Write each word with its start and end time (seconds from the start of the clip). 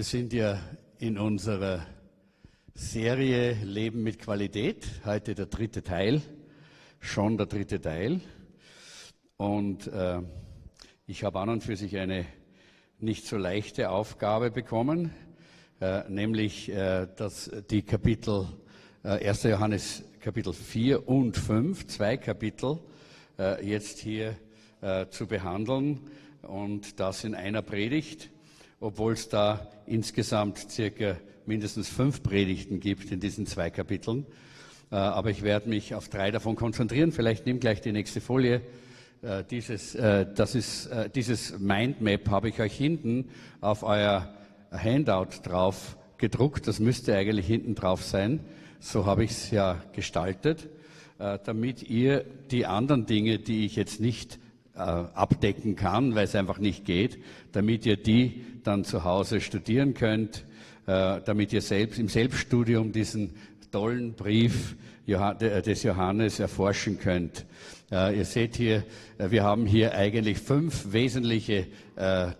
Wir 0.00 0.04
sind 0.04 0.32
ja 0.32 0.58
in 0.98 1.18
unserer 1.18 1.86
Serie 2.72 3.52
Leben 3.52 4.02
mit 4.02 4.18
Qualität, 4.18 4.86
heute 5.04 5.34
der 5.34 5.44
dritte 5.44 5.82
Teil, 5.82 6.22
schon 7.00 7.36
der 7.36 7.44
dritte 7.44 7.82
Teil. 7.82 8.22
Und 9.36 9.88
äh, 9.88 10.22
ich 11.06 11.22
habe 11.22 11.38
an 11.40 11.50
und 11.50 11.62
für 11.62 11.76
sich 11.76 11.98
eine 11.98 12.24
nicht 12.98 13.26
so 13.26 13.36
leichte 13.36 13.90
Aufgabe 13.90 14.50
bekommen, 14.50 15.12
äh, 15.82 16.08
nämlich 16.08 16.70
äh, 16.70 17.06
dass 17.14 17.50
die 17.68 17.82
Kapitel 17.82 18.48
äh, 19.04 19.28
1. 19.28 19.42
Johannes 19.42 20.02
Kapitel 20.20 20.54
4 20.54 21.06
und 21.10 21.36
5, 21.36 21.88
zwei 21.88 22.16
Kapitel, 22.16 22.78
äh, 23.38 23.62
jetzt 23.68 23.98
hier 23.98 24.34
äh, 24.80 25.08
zu 25.08 25.26
behandeln 25.26 26.00
und 26.40 26.98
das 27.00 27.24
in 27.24 27.34
einer 27.34 27.60
Predigt 27.60 28.30
obwohl 28.80 29.12
es 29.12 29.28
da 29.28 29.68
insgesamt 29.86 30.58
circa 30.70 31.16
mindestens 31.46 31.88
fünf 31.88 32.22
Predigten 32.22 32.80
gibt 32.80 33.12
in 33.12 33.20
diesen 33.20 33.46
zwei 33.46 33.70
Kapiteln. 33.70 34.26
Äh, 34.90 34.96
aber 34.96 35.30
ich 35.30 35.42
werde 35.42 35.68
mich 35.68 35.94
auf 35.94 36.08
drei 36.08 36.30
davon 36.30 36.56
konzentrieren. 36.56 37.12
Vielleicht 37.12 37.46
nimm 37.46 37.60
gleich 37.60 37.80
die 37.80 37.92
nächste 37.92 38.20
Folie. 38.20 38.62
Äh, 39.22 39.44
dieses, 39.44 39.94
äh, 39.94 40.26
das 40.34 40.54
ist, 40.54 40.88
dieses 41.14 41.58
Mindmap 41.58 42.28
habe 42.30 42.48
ich 42.48 42.60
euch 42.60 42.74
hinten 42.74 43.28
auf 43.60 43.82
euer 43.82 44.34
Handout 44.72 45.42
drauf 45.44 45.96
gedruckt. 46.16 46.66
Das 46.66 46.80
müsste 46.80 47.14
eigentlich 47.14 47.46
hinten 47.46 47.74
drauf 47.74 48.02
sein. 48.02 48.40
So 48.80 49.04
habe 49.04 49.24
ich 49.24 49.32
es 49.32 49.50
ja 49.50 49.82
gestaltet, 49.92 50.70
damit 51.18 51.82
ihr 51.82 52.24
die 52.50 52.64
anderen 52.64 53.04
Dinge, 53.04 53.38
die 53.38 53.66
ich 53.66 53.76
jetzt 53.76 54.00
nicht 54.00 54.38
abdecken 54.80 55.76
kann, 55.76 56.14
weil 56.14 56.24
es 56.24 56.34
einfach 56.34 56.58
nicht 56.58 56.84
geht, 56.84 57.18
damit 57.52 57.86
ihr 57.86 57.96
die 57.96 58.44
dann 58.64 58.84
zu 58.84 59.04
Hause 59.04 59.40
studieren 59.40 59.94
könnt, 59.94 60.44
äh, 60.86 61.20
damit 61.24 61.52
ihr 61.52 61.62
selbst 61.62 61.98
im 61.98 62.08
Selbststudium 62.08 62.92
diesen 62.92 63.34
tollen 63.70 64.14
Brief 64.14 64.76
des 65.06 65.82
Johannes 65.82 66.38
erforschen 66.38 66.98
könnt. 66.98 67.44
Äh, 67.90 68.18
ihr 68.18 68.24
seht 68.24 68.56
hier, 68.56 68.84
wir 69.18 69.42
haben 69.42 69.66
hier 69.66 69.94
eigentlich 69.94 70.38
fünf 70.38 70.92
wesentliche 70.92 71.66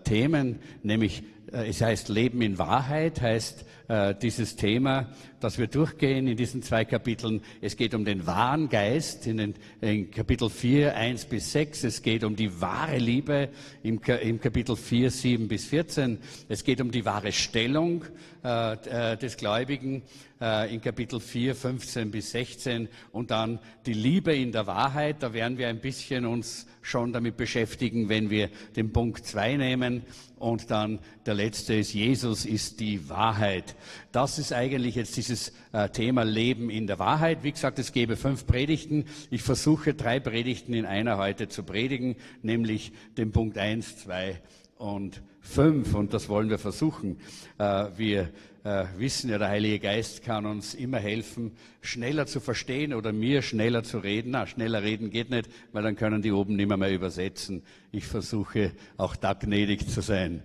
Themen, 0.03 0.59
nämlich 0.81 1.23
es 1.51 1.81
heißt 1.81 2.09
Leben 2.09 2.41
in 2.41 2.57
Wahrheit, 2.57 3.21
heißt 3.21 3.65
äh, 3.89 4.15
dieses 4.15 4.55
Thema, 4.55 5.09
das 5.41 5.57
wir 5.57 5.67
durchgehen 5.67 6.27
in 6.27 6.37
diesen 6.37 6.61
zwei 6.61 6.85
Kapiteln. 6.85 7.41
Es 7.59 7.75
geht 7.75 7.93
um 7.93 8.05
den 8.05 8.25
wahren 8.25 8.69
Geist 8.69 9.27
in, 9.27 9.37
den, 9.37 9.55
in 9.81 10.11
Kapitel 10.11 10.49
4, 10.49 10.95
1 10.95 11.25
bis 11.25 11.51
6. 11.51 11.83
Es 11.83 12.01
geht 12.01 12.23
um 12.23 12.35
die 12.35 12.61
wahre 12.61 12.97
Liebe 12.97 13.49
im, 13.83 13.99
im 14.21 14.39
Kapitel 14.39 14.75
4, 14.75 15.11
7 15.11 15.47
bis 15.47 15.65
14. 15.65 16.19
Es 16.47 16.63
geht 16.63 16.79
um 16.79 16.91
die 16.91 17.03
wahre 17.03 17.31
Stellung 17.31 18.05
äh, 18.43 18.73
äh, 18.73 19.17
des 19.17 19.37
Gläubigen 19.37 20.01
äh, 20.41 20.73
in 20.73 20.81
Kapitel 20.81 21.19
4, 21.19 21.53
15 21.53 22.09
bis 22.09 22.31
16 22.31 22.89
und 23.11 23.29
dann 23.29 23.59
die 23.85 23.93
Liebe 23.93 24.35
in 24.35 24.51
der 24.51 24.65
Wahrheit. 24.65 25.17
Da 25.21 25.33
werden 25.33 25.59
wir 25.59 25.67
ein 25.67 25.79
bisschen 25.79 26.25
uns 26.25 26.65
schon 26.81 27.13
damit 27.13 27.37
beschäftigen, 27.37 28.09
wenn 28.09 28.31
wir 28.31 28.49
den 28.75 28.91
Punkt 28.91 29.25
2 29.27 29.57
nehmen. 29.57 30.01
Und 30.39 30.71
dann 30.71 30.97
der 31.27 31.35
letzte 31.35 31.75
ist, 31.75 31.93
Jesus 31.93 32.45
ist 32.45 32.79
die 32.79 33.07
Wahrheit. 33.09 33.75
Das 34.11 34.39
ist 34.39 34.51
eigentlich 34.51 34.95
jetzt 34.95 35.15
dieses 35.15 35.30
äh, 35.71 35.89
Thema 35.89 36.23
Leben 36.23 36.69
in 36.69 36.87
der 36.87 36.99
Wahrheit. 36.99 37.43
Wie 37.43 37.51
gesagt, 37.51 37.79
es 37.79 37.91
gäbe 37.91 38.17
fünf 38.17 38.45
Predigten. 38.45 39.05
Ich 39.29 39.41
versuche 39.41 39.93
drei 39.93 40.19
Predigten 40.19 40.73
in 40.73 40.85
einer 40.85 41.17
heute 41.17 41.47
zu 41.47 41.63
predigen, 41.63 42.15
nämlich 42.41 42.91
den 43.17 43.31
Punkt 43.31 43.57
1, 43.57 43.97
2 43.97 44.41
und 44.77 45.21
5 45.41 45.95
und 45.95 46.13
das 46.13 46.29
wollen 46.29 46.49
wir 46.49 46.59
versuchen. 46.59 47.17
Äh, 47.57 47.87
wir 47.97 48.29
äh, 48.63 48.85
wissen 48.97 49.29
ja, 49.29 49.37
der 49.37 49.49
Heilige 49.49 49.79
Geist 49.79 50.23
kann 50.23 50.45
uns 50.45 50.73
immer 50.73 50.99
helfen, 50.99 51.53
schneller 51.81 52.27
zu 52.27 52.39
verstehen 52.39 52.93
oder 52.93 53.11
mir 53.11 53.41
schneller 53.41 53.83
zu 53.83 53.99
reden. 53.99 54.31
Na, 54.31 54.45
schneller 54.45 54.83
reden 54.83 55.09
geht 55.09 55.29
nicht, 55.29 55.49
weil 55.71 55.83
dann 55.83 55.95
können 55.95 56.21
die 56.21 56.31
oben 56.31 56.55
nicht 56.55 56.67
mehr, 56.67 56.77
mehr 56.77 56.93
übersetzen. 56.93 57.63
Ich 57.91 58.05
versuche 58.05 58.71
auch 58.97 59.15
da 59.15 59.33
gnädig 59.33 59.87
zu 59.87 60.01
sein. 60.01 60.43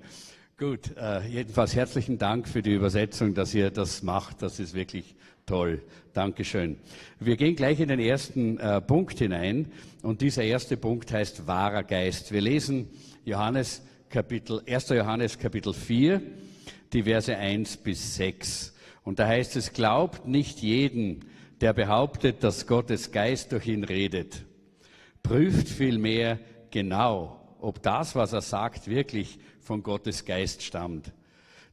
Gut, 0.59 0.97
äh, 0.97 1.21
jedenfalls 1.29 1.77
herzlichen 1.77 2.17
Dank 2.17 2.49
für 2.49 2.63
die 2.63 2.73
Übersetzung, 2.73 3.35
dass 3.35 3.55
ihr 3.55 3.71
das 3.71 4.03
macht. 4.03 4.41
Das 4.41 4.59
ist 4.59 4.73
wirklich 4.73 5.15
toll. 5.45 5.83
Dankeschön. 6.15 6.79
Wir 7.21 7.37
gehen 7.37 7.57
gleich 7.57 7.79
in 7.79 7.89
den 7.89 8.01
ersten 8.01 8.59
äh, 8.59 8.81
Punkt 8.81 9.19
hinein 9.19 9.71
und 10.01 10.23
dieser 10.23 10.45
erste 10.45 10.79
Punkt 10.79 11.13
heißt 11.13 11.47
wahrer 11.47 11.83
Geist. 11.83 12.33
Wir 12.33 12.41
lesen 12.41 12.89
Johannes 13.27 13.83
Kapitel, 14.09 14.63
1. 14.67 14.89
Johannes 14.89 15.39
Kapitel 15.39 15.75
4, 15.75 16.23
die 16.91 17.03
Verse 17.03 17.37
1 17.37 17.77
bis 17.77 18.17
6. 18.17 18.75
Und 19.05 19.19
da 19.19 19.27
heißt 19.27 19.57
es, 19.57 19.75
glaubt 19.75 20.27
nicht 20.27 20.61
jeden, 20.61 21.27
der 21.61 21.75
behauptet, 21.75 22.43
dass 22.43 22.67
Gottes 22.67 23.13
Geist 23.13 23.53
durch 23.53 23.67
ihn 23.67 23.85
redet. 23.85 24.47
Prüft 25.23 25.69
vielmehr 25.69 26.39
genau, 26.71 27.46
ob 27.67 27.83
das, 27.83 28.15
was 28.15 28.33
er 28.33 28.43
sagt, 28.43 28.87
wirklich 28.87 29.41
von 29.59 29.83
Gottes 29.83 30.25
Geist 30.25 30.63
stammt. 30.63 31.13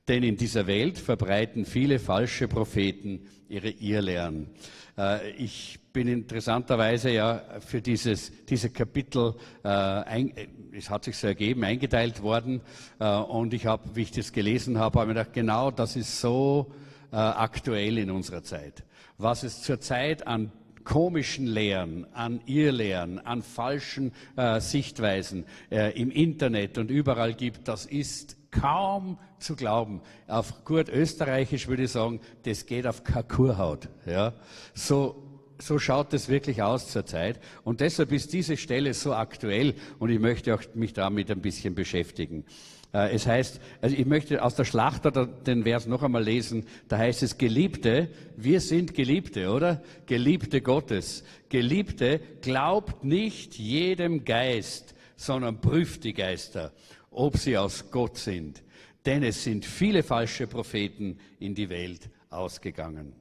Denn 0.07 0.23
in 0.23 0.37
dieser 0.37 0.65
Welt 0.65 0.97
verbreiten 0.97 1.65
viele 1.65 1.99
falsche 1.99 2.47
Propheten 2.47 3.27
ihre 3.47 3.69
Irrlehren. 3.69 4.49
Äh, 4.97 5.29
ich 5.33 5.79
bin 5.93 6.07
interessanterweise 6.07 7.11
ja 7.11 7.43
für 7.59 7.79
dieses, 7.79 8.31
diese 8.45 8.71
Kapitel, 8.71 9.35
äh, 9.63 9.67
ein, 9.67 10.33
es 10.71 10.89
hat 10.89 11.03
sich 11.03 11.15
so 11.15 11.27
ergeben, 11.27 11.63
eingeteilt 11.63 12.23
worden. 12.23 12.61
Äh, 12.99 13.07
und 13.15 13.53
ich 13.53 13.67
habe, 13.67 13.95
wie 13.95 14.01
ich 14.01 14.11
das 14.11 14.33
gelesen 14.33 14.79
habe, 14.79 14.99
habe 14.99 15.11
ich 15.11 15.15
gedacht, 15.15 15.33
genau 15.33 15.69
das 15.69 15.95
ist 15.95 16.19
so 16.19 16.73
äh, 17.11 17.17
aktuell 17.17 17.99
in 17.99 18.09
unserer 18.09 18.41
Zeit. 18.41 18.83
Was 19.19 19.43
es 19.43 19.61
zurzeit 19.61 20.25
an 20.25 20.51
komischen 20.83 21.47
Lehren, 21.47 22.05
an 22.13 22.41
Irrlehren, 22.45 23.19
an 23.19 23.41
falschen 23.41 24.11
äh, 24.35 24.59
Sichtweisen 24.59 25.45
äh, 25.71 25.99
im 25.99 26.11
Internet 26.11 26.77
und 26.77 26.91
überall 26.91 27.33
gibt, 27.33 27.67
das 27.67 27.85
ist 27.85 28.37
kaum 28.51 29.17
zu 29.39 29.55
glauben. 29.55 30.01
Auf 30.27 30.63
gut 30.63 30.89
österreichisch 30.89 31.67
würde 31.67 31.83
ich 31.83 31.91
sagen, 31.91 32.19
das 32.43 32.65
geht 32.65 32.87
auf 32.87 33.03
Kakurhaut. 33.03 33.89
Ja? 34.05 34.33
So 34.73 35.29
so 35.59 35.79
schaut 35.79 36.13
es 36.13 36.29
wirklich 36.29 36.61
aus 36.61 36.89
zurzeit. 36.89 37.39
Und 37.63 37.79
deshalb 37.79 38.11
ist 38.11 38.33
diese 38.33 38.57
Stelle 38.57 38.93
so 38.93 39.13
aktuell 39.13 39.75
und 39.99 40.09
ich 40.09 40.19
möchte 40.19 40.53
auch 40.53 40.61
mich 40.73 40.93
damit 40.93 41.31
ein 41.31 41.41
bisschen 41.41 41.75
beschäftigen. 41.75 42.45
Äh, 42.93 43.15
es 43.15 43.27
heißt, 43.27 43.59
also 43.81 43.95
ich 43.95 44.05
möchte 44.05 44.43
aus 44.43 44.55
der 44.55 44.65
Schlachter 44.65 45.11
den 45.25 45.63
Vers 45.63 45.87
noch 45.87 46.03
einmal 46.03 46.23
lesen. 46.23 46.65
Da 46.87 46.97
heißt 46.97 47.23
es, 47.23 47.37
Geliebte, 47.37 48.09
wir 48.37 48.61
sind 48.61 48.93
Geliebte, 48.93 49.49
oder? 49.49 49.81
Geliebte 50.05 50.61
Gottes. 50.61 51.23
Geliebte, 51.49 52.21
glaubt 52.41 53.03
nicht 53.03 53.55
jedem 53.55 54.23
Geist, 54.23 54.95
sondern 55.15 55.59
prüft 55.59 56.03
die 56.03 56.13
Geister, 56.13 56.71
ob 57.09 57.37
sie 57.37 57.57
aus 57.57 57.89
Gott 57.91 58.17
sind. 58.17 58.63
Denn 59.05 59.23
es 59.23 59.43
sind 59.43 59.65
viele 59.65 60.03
falsche 60.03 60.47
Propheten 60.47 61.17
in 61.39 61.55
die 61.55 61.69
Welt 61.69 62.09
ausgegangen. 62.29 63.13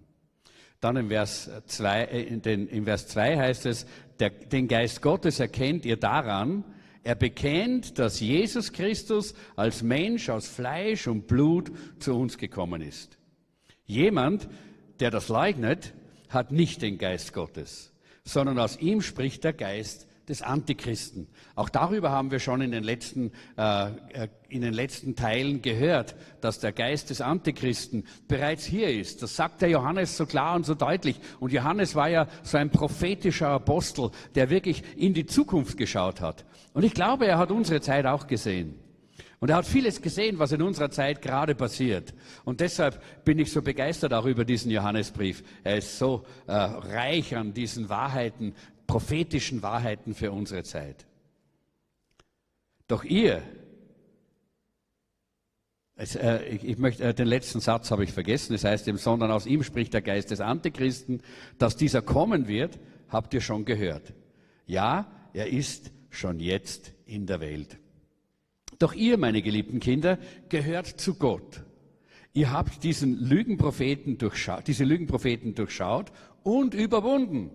Dann 0.80 0.96
im 0.96 1.08
Vers 1.08 1.50
2, 1.66 2.04
äh, 2.04 2.22
in 2.22 2.42
den, 2.42 2.68
im 2.68 2.84
Vers 2.84 3.08
2 3.08 3.36
heißt 3.36 3.66
es, 3.66 3.86
der, 4.18 4.30
den 4.30 4.68
Geist 4.68 5.00
Gottes 5.00 5.40
erkennt 5.40 5.84
ihr 5.84 5.96
daran, 5.96 6.64
er 7.04 7.14
bekennt, 7.14 7.98
dass 7.98 8.20
Jesus 8.20 8.72
Christus 8.72 9.34
als 9.56 9.82
Mensch 9.82 10.28
aus 10.28 10.46
Fleisch 10.48 11.06
und 11.06 11.26
Blut 11.26 11.72
zu 11.98 12.14
uns 12.14 12.38
gekommen 12.38 12.80
ist. 12.80 13.18
Jemand, 13.86 14.48
der 15.00 15.10
das 15.10 15.28
leugnet, 15.28 15.94
hat 16.28 16.52
nicht 16.52 16.80
den 16.82 16.98
Geist 16.98 17.32
Gottes, 17.32 17.92
sondern 18.24 18.58
aus 18.58 18.78
ihm 18.78 19.02
spricht 19.02 19.44
der 19.44 19.52
Geist 19.52 20.06
des 20.28 20.42
Antichristen. 20.42 21.26
Auch 21.54 21.68
darüber 21.68 22.10
haben 22.10 22.30
wir 22.30 22.38
schon 22.38 22.60
in 22.60 22.70
den 22.70 22.84
letzten, 22.84 23.32
äh, 23.56 23.86
äh, 24.12 24.28
in 24.48 24.62
den 24.62 24.72
letzten 24.72 25.16
Teilen 25.16 25.62
gehört, 25.62 26.14
dass 26.40 26.60
der 26.60 26.72
Geist 26.72 27.10
des 27.10 27.20
Antichristen 27.20 28.04
bereits 28.28 28.64
hier 28.64 28.88
ist. 28.88 29.22
Das 29.22 29.36
sagt 29.36 29.62
der 29.62 29.70
Johannes 29.70 30.16
so 30.16 30.26
klar 30.26 30.54
und 30.54 30.64
so 30.64 30.74
deutlich. 30.74 31.18
Und 31.40 31.52
Johannes 31.52 31.94
war 31.94 32.08
ja 32.08 32.28
so 32.42 32.58
ein 32.58 32.70
prophetischer 32.70 33.48
Apostel, 33.48 34.10
der 34.34 34.50
wirklich 34.50 34.82
in 34.96 35.14
die 35.14 35.26
Zukunft 35.26 35.76
geschaut 35.76 36.20
hat. 36.20 36.44
Und 36.72 36.84
ich 36.84 36.94
glaube, 36.94 37.26
er 37.26 37.38
hat 37.38 37.50
unsere 37.50 37.80
Zeit 37.80 38.06
auch 38.06 38.26
gesehen. 38.26 38.78
Und 39.42 39.50
er 39.50 39.56
hat 39.56 39.66
vieles 39.66 40.00
gesehen, 40.00 40.38
was 40.38 40.52
in 40.52 40.62
unserer 40.62 40.92
Zeit 40.92 41.20
gerade 41.20 41.56
passiert. 41.56 42.14
Und 42.44 42.60
deshalb 42.60 43.02
bin 43.24 43.40
ich 43.40 43.50
so 43.50 43.60
begeistert 43.60 44.14
auch 44.14 44.24
über 44.24 44.44
diesen 44.44 44.70
Johannesbrief. 44.70 45.42
Er 45.64 45.78
ist 45.78 45.98
so 45.98 46.24
äh, 46.46 46.52
reich 46.52 47.34
an 47.34 47.52
diesen 47.52 47.88
Wahrheiten, 47.88 48.54
prophetischen 48.92 49.62
Wahrheiten 49.62 50.14
für 50.14 50.32
unsere 50.32 50.64
Zeit. 50.64 51.06
Doch 52.88 53.04
ihr, 53.04 53.42
es, 55.96 56.14
äh, 56.14 56.44
ich, 56.44 56.62
ich, 56.62 56.76
möchte, 56.76 57.02
äh, 57.04 57.14
den 57.14 57.26
letzten 57.26 57.60
Satz 57.60 57.90
habe 57.90 58.04
ich 58.04 58.12
vergessen, 58.12 58.52
es 58.52 58.64
heißt, 58.64 58.84
sondern 58.98 59.30
aus 59.30 59.46
ihm 59.46 59.62
spricht 59.62 59.94
der 59.94 60.02
Geist 60.02 60.30
des 60.30 60.42
Antichristen, 60.42 61.22
dass 61.56 61.74
dieser 61.78 62.02
kommen 62.02 62.48
wird, 62.48 62.78
habt 63.08 63.32
ihr 63.32 63.40
schon 63.40 63.64
gehört. 63.64 64.12
Ja, 64.66 65.10
er 65.32 65.48
ist 65.48 65.90
schon 66.10 66.38
jetzt 66.38 66.92
in 67.06 67.24
der 67.24 67.40
Welt. 67.40 67.78
Doch 68.78 68.92
ihr, 68.92 69.16
meine 69.16 69.40
geliebten 69.40 69.80
Kinder, 69.80 70.18
gehört 70.50 70.86
zu 70.86 71.14
Gott. 71.14 71.62
Ihr 72.34 72.52
habt 72.52 72.84
diesen 72.84 73.18
Lügenpropheten 73.18 74.18
durchschaut, 74.18 74.68
diese 74.68 74.84
Lügenpropheten 74.84 75.54
durchschaut 75.54 76.12
und 76.42 76.74
überwunden. 76.74 77.52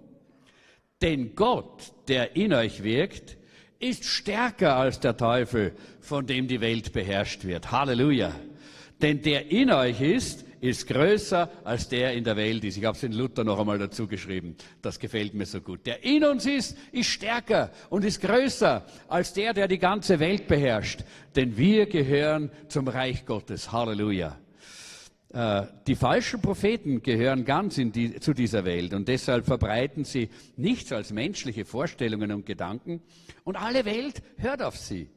Denn 1.01 1.35
Gott, 1.35 1.93
der 2.07 2.35
in 2.35 2.53
euch 2.53 2.83
wirkt, 2.83 3.37
ist 3.79 4.05
stärker 4.05 4.75
als 4.75 4.99
der 4.99 5.15
Teufel, 5.15 5.73
von 6.01 6.25
dem 6.25 6.47
die 6.47 6.61
Welt 6.61 6.91
beherrscht 6.91 7.45
wird. 7.45 7.71
Halleluja. 7.71 8.33
Denn 9.01 9.21
der 9.21 9.51
in 9.51 9.71
euch 9.71 10.01
ist, 10.01 10.43
ist 10.59 10.87
größer 10.87 11.51
als 11.63 11.87
der 11.87 12.13
in 12.13 12.23
der 12.23 12.35
Welt 12.35 12.63
ist. 12.63 12.77
Ich 12.77 12.85
habe 12.85 12.97
es 12.97 13.03
in 13.03 13.11
Luther 13.11 13.43
noch 13.43 13.59
einmal 13.59 13.77
dazu 13.77 14.07
geschrieben. 14.07 14.55
Das 14.81 14.99
gefällt 14.99 15.35
mir 15.35 15.45
so 15.45 15.61
gut. 15.61 15.85
Der 15.85 16.03
in 16.03 16.23
uns 16.23 16.47
ist, 16.47 16.75
ist 16.91 17.09
stärker 17.09 17.71
und 17.91 18.03
ist 18.03 18.19
größer 18.21 18.83
als 19.07 19.33
der, 19.33 19.53
der 19.53 19.67
die 19.67 19.77
ganze 19.77 20.19
Welt 20.19 20.47
beherrscht. 20.47 21.01
Denn 21.35 21.55
wir 21.57 21.85
gehören 21.85 22.49
zum 22.69 22.87
Reich 22.87 23.23
Gottes. 23.25 23.71
Halleluja. 23.71 24.35
Äh, 25.37 25.67
die 25.85 25.95
falschen 25.95 26.41
Propheten 26.41 27.03
gehören 27.03 27.45
ganz 27.45 27.75
die, 27.75 28.19
zu 28.19 28.33
dieser 28.33 28.65
Welt 28.65 28.95
und 28.95 29.07
deshalb 29.07 29.45
verbreiten 29.45 30.03
sie 30.03 30.29
nichts 30.55 30.91
als 30.91 31.11
menschliche 31.11 31.63
Vorstellungen 31.63 32.31
und 32.31 32.47
Gedanken 32.47 33.03
und 33.43 33.55
alle 33.55 33.85
Welt 33.85 34.23
hört 34.37 34.63
auf 34.63 34.75
sie. 34.75 35.11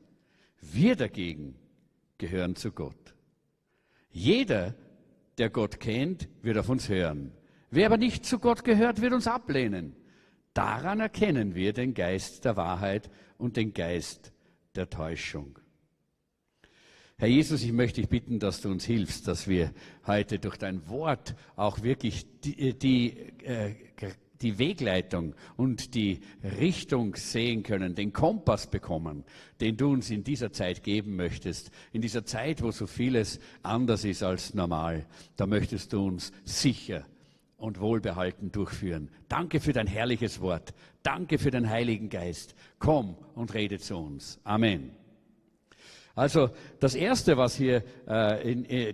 Wir 0.61 0.95
dagegen 0.95 1.55
gehören 2.19 2.55
zu 2.55 2.71
Gott. 2.71 3.15
Jeder, 4.11 4.75
der 5.39 5.49
Gott 5.49 5.81
kennt, 5.81 6.29
wird 6.43 6.59
auf 6.59 6.69
uns 6.69 6.91
hören. 6.91 7.33
Wer 7.71 7.87
aber 7.87 7.97
nicht 7.97 8.27
zu 8.27 8.39
Gott 8.39 8.63
gehört, 8.63 9.01
wird 9.01 9.15
uns 9.15 9.27
ablehnen. 9.27 9.97
Daran 10.53 11.01
erkennen 11.01 11.55
wir 11.55 11.73
den 11.73 11.95
Geist 11.95 12.45
der 12.45 12.59
Wahrheit 12.59 13.09
und 13.39 13.57
den 13.57 13.73
Geist 13.73 14.35
der 14.75 14.91
Täuschung. 14.91 15.60
Herr 17.21 17.29
Jesus, 17.29 17.63
ich 17.63 17.73
möchte 17.73 18.01
dich 18.01 18.09
bitten, 18.09 18.39
dass 18.39 18.63
du 18.63 18.71
uns 18.71 18.87
hilfst, 18.87 19.29
dass 19.29 19.47
wir 19.47 19.75
heute 20.07 20.39
durch 20.39 20.57
dein 20.57 20.89
Wort 20.89 21.35
auch 21.55 21.83
wirklich 21.83 22.25
die, 22.41 22.73
die, 22.73 23.11
äh, 23.45 23.75
die 24.41 24.59
Wegleitung 24.59 25.35
und 25.59 25.95
die 25.95 26.21
Richtung 26.43 27.15
sehen 27.17 27.63
können, 27.63 27.95
den 27.95 28.15
Kompass 28.15 28.71
bekommen, 28.71 29.25
den 29.61 29.77
du 29.77 29.91
uns 29.93 30.09
in 30.09 30.25
dieser 30.25 30.51
Zeit 30.51 30.83
geben 30.83 31.15
möchtest. 31.15 31.71
In 31.93 32.01
dieser 32.01 32.25
Zeit, 32.25 32.63
wo 32.63 32.71
so 32.71 32.87
vieles 32.87 33.39
anders 33.63 34.07
ist 34.07 34.23
als 34.23 34.55
normal, 34.55 35.05
da 35.37 35.45
möchtest 35.45 35.93
du 35.93 36.07
uns 36.07 36.33
sicher 36.45 37.05
und 37.59 37.81
wohlbehalten 37.81 38.51
durchführen. 38.51 39.11
Danke 39.29 39.61
für 39.61 39.75
dein 39.75 39.89
herrliches 39.89 40.41
Wort. 40.41 40.73
Danke 41.03 41.37
für 41.37 41.51
den 41.51 41.69
Heiligen 41.69 42.09
Geist. 42.09 42.55
Komm 42.79 43.19
und 43.35 43.53
rede 43.53 43.79
zu 43.79 43.99
uns. 43.99 44.41
Amen. 44.43 45.00
Also 46.21 46.51
das 46.81 46.95
Erste, 46.95 47.39
was 47.39 47.57
hier 47.57 47.83
äh, 48.07 48.53
in, 48.53 48.67
äh, 48.67 48.93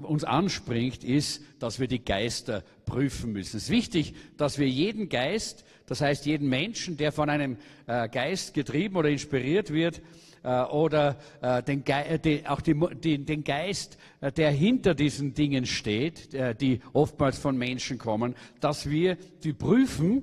uns 0.00 0.22
anspringt, 0.22 1.02
ist, 1.02 1.42
dass 1.58 1.80
wir 1.80 1.88
die 1.88 2.04
Geister 2.04 2.62
prüfen 2.86 3.32
müssen. 3.32 3.56
Es 3.56 3.64
ist 3.64 3.70
wichtig, 3.70 4.14
dass 4.36 4.60
wir 4.60 4.68
jeden 4.68 5.08
Geist, 5.08 5.64
das 5.86 6.00
heißt 6.00 6.26
jeden 6.26 6.48
Menschen, 6.48 6.96
der 6.96 7.10
von 7.10 7.28
einem 7.28 7.56
äh, 7.88 8.08
Geist 8.08 8.54
getrieben 8.54 8.94
oder 8.94 9.08
inspiriert 9.08 9.72
wird, 9.72 10.00
äh, 10.44 10.62
oder 10.66 11.16
äh, 11.42 11.60
den, 11.64 11.82
Ge 11.82 12.18
die, 12.18 12.46
auch 12.46 12.60
die, 12.60 12.80
die, 13.02 13.24
den 13.24 13.42
Geist, 13.42 13.98
äh, 14.20 14.30
der 14.30 14.52
hinter 14.52 14.94
diesen 14.94 15.34
Dingen 15.34 15.66
steht, 15.66 16.34
die 16.60 16.78
oftmals 16.92 17.36
von 17.36 17.58
Menschen 17.58 17.98
kommen, 17.98 18.36
dass 18.60 18.88
wir 18.88 19.16
die 19.42 19.54
prüfen, 19.54 20.22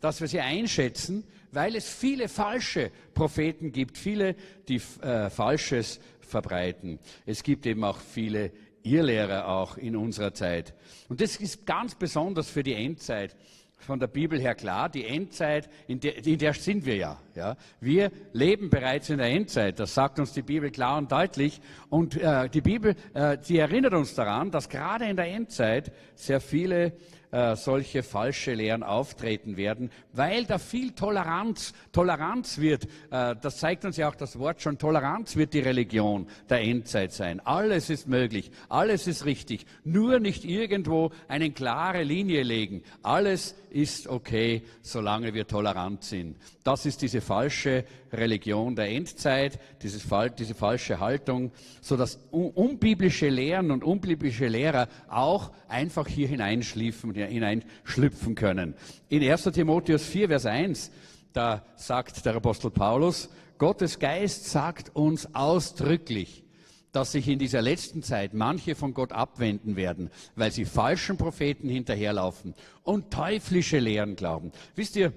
dass 0.00 0.22
wir 0.22 0.28
sie 0.28 0.40
einschätzen 0.40 1.24
weil 1.56 1.74
es 1.74 1.88
viele 1.88 2.28
falsche 2.28 2.90
Propheten 3.14 3.72
gibt, 3.72 3.96
viele, 3.96 4.36
die 4.68 4.78
äh, 5.00 5.30
Falsches 5.30 6.00
verbreiten. 6.20 6.98
Es 7.24 7.42
gibt 7.42 7.64
eben 7.64 7.82
auch 7.82 7.98
viele 7.98 8.52
Irrlehrer 8.82 9.48
auch 9.48 9.78
in 9.78 9.96
unserer 9.96 10.34
Zeit. 10.34 10.74
Und 11.08 11.22
das 11.22 11.36
ist 11.36 11.64
ganz 11.64 11.94
besonders 11.94 12.50
für 12.50 12.62
die 12.62 12.74
Endzeit. 12.74 13.34
Von 13.78 13.98
der 13.98 14.06
Bibel 14.06 14.38
her 14.38 14.54
klar, 14.54 14.90
die 14.90 15.06
Endzeit, 15.06 15.70
in 15.86 15.98
der, 15.98 16.26
in 16.26 16.38
der 16.38 16.52
sind 16.52 16.84
wir 16.84 16.96
ja, 16.96 17.20
ja. 17.34 17.56
Wir 17.80 18.10
leben 18.32 18.68
bereits 18.68 19.08
in 19.08 19.16
der 19.16 19.28
Endzeit, 19.28 19.78
das 19.78 19.94
sagt 19.94 20.18
uns 20.18 20.32
die 20.32 20.42
Bibel 20.42 20.70
klar 20.70 20.98
und 20.98 21.10
deutlich. 21.10 21.60
Und 21.88 22.20
äh, 22.20 22.50
die 22.50 22.60
Bibel, 22.60 22.94
äh, 23.14 23.38
die 23.38 23.58
erinnert 23.58 23.94
uns 23.94 24.14
daran, 24.14 24.50
dass 24.50 24.68
gerade 24.68 25.06
in 25.06 25.16
der 25.16 25.28
Endzeit 25.28 25.90
sehr 26.14 26.40
viele 26.40 26.92
äh, 27.30 27.56
solche 27.56 28.02
falsche 28.02 28.54
Lehren 28.54 28.82
auftreten 28.82 29.56
werden, 29.56 29.90
weil 30.12 30.44
da 30.44 30.58
viel 30.58 30.92
Toleranz, 30.92 31.74
Toleranz 31.92 32.58
wird. 32.58 32.84
Äh, 33.10 33.36
das 33.40 33.58
zeigt 33.58 33.84
uns 33.84 33.96
ja 33.96 34.08
auch 34.08 34.14
das 34.14 34.38
Wort 34.38 34.62
schon. 34.62 34.78
Toleranz 34.78 35.36
wird 35.36 35.54
die 35.54 35.60
Religion 35.60 36.26
der 36.48 36.60
Endzeit 36.62 37.12
sein. 37.12 37.40
Alles 37.44 37.90
ist 37.90 38.08
möglich, 38.08 38.50
alles 38.68 39.06
ist 39.06 39.24
richtig. 39.24 39.66
Nur 39.84 40.20
nicht 40.20 40.44
irgendwo 40.44 41.10
eine 41.28 41.50
klare 41.50 42.02
Linie 42.02 42.42
legen. 42.42 42.82
Alles 43.02 43.54
ist 43.70 44.08
okay, 44.08 44.62
solange 44.80 45.34
wir 45.34 45.46
tolerant 45.46 46.02
sind. 46.02 46.36
Das 46.64 46.86
ist 46.86 47.02
diese 47.02 47.20
falsche 47.20 47.84
Religion 48.12 48.74
der 48.74 48.88
Endzeit, 48.88 49.58
dieses, 49.82 50.06
diese 50.38 50.54
falsche 50.54 51.00
Haltung, 51.00 51.52
so 51.80 51.96
dass 51.96 52.18
unbiblische 52.30 53.28
Lehren 53.28 53.70
und 53.70 53.84
unbiblische 53.84 54.48
Lehrer 54.48 54.88
auch 55.08 55.50
einfach 55.68 56.06
hier 56.06 56.28
hineinschlüpfen, 56.28 57.14
hineinschlüpfen 57.16 58.34
können. 58.34 58.74
In 59.08 59.22
1. 59.22 59.44
Timotheus 59.44 60.04
4, 60.04 60.28
Vers 60.28 60.46
1, 60.46 60.90
da 61.32 61.64
sagt 61.76 62.24
der 62.24 62.36
Apostel 62.36 62.70
Paulus, 62.70 63.28
Gottes 63.58 63.98
Geist 63.98 64.46
sagt 64.46 64.94
uns 64.94 65.34
ausdrücklich, 65.34 66.44
dass 66.92 67.12
sich 67.12 67.28
in 67.28 67.38
dieser 67.38 67.60
letzten 67.60 68.02
Zeit 68.02 68.32
manche 68.32 68.74
von 68.74 68.94
Gott 68.94 69.12
abwenden 69.12 69.76
werden, 69.76 70.10
weil 70.34 70.50
sie 70.50 70.64
falschen 70.64 71.18
Propheten 71.18 71.68
hinterherlaufen 71.68 72.54
und 72.84 73.10
teuflische 73.10 73.78
Lehren 73.78 74.16
glauben. 74.16 74.52
Wisst 74.74 74.96
ihr, 74.96 75.12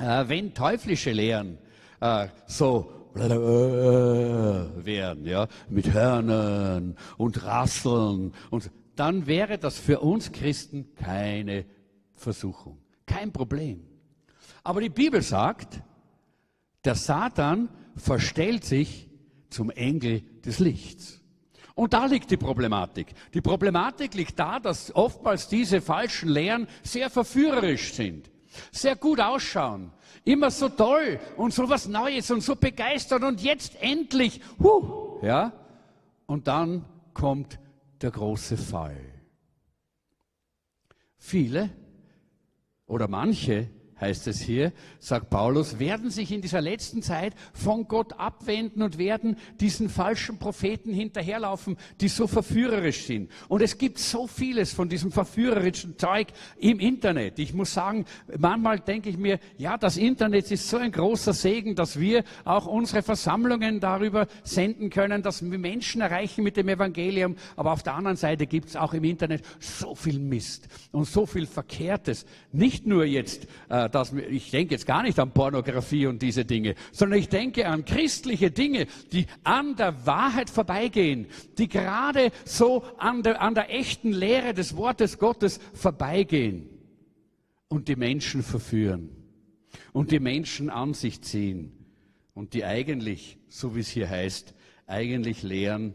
äh, 0.00 0.24
wenn 0.26 0.54
teuflische 0.54 1.12
Lehren 1.12 1.58
äh, 2.00 2.28
so 2.46 3.00
werden, 3.14 5.26
ja, 5.26 5.48
mit 5.68 5.92
Hörnern 5.92 6.96
und 7.16 7.44
Rasseln 7.44 8.32
und 8.50 8.70
dann 9.00 9.26
wäre 9.26 9.56
das 9.56 9.78
für 9.78 10.00
uns 10.00 10.30
Christen 10.30 10.94
keine 10.94 11.64
Versuchung, 12.12 12.76
kein 13.06 13.32
Problem. 13.32 13.82
Aber 14.62 14.82
die 14.82 14.90
Bibel 14.90 15.22
sagt, 15.22 15.80
der 16.84 16.94
Satan 16.94 17.70
verstellt 17.96 18.62
sich 18.62 19.08
zum 19.48 19.70
Engel 19.70 20.20
des 20.44 20.58
Lichts. 20.58 21.22
Und 21.74 21.94
da 21.94 22.04
liegt 22.04 22.30
die 22.30 22.36
Problematik. 22.36 23.14
Die 23.32 23.40
Problematik 23.40 24.12
liegt 24.12 24.38
da, 24.38 24.60
dass 24.60 24.94
oftmals 24.94 25.48
diese 25.48 25.80
falschen 25.80 26.28
Lehren 26.28 26.68
sehr 26.82 27.08
verführerisch 27.08 27.94
sind, 27.94 28.30
sehr 28.70 28.96
gut 28.96 29.18
ausschauen, 29.18 29.92
immer 30.24 30.50
so 30.50 30.68
toll 30.68 31.18
und 31.38 31.54
so 31.54 31.70
was 31.70 31.88
Neues 31.88 32.30
und 32.30 32.42
so 32.42 32.54
begeistert 32.54 33.22
und 33.22 33.40
jetzt 33.40 33.80
endlich, 33.80 34.42
huh, 34.62 35.20
ja. 35.22 35.54
Und 36.26 36.48
dann 36.48 36.84
kommt 37.14 37.58
der 38.02 38.10
große 38.10 38.56
Fall. 38.56 39.00
Viele 41.16 41.70
oder 42.86 43.08
manche 43.08 43.68
heißt 44.00 44.26
es 44.28 44.40
hier, 44.40 44.72
sagt 44.98 45.30
Paulus, 45.30 45.78
werden 45.78 46.10
sich 46.10 46.32
in 46.32 46.40
dieser 46.40 46.60
letzten 46.60 47.02
Zeit 47.02 47.34
von 47.52 47.86
Gott 47.86 48.14
abwenden 48.14 48.82
und 48.82 48.98
werden 48.98 49.36
diesen 49.60 49.88
falschen 49.88 50.38
Propheten 50.38 50.92
hinterherlaufen, 50.92 51.76
die 52.00 52.08
so 52.08 52.26
verführerisch 52.26 53.04
sind. 53.04 53.30
Und 53.48 53.62
es 53.62 53.78
gibt 53.78 53.98
so 53.98 54.26
vieles 54.26 54.72
von 54.72 54.88
diesem 54.88 55.12
verführerischen 55.12 55.98
Zeug 55.98 56.28
im 56.58 56.80
Internet. 56.80 57.38
Ich 57.38 57.52
muss 57.52 57.74
sagen, 57.74 58.06
manchmal 58.38 58.80
denke 58.80 59.10
ich 59.10 59.18
mir, 59.18 59.38
ja, 59.58 59.76
das 59.76 59.96
Internet 59.96 60.50
ist 60.50 60.68
so 60.68 60.78
ein 60.78 60.92
großer 60.92 61.32
Segen, 61.32 61.74
dass 61.74 61.98
wir 61.98 62.24
auch 62.44 62.66
unsere 62.66 63.02
Versammlungen 63.02 63.80
darüber 63.80 64.26
senden 64.44 64.90
können, 64.90 65.22
dass 65.22 65.42
wir 65.42 65.58
Menschen 65.58 66.00
erreichen 66.00 66.42
mit 66.42 66.56
dem 66.56 66.68
Evangelium. 66.68 67.36
Aber 67.56 67.72
auf 67.72 67.82
der 67.82 67.94
anderen 67.94 68.16
Seite 68.16 68.46
gibt 68.46 68.68
es 68.70 68.76
auch 68.76 68.94
im 68.94 69.04
Internet 69.04 69.44
so 69.58 69.94
viel 69.94 70.18
Mist 70.18 70.68
und 70.92 71.06
so 71.06 71.26
viel 71.26 71.46
Verkehrtes. 71.46 72.24
Nicht 72.52 72.86
nur 72.86 73.04
jetzt 73.04 73.46
äh, 73.68 73.89
dass 73.94 74.12
ich 74.12 74.50
denke 74.50 74.74
jetzt 74.74 74.86
gar 74.86 75.02
nicht 75.02 75.18
an 75.18 75.32
Pornografie 75.32 76.06
und 76.06 76.22
diese 76.22 76.44
Dinge, 76.44 76.74
sondern 76.92 77.18
ich 77.18 77.28
denke 77.28 77.66
an 77.66 77.84
christliche 77.84 78.50
Dinge, 78.50 78.86
die 79.12 79.26
an 79.44 79.76
der 79.76 80.06
Wahrheit 80.06 80.50
vorbeigehen, 80.50 81.26
die 81.58 81.68
gerade 81.68 82.32
so 82.44 82.84
an 82.98 83.22
der, 83.22 83.40
an 83.40 83.54
der 83.54 83.74
echten 83.74 84.12
Lehre 84.12 84.54
des 84.54 84.76
Wortes 84.76 85.18
Gottes 85.18 85.60
vorbeigehen 85.74 86.68
und 87.68 87.88
die 87.88 87.96
Menschen 87.96 88.42
verführen 88.42 89.10
und 89.92 90.10
die 90.10 90.20
Menschen 90.20 90.70
an 90.70 90.94
sich 90.94 91.22
ziehen 91.22 91.72
und 92.34 92.54
die 92.54 92.64
eigentlich, 92.64 93.38
so 93.48 93.74
wie 93.76 93.80
es 93.80 93.88
hier 93.88 94.08
heißt, 94.08 94.54
eigentlich 94.86 95.42
lehren, 95.42 95.94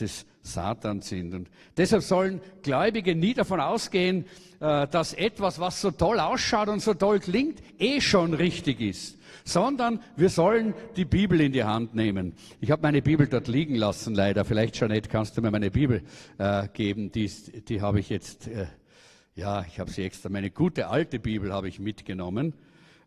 des 0.00 0.26
Satans 0.42 1.08
sind. 1.08 1.34
Und 1.34 1.50
deshalb 1.76 2.02
sollen 2.02 2.40
Gläubige 2.62 3.14
nie 3.14 3.34
davon 3.34 3.60
ausgehen, 3.60 4.24
äh, 4.60 4.86
dass 4.88 5.12
etwas, 5.14 5.60
was 5.60 5.80
so 5.80 5.90
toll 5.90 6.18
ausschaut 6.18 6.68
und 6.68 6.80
so 6.80 6.94
toll 6.94 7.20
klingt, 7.20 7.60
eh 7.78 8.00
schon 8.00 8.34
richtig 8.34 8.80
ist 8.80 9.20
sondern 9.44 10.00
wir 10.16 10.28
sollen 10.28 10.74
die 10.96 11.04
Bibel 11.04 11.40
in 11.40 11.52
die 11.52 11.64
Hand 11.64 11.94
nehmen. 11.94 12.34
Ich 12.60 12.70
habe 12.70 12.82
meine 12.82 13.02
Bibel 13.02 13.26
dort 13.26 13.48
liegen 13.48 13.74
lassen, 13.74 14.14
leider. 14.14 14.44
Vielleicht, 14.44 14.76
Jeanette, 14.76 15.08
kannst 15.08 15.36
du 15.36 15.42
mir 15.42 15.50
meine 15.50 15.70
Bibel 15.70 16.02
äh, 16.38 16.68
geben. 16.72 17.10
Die, 17.10 17.28
die 17.28 17.80
habe 17.80 18.00
ich 18.00 18.08
jetzt, 18.08 18.48
äh, 18.48 18.66
ja, 19.34 19.64
ich 19.66 19.80
habe 19.80 19.90
sie 19.90 20.04
extra, 20.04 20.28
meine 20.28 20.50
gute 20.50 20.88
alte 20.88 21.18
Bibel 21.18 21.52
habe 21.52 21.68
ich 21.68 21.78
mitgenommen. 21.78 22.54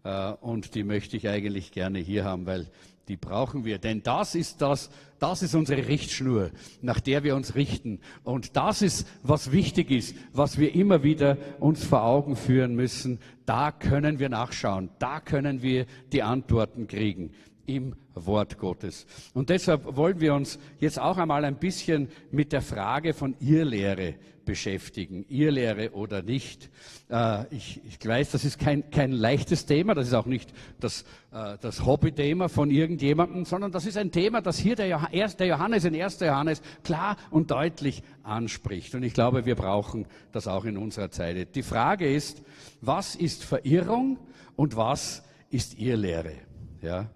Äh, 0.04 0.32
und 0.42 0.76
die 0.76 0.84
möchte 0.84 1.18
ich 1.18 1.28
eigentlich 1.28 1.72
gerne 1.72 2.00
hier 2.00 2.26
haben, 2.26 2.46
weil 2.46 2.68
die 3.08 3.18
brauchen 3.18 3.66
wir. 3.66 3.78
Denn 3.80 4.04
das 4.04 4.36
ist 4.36 4.62
das, 4.62 4.90
das 5.20 5.42
ist 5.44 5.56
unsere 5.56 5.88
Richtschnur, 5.88 6.52
nach 6.82 7.00
der 7.00 7.24
wir 7.24 7.36
uns 7.36 7.56
richten. 7.56 8.00
Und 8.24 8.56
das 8.56 8.82
ist, 8.82 9.08
was 9.24 9.52
wichtig 9.52 9.92
ist, 9.92 10.16
was 10.32 10.58
wir 10.58 10.74
immer 10.76 11.04
wieder 11.04 11.38
uns 11.60 11.84
vor 11.84 12.04
Augen 12.04 12.36
führen 12.36 12.76
müssen. 12.76 13.20
Da 13.46 13.72
können 13.72 14.20
wir 14.20 14.30
nachschauen. 14.30 14.90
Da 15.00 15.20
können 15.20 15.62
wir 15.62 15.86
die 16.12 16.24
Antworten 16.24 16.88
kriegen 16.88 17.32
im 17.66 17.96
Wort 18.14 18.58
Gottes. 18.58 19.06
Und 19.34 19.50
deshalb 19.50 19.96
wollen 19.96 20.20
wir 20.20 20.34
uns 20.34 20.60
jetzt 20.80 21.00
auch 21.00 21.18
einmal 21.18 21.46
ein 21.46 21.58
bisschen 21.58 22.10
mit 22.32 22.52
der 22.52 22.62
Frage 22.62 23.14
von 23.14 23.36
Irrlehre 23.40 24.16
beschäftigen. 24.46 25.26
Irrlehre 25.30 25.92
oder 25.94 26.22
nicht. 26.22 26.70
Äh, 27.10 27.46
ich, 27.56 27.82
ich, 27.86 28.06
weiß, 28.06 28.32
das 28.32 28.46
ist 28.46 28.60
kein, 28.60 28.90
kein 28.92 29.12
leichtes 29.12 29.66
Thema, 29.66 29.94
das 29.94 30.08
ist 30.08 30.14
auch 30.14 30.26
nicht 30.26 30.54
das, 30.80 31.04
äh, 31.32 31.58
das 31.62 31.86
Hobbythema 31.86 32.50
von 32.50 32.70
irgendjemandem, 32.70 33.46
sondern 33.46 33.72
das 33.72 33.86
ist 33.86 33.98
ein 33.98 34.12
Thema, 34.12 34.42
das 34.42 34.58
hier 34.58 34.76
der, 34.76 34.88
Johannes 34.88 35.86
in 35.86 36.00
1. 36.00 36.20
Johannes 36.20 36.62
klar 36.84 37.18
und 37.32 37.52
deutlich 37.52 38.04
anspricht. 38.24 38.96
Und 38.96 39.04
ich 39.04 39.14
glaube, 39.14 39.46
wir 39.46 39.56
brauchen 39.56 40.06
das 40.32 40.48
auch 40.48 40.66
in 40.66 40.78
unserer 40.78 41.10
Zeit. 41.10 41.56
Die 41.56 41.64
Frage 41.64 42.14
ist, 42.14 42.44
was 42.82 43.16
ist 43.16 43.44
Verirrung 43.44 44.20
und 44.56 44.76
was 44.76 45.24
ist 45.50 45.80
Irrlehre? 45.80 46.34
Ja? 46.82 47.10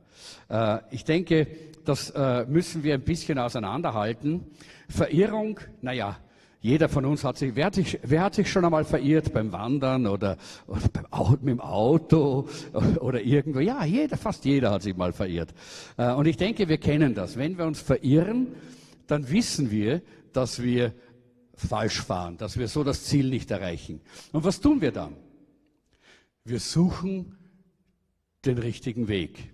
Äh, 0.49 0.79
ich 0.91 1.03
denke, 1.03 1.47
das 1.85 2.09
äh, 2.11 2.45
müssen 2.45 2.83
wir 2.83 2.93
ein 2.93 3.01
bisschen 3.01 3.39
auseinanderhalten. 3.39 4.45
Verirrung, 4.89 5.59
naja, 5.81 6.17
jeder 6.59 6.89
von 6.89 7.05
uns 7.05 7.23
hat 7.23 7.37
sich 7.37 7.55
wer, 7.55 7.67
hat 7.67 7.75
sich, 7.75 7.99
wer 8.03 8.23
hat 8.23 8.35
sich 8.35 8.51
schon 8.51 8.65
einmal 8.65 8.83
verirrt 8.83 9.31
beim 9.31 9.51
Wandern 9.51 10.07
oder, 10.07 10.37
oder 10.65 10.81
beim 10.91 11.05
Auto, 11.11 11.37
mit 11.41 11.49
dem 11.49 11.61
Auto 11.61 12.49
oder 12.99 13.21
irgendwo? 13.21 13.59
Ja, 13.59 13.85
jeder, 13.85 14.17
fast 14.17 14.43
jeder 14.43 14.71
hat 14.71 14.81
sich 14.81 14.95
mal 14.95 15.13
verirrt. 15.13 15.53
Äh, 15.97 16.11
und 16.13 16.25
ich 16.25 16.37
denke, 16.37 16.67
wir 16.67 16.77
kennen 16.77 17.13
das. 17.13 17.37
Wenn 17.37 17.57
wir 17.57 17.65
uns 17.65 17.79
verirren, 17.79 18.47
dann 19.05 19.29
wissen 19.29 19.71
wir, 19.71 20.01
dass 20.33 20.61
wir 20.61 20.93
falsch 21.55 22.01
fahren, 22.01 22.37
dass 22.37 22.57
wir 22.57 22.67
so 22.67 22.83
das 22.83 23.03
Ziel 23.05 23.29
nicht 23.29 23.49
erreichen. 23.51 24.01
Und 24.31 24.43
was 24.43 24.59
tun 24.59 24.81
wir 24.81 24.91
dann? 24.91 25.15
Wir 26.43 26.59
suchen 26.59 27.37
den 28.45 28.57
richtigen 28.57 29.07
Weg. 29.07 29.51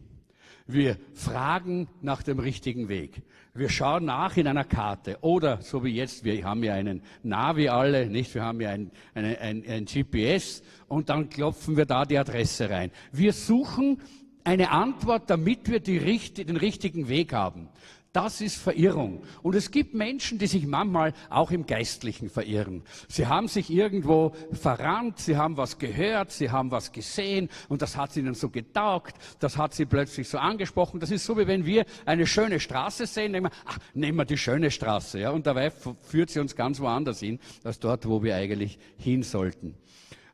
Wir 0.66 0.98
fragen 1.14 1.90
nach 2.02 2.24
dem 2.24 2.40
richtigen 2.40 2.88
Weg. 2.88 3.22
Wir 3.54 3.70
schauen 3.70 4.06
nach 4.06 4.38
in 4.38 4.48
einer 4.48 4.64
Karte. 4.64 5.18
Oder, 5.22 5.62
so 5.62 5.84
wie 5.84 5.90
jetzt, 5.90 6.24
wir 6.24 6.44
haben 6.46 6.64
ja 6.64 6.74
einen 6.74 7.02
Navi 7.22 7.68
alle, 7.68 8.08
nicht? 8.08 8.34
Wir 8.34 8.44
haben 8.44 8.62
ja 8.62 8.70
ein, 8.70 8.92
ein, 9.14 9.38
ein, 9.38 9.64
ein 9.68 9.86
GPS 9.86 10.64
und 10.88 11.10
dann 11.10 11.30
klopfen 11.30 11.76
wir 11.76 11.86
da 11.86 12.06
die 12.06 12.18
Adresse 12.18 12.70
rein. 12.70 12.92
Wir 13.12 13.34
suchen 13.34 14.00
eine 14.44 14.72
Antwort, 14.72 15.30
damit 15.30 15.70
wir 15.70 15.80
die, 15.80 16.00
den 16.00 16.58
richtigen 16.58 17.10
Weg 17.10 17.34
haben. 17.34 17.68
Das 18.14 18.42
ist 18.42 18.58
Verirrung. 18.58 19.24
Und 19.42 19.56
es 19.56 19.72
gibt 19.72 19.96
Menschen, 19.96 20.38
die 20.38 20.46
sich 20.46 20.68
manchmal 20.68 21.14
auch 21.32 21.50
im 21.50 21.66
Geistlichen 21.66 22.30
verirren. 22.30 22.84
Sie 23.08 23.26
haben 23.26 23.48
sich 23.48 23.72
irgendwo 23.72 24.34
verrannt, 24.52 25.18
sie 25.18 25.36
haben 25.36 25.58
was 25.58 25.80
gehört, 25.80 26.32
sie 26.32 26.52
haben 26.52 26.70
was 26.70 26.92
gesehen 26.92 27.50
und 27.70 27.82
das 27.82 27.98
hat 27.98 28.16
ihnen 28.16 28.36
so 28.36 28.50
getaugt, 28.50 29.16
das 29.40 29.58
hat 29.58 29.74
sie 29.74 29.86
plötzlich 29.86 30.30
so 30.30 30.38
angesprochen. 30.38 31.00
Das 31.00 31.10
ist 31.10 31.26
so, 31.26 31.40
wie 31.40 31.48
wenn 31.48 31.66
wir 31.66 31.86
eine 32.06 32.28
schöne 32.28 32.60
Straße 32.60 33.08
sehen, 33.08 33.32
nehmen 33.32 33.48
wir, 33.48 33.58
ach, 33.66 33.80
nehmen 33.96 34.20
wir 34.20 34.26
die 34.26 34.38
schöne 34.38 34.70
Straße. 34.70 35.20
Ja, 35.20 35.32
und 35.32 35.48
dabei 35.48 35.72
führt 35.72 36.30
sie 36.30 36.40
uns 36.40 36.56
ganz 36.56 36.80
woanders 36.80 37.20
hin, 37.20 37.40
als 37.64 37.80
dort, 37.80 38.08
wo 38.08 38.22
wir 38.22 38.36
eigentlich 38.36 38.78
hin 38.98 39.24
sollten. 39.24 39.76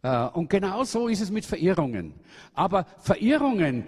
Äh, 0.02 0.26
und 0.28 0.50
genau 0.50 0.84
so 0.84 1.08
ist 1.08 1.22
es 1.22 1.32
mit 1.32 1.46
Verirrungen. 1.46 2.14
Aber 2.54 2.86
Verirrungen 3.00 3.86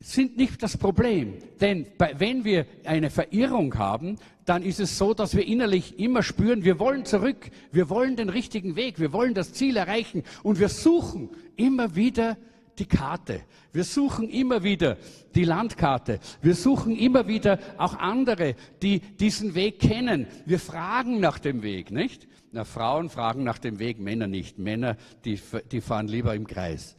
sind 0.00 0.36
nicht 0.36 0.62
das 0.62 0.76
Problem. 0.76 1.34
Denn 1.60 1.86
wenn 2.18 2.44
wir 2.44 2.66
eine 2.84 3.10
Verirrung 3.10 3.76
haben, 3.78 4.16
dann 4.44 4.62
ist 4.62 4.80
es 4.80 4.96
so, 4.96 5.12
dass 5.12 5.34
wir 5.34 5.46
innerlich 5.46 5.98
immer 5.98 6.22
spüren, 6.22 6.64
wir 6.64 6.78
wollen 6.78 7.04
zurück, 7.04 7.50
wir 7.72 7.90
wollen 7.90 8.16
den 8.16 8.28
richtigen 8.28 8.76
Weg, 8.76 8.98
wir 8.98 9.12
wollen 9.12 9.34
das 9.34 9.52
Ziel 9.52 9.76
erreichen 9.76 10.22
und 10.42 10.58
wir 10.60 10.68
suchen 10.68 11.30
immer 11.56 11.96
wieder 11.96 12.36
die 12.78 12.86
Karte. 12.86 13.42
Wir 13.72 13.84
suchen 13.84 14.30
immer 14.30 14.62
wieder 14.62 14.96
die 15.34 15.44
Landkarte. 15.44 16.20
Wir 16.40 16.54
suchen 16.54 16.96
immer 16.96 17.26
wieder 17.26 17.58
auch 17.76 17.94
andere, 17.94 18.54
die 18.82 19.00
diesen 19.00 19.54
Weg 19.54 19.80
kennen. 19.80 20.26
Wir 20.46 20.60
fragen 20.60 21.18
nach 21.20 21.38
dem 21.40 21.62
Weg, 21.62 21.90
nicht? 21.90 22.28
Na, 22.52 22.64
Frauen 22.64 23.10
fragen 23.10 23.42
nach 23.42 23.58
dem 23.58 23.78
Weg, 23.78 23.98
Männer 23.98 24.28
nicht. 24.28 24.58
Männer, 24.58 24.96
die, 25.24 25.40
die 25.70 25.80
fahren 25.80 26.08
lieber 26.08 26.34
im 26.34 26.46
Kreis. 26.46 26.96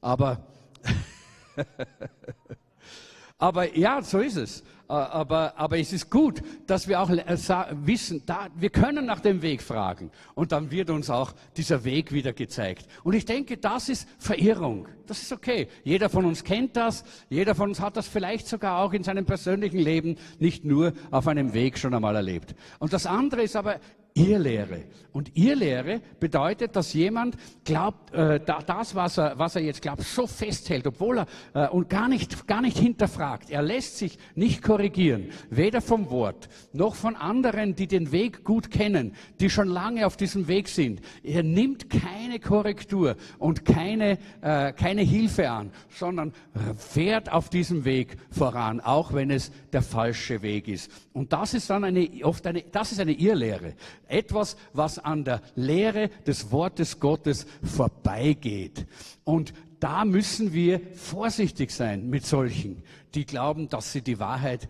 Aber 0.00 0.46
aber 3.38 3.76
ja, 3.76 4.02
so 4.02 4.18
ist 4.18 4.36
es. 4.36 4.62
Äh, 4.90 4.92
aber, 4.92 5.56
aber 5.56 5.78
es 5.78 5.92
ist 5.92 6.10
gut, 6.10 6.42
dass 6.66 6.88
wir 6.88 7.00
auch 7.00 7.10
äh, 7.10 7.36
wissen, 7.84 8.22
da, 8.26 8.48
wir 8.56 8.70
können 8.70 9.06
nach 9.06 9.20
dem 9.20 9.40
Weg 9.40 9.62
fragen. 9.62 10.10
Und 10.34 10.50
dann 10.50 10.72
wird 10.72 10.90
uns 10.90 11.08
auch 11.10 11.32
dieser 11.56 11.84
Weg 11.84 12.12
wieder 12.12 12.32
gezeigt. 12.32 12.86
Und 13.04 13.14
ich 13.14 13.24
denke, 13.24 13.56
das 13.56 13.88
ist 13.88 14.08
Verirrung. 14.18 14.88
Das 15.06 15.22
ist 15.22 15.32
okay. 15.32 15.68
Jeder 15.84 16.10
von 16.10 16.24
uns 16.24 16.42
kennt 16.42 16.76
das. 16.76 17.04
Jeder 17.28 17.54
von 17.54 17.68
uns 17.68 17.80
hat 17.80 17.96
das 17.96 18.08
vielleicht 18.08 18.48
sogar 18.48 18.80
auch 18.80 18.92
in 18.92 19.04
seinem 19.04 19.26
persönlichen 19.26 19.78
Leben 19.78 20.16
nicht 20.40 20.64
nur 20.64 20.92
auf 21.12 21.28
einem 21.28 21.54
Weg 21.54 21.78
schon 21.78 21.94
einmal 21.94 22.16
erlebt. 22.16 22.56
Und 22.80 22.92
das 22.92 23.06
andere 23.06 23.42
ist 23.42 23.54
aber 23.54 23.78
Irrlehre. 24.14 24.84
Und 25.12 25.36
Irrlehre 25.36 26.00
bedeutet, 26.20 26.76
dass 26.76 26.92
jemand 26.92 27.36
glaubt, 27.64 28.12
äh, 28.14 28.40
das, 28.40 28.94
was 28.94 29.18
er, 29.18 29.38
was 29.38 29.56
er 29.56 29.62
jetzt 29.62 29.82
glaubt, 29.82 30.02
so 30.02 30.26
festhält, 30.26 30.86
obwohl 30.86 31.18
er 31.18 31.26
äh, 31.54 31.68
und 31.68 31.88
gar 31.88 32.08
nicht, 32.08 32.46
gar 32.46 32.60
nicht 32.60 32.78
hinterfragt. 32.78 33.50
Er 33.50 33.62
lässt 33.62 33.98
sich 33.98 34.18
nicht 34.34 34.62
korrigieren, 34.62 35.30
weder 35.50 35.80
vom 35.80 36.10
Wort 36.10 36.48
noch 36.72 36.94
von 36.94 37.16
anderen, 37.16 37.74
die 37.74 37.88
den 37.88 38.12
Weg 38.12 38.44
gut 38.44 38.70
kennen, 38.70 39.14
die 39.40 39.50
schon 39.50 39.68
lange 39.68 40.06
auf 40.06 40.16
diesem 40.16 40.46
Weg 40.46 40.68
sind. 40.68 41.00
Er 41.24 41.42
nimmt 41.42 41.90
keine 41.90 42.38
Korrektur 42.38 43.16
und 43.38 43.64
keine, 43.64 44.18
äh, 44.42 44.72
keine 44.72 45.02
Hilfe 45.02 45.50
an, 45.50 45.72
sondern 45.88 46.32
fährt 46.76 47.32
auf 47.32 47.48
diesem 47.48 47.84
Weg 47.84 48.16
voran, 48.30 48.80
auch 48.80 49.12
wenn 49.12 49.30
es 49.30 49.50
der 49.72 49.82
falsche 49.82 50.42
Weg 50.42 50.68
ist. 50.68 50.90
Und 51.12 51.32
das 51.32 51.54
ist 51.54 51.68
dann 51.70 51.84
eine, 51.84 52.08
oft 52.22 52.46
eine, 52.46 52.62
das 52.62 52.92
ist 52.92 53.00
eine 53.00 53.12
Irrlehre. 53.12 53.74
Etwas, 54.10 54.56
was 54.72 54.98
an 54.98 55.24
der 55.24 55.40
Lehre 55.54 56.10
des 56.26 56.50
Wortes 56.52 57.00
Gottes 57.00 57.46
vorbeigeht. 57.62 58.86
Und 59.24 59.54
da 59.80 60.04
müssen 60.04 60.52
wir 60.52 60.80
vorsichtig 60.94 61.70
sein 61.70 62.10
mit 62.10 62.26
solchen, 62.26 62.82
die 63.14 63.24
glauben, 63.24 63.68
dass 63.68 63.92
sie 63.92 64.02
die 64.02 64.18
Wahrheit 64.18 64.68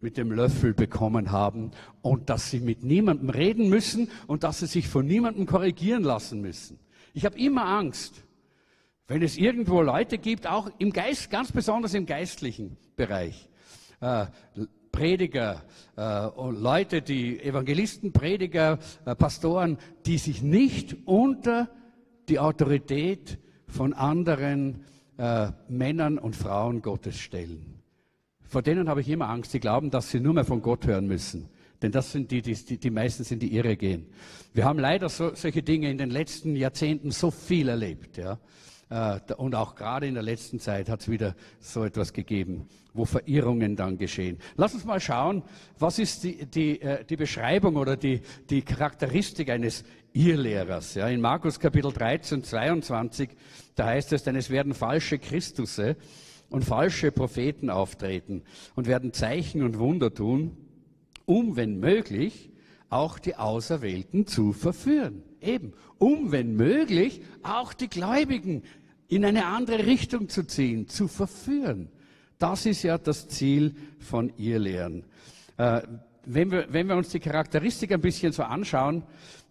mit 0.00 0.16
dem 0.18 0.30
Löffel 0.32 0.74
bekommen 0.74 1.32
haben 1.32 1.70
und 2.02 2.28
dass 2.28 2.50
sie 2.50 2.60
mit 2.60 2.84
niemandem 2.84 3.30
reden 3.30 3.68
müssen 3.68 4.10
und 4.26 4.44
dass 4.44 4.58
sie 4.60 4.66
sich 4.66 4.88
von 4.88 5.06
niemandem 5.06 5.46
korrigieren 5.46 6.02
lassen 6.02 6.40
müssen. 6.40 6.78
Ich 7.14 7.24
habe 7.24 7.38
immer 7.38 7.64
Angst, 7.64 8.24
wenn 9.06 9.22
es 9.22 9.36
irgendwo 9.36 9.82
Leute 9.82 10.18
gibt, 10.18 10.46
auch 10.46 10.70
im 10.78 10.92
Geist, 10.92 11.30
ganz 11.30 11.52
besonders 11.52 11.94
im 11.94 12.06
geistlichen 12.06 12.76
Bereich, 12.96 13.48
äh, 14.00 14.26
Prediger, 14.94 15.64
äh, 15.96 16.28
Leute, 16.52 17.02
die 17.02 17.42
Evangelisten, 17.42 18.12
Prediger, 18.12 18.78
äh, 19.04 19.16
Pastoren, 19.16 19.76
die 20.06 20.18
sich 20.18 20.40
nicht 20.40 20.96
unter 21.04 21.68
die 22.28 22.38
Autorität 22.38 23.38
von 23.66 23.92
anderen 23.92 24.84
äh, 25.18 25.48
Männern 25.68 26.16
und 26.16 26.36
Frauen 26.36 26.80
Gottes 26.80 27.18
stellen. 27.18 27.82
Vor 28.42 28.62
denen 28.62 28.88
habe 28.88 29.00
ich 29.00 29.08
immer 29.08 29.28
Angst. 29.28 29.50
Sie 29.50 29.58
glauben, 29.58 29.90
dass 29.90 30.12
sie 30.12 30.20
nur 30.20 30.32
mehr 30.32 30.44
von 30.44 30.62
Gott 30.62 30.86
hören 30.86 31.08
müssen. 31.08 31.48
Denn 31.82 31.90
das 31.90 32.12
sind 32.12 32.30
die, 32.30 32.40
die, 32.40 32.54
die, 32.54 32.78
die 32.78 32.90
meistens 32.90 33.32
in 33.32 33.40
die 33.40 33.52
Irre 33.52 33.76
gehen. 33.76 34.06
Wir 34.52 34.64
haben 34.64 34.78
leider 34.78 35.08
so, 35.08 35.34
solche 35.34 35.64
Dinge 35.64 35.90
in 35.90 35.98
den 35.98 36.10
letzten 36.10 36.54
Jahrzehnten 36.54 37.10
so 37.10 37.32
viel 37.32 37.68
erlebt. 37.68 38.16
Ja. 38.16 38.38
Äh, 38.94 39.18
und 39.34 39.56
auch 39.56 39.74
gerade 39.74 40.06
in 40.06 40.14
der 40.14 40.22
letzten 40.22 40.60
Zeit 40.60 40.88
hat 40.88 41.00
es 41.00 41.10
wieder 41.10 41.34
so 41.58 41.84
etwas 41.84 42.12
gegeben, 42.12 42.68
wo 42.92 43.04
Verirrungen 43.04 43.74
dann 43.74 43.98
geschehen. 43.98 44.38
Lass 44.56 44.74
uns 44.74 44.84
mal 44.84 45.00
schauen, 45.00 45.42
was 45.80 45.98
ist 45.98 46.22
die, 46.22 46.46
die, 46.46 46.80
äh, 46.80 47.04
die 47.04 47.16
Beschreibung 47.16 47.74
oder 47.74 47.96
die, 47.96 48.20
die 48.48 48.62
Charakteristik 48.62 49.50
eines 49.50 49.82
Irrlehrers. 50.12 50.94
Ja, 50.94 51.08
in 51.08 51.20
Markus 51.20 51.58
Kapitel 51.58 51.92
13, 51.92 52.44
22, 52.44 53.30
da 53.74 53.86
heißt 53.86 54.12
es, 54.12 54.22
denn 54.22 54.36
es 54.36 54.48
werden 54.48 54.74
falsche 54.74 55.18
Christusse 55.18 55.96
und 56.48 56.64
falsche 56.64 57.10
Propheten 57.10 57.70
auftreten 57.70 58.42
und 58.76 58.86
werden 58.86 59.12
Zeichen 59.12 59.64
und 59.64 59.80
Wunder 59.80 60.14
tun 60.14 60.56
um, 61.26 61.56
wenn 61.56 61.80
möglich, 61.80 62.50
auch 62.90 63.18
die 63.18 63.36
Auserwählten 63.36 64.26
zu 64.26 64.52
verführen. 64.52 65.22
Eben, 65.40 65.72
um, 65.98 66.32
wenn 66.32 66.54
möglich, 66.54 67.22
auch 67.42 67.72
die 67.72 67.88
Gläubigen 67.88 68.62
in 69.08 69.24
eine 69.24 69.46
andere 69.46 69.86
Richtung 69.86 70.28
zu 70.28 70.46
ziehen, 70.46 70.88
zu 70.88 71.08
verführen. 71.08 71.88
Das 72.38 72.66
ist 72.66 72.82
ja 72.82 72.98
das 72.98 73.28
Ziel 73.28 73.74
von 73.98 74.32
ihr 74.36 74.58
Lehren. 74.58 75.04
Äh, 75.56 75.82
wenn, 76.26 76.50
wir, 76.50 76.66
wenn 76.70 76.88
wir 76.88 76.96
uns 76.96 77.10
die 77.10 77.20
Charakteristik 77.20 77.92
ein 77.92 78.00
bisschen 78.00 78.32
so 78.32 78.42
anschauen, 78.42 79.02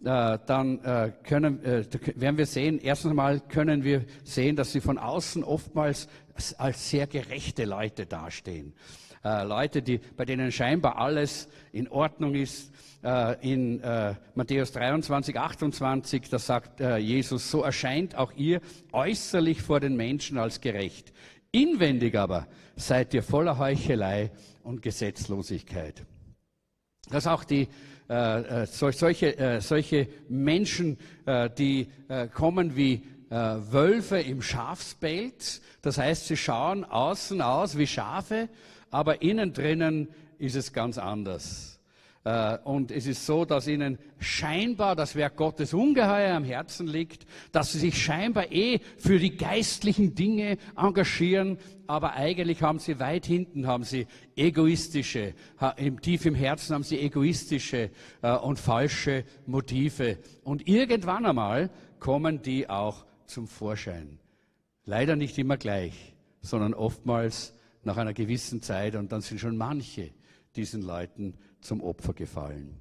äh, 0.04 0.38
dann 0.46 0.80
äh, 0.84 1.12
können, 1.24 1.64
äh, 1.64 1.86
werden 2.16 2.38
wir 2.38 2.46
sehen, 2.46 2.80
erstens 2.80 3.12
einmal 3.12 3.40
können 3.40 3.84
wir 3.84 4.06
sehen, 4.24 4.56
dass 4.56 4.74
sie 4.74 4.82
von 4.82 4.98
außen 4.98 5.44
oftmals 5.44 6.08
als 6.58 6.90
sehr 6.90 7.08
gerechte 7.08 7.66
Leute 7.66 8.06
dastehen. 8.06 8.74
Äh, 9.24 9.46
Leute, 9.46 9.82
die, 9.82 10.00
bei 10.18 10.26
denen 10.26 10.52
scheinbar 10.52 10.98
alles 10.98 11.48
in 11.72 11.88
Ordnung 11.88 12.36
ist. 12.36 12.73
Äh, 13.04 13.52
in 13.52 13.82
äh, 13.82 14.16
Matthäus 14.34 14.72
23, 14.72 15.38
28, 15.38 16.30
da 16.30 16.40
sagt 16.40 16.80
Jesus, 16.80 17.52
so 17.52 17.62
erscheint 17.62 18.16
auch 18.16 18.32
ihr 18.34 18.62
äußerlich 18.92 19.62
vor 19.62 19.80
den 19.80 19.96
Menschen 19.96 20.38
als 20.38 20.62
gerecht. 20.62 21.14
Inwendig 21.52 22.16
aber 22.16 22.48
seid 22.76 23.14
ihr 23.14 23.22
voller 23.22 23.58
Heuchelei 23.60 24.32
und 24.64 24.82
Gesetzlosigkeit. 24.82 26.04
Dass 27.10 27.28
auch 27.28 27.44
die 27.44 27.68
äh, 28.08 28.66
solche, 28.68 29.38
äh, 29.38 29.62
solche 29.62 30.08
Menschen, 30.28 30.98
äh, 31.26 31.50
die 31.50 31.88
kommen 32.34 32.76
wie 32.76 33.02
Wölfe 33.30 34.20
im 34.20 34.44
Schafspelz, 34.44 35.62
das 35.82 35.98
heißt, 35.98 36.28
sie 36.28 36.38
schauen 36.38 36.86
außen 36.86 37.42
aus 37.42 37.76
wie 37.80 37.88
Schafe, 37.88 38.48
aber 38.92 39.24
innen 39.24 39.54
drinnen 39.54 40.10
ist 40.38 40.56
es 40.56 40.72
ganz 40.72 41.00
anders. 41.00 41.73
Äh, 42.26 42.58
und 42.64 42.92
es 42.92 43.06
ist 43.06 43.26
so, 43.26 43.44
dass 43.44 43.68
ihnen 43.68 43.98
scheinbar 44.20 44.96
das 44.96 45.16
Werk 45.16 45.36
Gottes 45.36 45.74
ungeheuer 45.74 46.36
am 46.36 46.46
Herzen 46.46 46.88
liegt, 46.88 47.26
dass 47.52 47.74
sie 47.74 47.80
sich 47.80 48.02
scheinbar 48.02 48.52
eh 48.52 48.80
für 48.98 49.20
die 49.20 49.36
geistlichen 49.36 50.16
Dinge 50.16 50.58
engagieren, 50.78 51.58
aber 51.86 52.14
eigentlich 52.14 52.62
haben 52.62 52.80
sie 52.80 53.00
weit 53.00 53.26
hinten, 53.26 53.68
haben 53.68 53.84
sie 53.84 54.08
egoistische, 54.36 55.34
tief 56.02 56.26
im 56.26 56.36
Herzen 56.36 56.76
haben 56.76 56.84
sie 56.84 57.00
egoistische 57.00 57.92
äh, 58.22 58.36
und 58.38 58.58
falsche 58.58 59.26
Motive. 59.46 60.18
Und 60.44 60.68
irgendwann 60.68 61.26
einmal 61.26 61.70
kommen 62.00 62.42
die 62.42 62.70
auch 62.70 63.06
zum 63.26 63.48
Vorschein. 63.48 64.20
Leider 64.86 65.16
nicht 65.16 65.38
immer 65.38 65.58
gleich, 65.58 66.14
sondern 66.42 66.74
oftmals 66.74 67.54
nach 67.84 67.98
einer 67.98 68.14
gewissen 68.14 68.62
Zeit 68.62 68.96
und 68.96 69.12
dann 69.12 69.22
sind 69.22 69.40
schon 69.40 69.58
manche 69.58 70.12
diesen 70.56 70.82
Leuten 70.84 71.36
zum 71.64 71.82
Opfer 71.82 72.14
gefallen. 72.14 72.80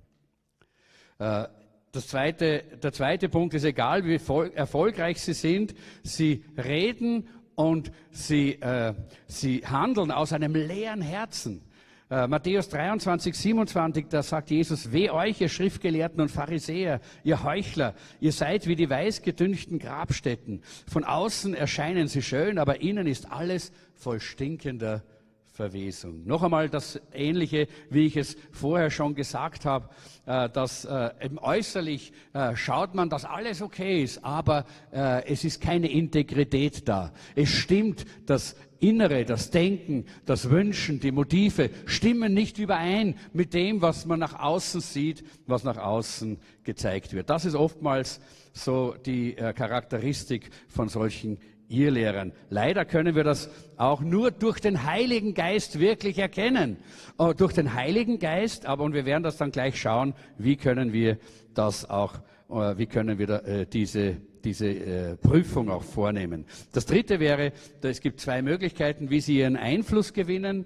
Äh, 1.18 1.46
zweite, 1.92 2.64
der 2.82 2.92
zweite 2.92 3.28
Punkt 3.28 3.54
ist, 3.54 3.64
egal 3.64 4.04
wie 4.04 4.18
erfolgreich 4.54 5.20
sie 5.20 5.34
sind, 5.34 5.74
sie 6.02 6.44
reden 6.56 7.28
und 7.54 7.92
sie, 8.10 8.54
äh, 8.60 8.94
sie 9.26 9.58
handeln 9.58 10.10
aus 10.10 10.32
einem 10.32 10.54
leeren 10.54 11.02
Herzen. 11.02 11.62
Äh, 12.10 12.26
Matthäus 12.26 12.68
23, 12.68 13.34
27, 13.34 14.06
da 14.08 14.22
sagt 14.22 14.50
Jesus, 14.50 14.92
weh 14.92 15.10
euch, 15.10 15.40
ihr 15.40 15.48
Schriftgelehrten 15.48 16.20
und 16.20 16.30
Pharisäer, 16.30 17.00
ihr 17.24 17.42
Heuchler, 17.42 17.94
ihr 18.20 18.32
seid 18.32 18.66
wie 18.66 18.76
die 18.76 18.90
weißgedünchten 18.90 19.78
Grabstätten. 19.78 20.62
Von 20.86 21.04
außen 21.04 21.54
erscheinen 21.54 22.08
sie 22.08 22.22
schön, 22.22 22.58
aber 22.58 22.82
innen 22.82 23.06
ist 23.06 23.30
alles 23.30 23.72
voll 23.94 24.20
stinkender 24.20 25.02
Verwesung. 25.52 26.24
Noch 26.24 26.42
einmal 26.42 26.70
das 26.70 26.98
Ähnliche, 27.12 27.68
wie 27.90 28.06
ich 28.06 28.16
es 28.16 28.38
vorher 28.52 28.90
schon 28.90 29.14
gesagt 29.14 29.66
habe, 29.66 29.90
äh, 30.24 30.48
dass 30.48 30.86
äh, 30.86 31.10
äußerlich 31.36 32.14
äh, 32.32 32.56
schaut 32.56 32.94
man, 32.94 33.10
dass 33.10 33.26
alles 33.26 33.60
okay 33.60 34.02
ist, 34.02 34.24
aber 34.24 34.64
es 34.90 35.44
ist 35.44 35.60
keine 35.60 35.90
Integrität 35.90 36.88
da. 36.88 37.12
Es 37.34 37.50
stimmt, 37.50 38.04
das 38.26 38.56
Innere, 38.78 39.24
das 39.24 39.50
Denken, 39.50 40.06
das 40.26 40.50
Wünschen, 40.50 41.00
die 41.00 41.12
Motive 41.12 41.70
stimmen 41.86 42.34
nicht 42.34 42.58
überein 42.58 43.16
mit 43.32 43.54
dem, 43.54 43.80
was 43.82 44.06
man 44.06 44.20
nach 44.20 44.38
außen 44.38 44.80
sieht, 44.80 45.24
was 45.46 45.64
nach 45.64 45.76
außen 45.76 46.38
gezeigt 46.64 47.12
wird. 47.12 47.30
Das 47.30 47.44
ist 47.44 47.54
oftmals 47.54 48.20
so 48.52 48.94
die 49.06 49.32
Charakteristik 49.34 50.50
von 50.68 50.88
solchen 50.88 51.38
Irrlehrern. 51.72 52.32
Leider 52.50 52.84
können 52.84 53.14
wir 53.14 53.24
das 53.24 53.50
auch 53.76 54.00
nur 54.00 54.30
durch 54.30 54.60
den 54.60 54.84
Heiligen 54.84 55.34
Geist 55.34 55.78
wirklich 55.78 56.18
erkennen. 56.18 56.76
Oh, 57.18 57.32
durch 57.36 57.52
den 57.52 57.74
Heiligen 57.74 58.18
Geist, 58.18 58.66
aber 58.66 58.84
und 58.84 58.94
wir 58.94 59.04
werden 59.04 59.22
das 59.22 59.36
dann 59.36 59.50
gleich 59.50 59.80
schauen, 59.80 60.14
wie 60.38 60.56
können 60.56 60.92
wir 60.92 61.18
das 61.54 61.88
auch, 61.88 62.14
äh, 62.50 62.76
wie 62.76 62.86
können 62.86 63.18
wir 63.18 63.26
da, 63.26 63.38
äh, 63.38 63.66
diese, 63.66 64.16
diese 64.44 64.68
äh, 64.68 65.16
Prüfung 65.16 65.70
auch 65.70 65.82
vornehmen. 65.82 66.44
Das 66.72 66.86
dritte 66.86 67.20
wäre, 67.20 67.52
es 67.82 68.00
gibt 68.00 68.20
zwei 68.20 68.42
Möglichkeiten, 68.42 69.10
wie 69.10 69.20
Sie 69.20 69.38
Ihren 69.38 69.56
Einfluss 69.56 70.12
gewinnen. 70.12 70.64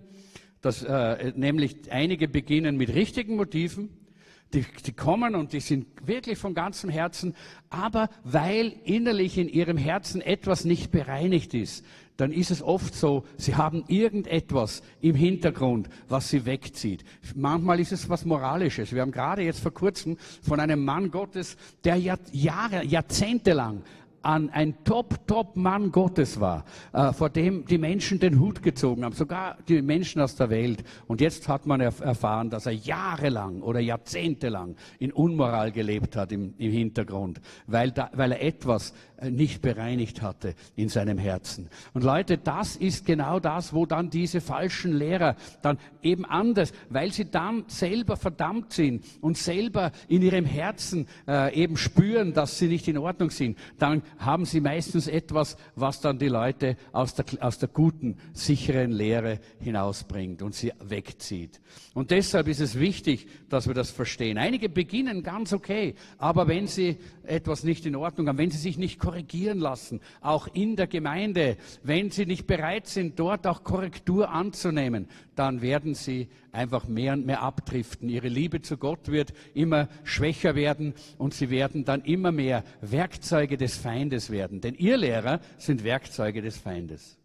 Das, 0.60 0.82
äh, 0.82 1.32
nämlich 1.36 1.92
einige 1.92 2.28
beginnen 2.28 2.76
mit 2.76 2.94
richtigen 2.94 3.36
Motiven 3.36 4.05
die, 4.52 4.64
die 4.84 4.92
kommen 4.92 5.34
und 5.34 5.52
die 5.52 5.60
sind 5.60 5.86
wirklich 6.06 6.38
von 6.38 6.54
ganzem 6.54 6.90
Herzen, 6.90 7.34
aber 7.68 8.08
weil 8.24 8.74
innerlich 8.84 9.38
in 9.38 9.48
ihrem 9.48 9.76
Herzen 9.76 10.20
etwas 10.20 10.64
nicht 10.64 10.90
bereinigt 10.90 11.54
ist, 11.54 11.84
dann 12.16 12.32
ist 12.32 12.50
es 12.50 12.62
oft 12.62 12.94
so, 12.94 13.24
sie 13.36 13.56
haben 13.56 13.84
irgendetwas 13.88 14.82
im 15.00 15.14
Hintergrund, 15.14 15.88
was 16.08 16.30
sie 16.30 16.46
wegzieht. 16.46 17.04
Manchmal 17.34 17.80
ist 17.80 17.92
es 17.92 18.08
was 18.08 18.24
Moralisches. 18.24 18.92
Wir 18.92 19.02
haben 19.02 19.12
gerade 19.12 19.42
jetzt 19.42 19.60
vor 19.60 19.74
kurzem 19.74 20.16
von 20.42 20.60
einem 20.60 20.84
Mann 20.84 21.10
Gottes, 21.10 21.56
der 21.84 21.96
Jahre, 21.96 22.84
Jahrzehnte 22.84 23.52
lang 23.52 23.82
an 24.26 24.50
ein 24.50 24.74
Top-Top-Mann 24.82 25.92
Gottes 25.92 26.40
war, 26.40 26.64
äh, 26.92 27.12
vor 27.12 27.30
dem 27.30 27.64
die 27.64 27.78
Menschen 27.78 28.18
den 28.18 28.40
Hut 28.40 28.60
gezogen 28.62 29.04
haben, 29.04 29.14
sogar 29.14 29.56
die 29.68 29.80
Menschen 29.80 30.20
aus 30.20 30.34
der 30.34 30.50
Welt. 30.50 30.82
Und 31.06 31.20
jetzt 31.20 31.48
hat 31.48 31.66
man 31.66 31.80
erf 31.80 32.00
erfahren, 32.00 32.50
dass 32.50 32.66
er 32.66 32.72
jahrelang 32.72 33.62
oder 33.62 33.78
jahrzehntelang 33.78 34.74
in 34.98 35.12
Unmoral 35.12 35.70
gelebt 35.70 36.16
hat 36.16 36.32
im, 36.32 36.54
im 36.58 36.72
Hintergrund, 36.72 37.40
weil, 37.66 37.92
da, 37.92 38.10
weil 38.14 38.32
er 38.32 38.42
etwas 38.42 38.92
nicht 39.22 39.62
bereinigt 39.62 40.22
hatte 40.22 40.54
in 40.74 40.88
seinem 40.88 41.18
Herzen. 41.18 41.68
Und 41.94 42.04
Leute, 42.04 42.38
das 42.38 42.76
ist 42.76 43.06
genau 43.06 43.40
das, 43.40 43.72
wo 43.72 43.86
dann 43.86 44.10
diese 44.10 44.40
falschen 44.40 44.92
Lehrer 44.92 45.36
dann 45.62 45.78
eben 46.02 46.24
anders, 46.24 46.72
weil 46.88 47.12
sie 47.12 47.30
dann 47.30 47.64
selber 47.66 48.16
verdammt 48.16 48.72
sind 48.72 49.04
und 49.20 49.38
selber 49.38 49.92
in 50.08 50.22
ihrem 50.22 50.44
Herzen 50.44 51.06
äh, 51.26 51.54
eben 51.54 51.76
spüren, 51.76 52.32
dass 52.34 52.58
sie 52.58 52.68
nicht 52.68 52.88
in 52.88 52.98
Ordnung 52.98 53.30
sind, 53.30 53.58
dann 53.78 54.02
haben 54.18 54.44
sie 54.44 54.60
meistens 54.60 55.08
etwas, 55.08 55.56
was 55.74 56.00
dann 56.00 56.18
die 56.18 56.28
Leute 56.28 56.76
aus 56.92 57.14
der, 57.14 57.24
aus 57.40 57.58
der 57.58 57.68
guten, 57.68 58.16
sicheren 58.32 58.92
Lehre 58.92 59.40
hinausbringt 59.60 60.42
und 60.42 60.54
sie 60.54 60.72
wegzieht. 60.80 61.60
Und 61.94 62.10
deshalb 62.10 62.48
ist 62.48 62.60
es 62.60 62.78
wichtig, 62.78 63.28
dass 63.48 63.66
wir 63.66 63.74
das 63.74 63.90
verstehen. 63.90 64.38
Einige 64.38 64.68
beginnen 64.68 65.22
ganz 65.22 65.52
okay, 65.52 65.94
aber 66.18 66.48
wenn 66.48 66.66
sie 66.66 66.98
etwas 67.22 67.64
nicht 67.64 67.86
in 67.86 67.96
Ordnung 67.96 68.28
haben, 68.28 68.38
wenn 68.38 68.50
sie 68.50 68.58
sich 68.58 68.78
nicht 68.78 69.00
korrigieren 69.06 69.60
lassen, 69.60 70.00
auch 70.20 70.48
in 70.52 70.74
der 70.74 70.88
Gemeinde, 70.88 71.56
wenn 71.84 72.10
sie 72.10 72.26
nicht 72.26 72.48
bereit 72.48 72.88
sind, 72.88 73.20
dort 73.20 73.46
auch 73.46 73.62
Korrektur 73.62 74.30
anzunehmen, 74.30 75.06
dann 75.36 75.62
werden 75.62 75.94
sie 75.94 76.26
einfach 76.50 76.88
mehr 76.88 77.12
und 77.12 77.24
mehr 77.24 77.40
abdriften. 77.40 78.08
Ihre 78.08 78.26
Liebe 78.26 78.62
zu 78.62 78.78
Gott 78.78 79.06
wird 79.06 79.32
immer 79.54 79.88
schwächer 80.02 80.56
werden 80.56 80.92
und 81.18 81.34
sie 81.34 81.50
werden 81.50 81.84
dann 81.84 82.02
immer 82.02 82.32
mehr 82.32 82.64
Werkzeuge 82.80 83.56
des 83.56 83.76
Feindes 83.76 84.30
werden. 84.30 84.60
Denn 84.60 84.74
ihr 84.74 84.96
Lehrer 84.96 85.38
sind 85.56 85.84
Werkzeuge 85.84 86.42
des 86.42 86.56
Feindes. 86.56 87.16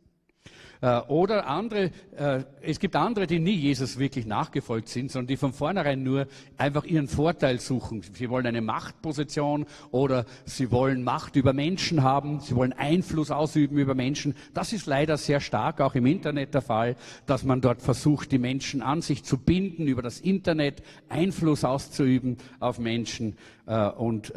Äh, 0.81 0.99
oder 1.01 1.47
andere, 1.47 1.91
äh, 2.15 2.43
es 2.61 2.79
gibt 2.79 2.95
andere, 2.95 3.27
die 3.27 3.39
nie 3.39 3.53
Jesus 3.53 3.99
wirklich 3.99 4.25
nachgefolgt 4.25 4.89
sind, 4.89 5.11
sondern 5.11 5.27
die 5.27 5.37
von 5.37 5.53
vornherein 5.53 6.01
nur 6.01 6.27
einfach 6.57 6.85
ihren 6.85 7.07
Vorteil 7.07 7.59
suchen. 7.59 8.01
Sie 8.01 8.29
wollen 8.29 8.47
eine 8.47 8.61
Machtposition 8.61 9.65
oder 9.91 10.25
sie 10.45 10.71
wollen 10.71 11.03
Macht 11.03 11.35
über 11.35 11.53
Menschen 11.53 12.01
haben, 12.01 12.39
sie 12.39 12.55
wollen 12.55 12.73
Einfluss 12.73 13.29
ausüben 13.29 13.77
über 13.77 13.93
Menschen. 13.93 14.35
Das 14.55 14.73
ist 14.73 14.87
leider 14.87 15.17
sehr 15.17 15.39
stark 15.39 15.81
auch 15.81 15.93
im 15.93 16.07
Internet 16.07 16.55
der 16.55 16.61
Fall, 16.61 16.95
dass 17.27 17.43
man 17.43 17.61
dort 17.61 17.81
versucht, 17.81 18.31
die 18.31 18.39
Menschen 18.39 18.81
an 18.81 19.01
sich 19.01 19.23
zu 19.23 19.37
binden, 19.37 19.87
über 19.87 20.01
das 20.01 20.19
Internet 20.19 20.81
Einfluss 21.09 21.63
auszuüben 21.63 22.37
auf 22.59 22.79
Menschen. 22.79 23.37
Äh, 23.67 23.89
und 23.89 24.33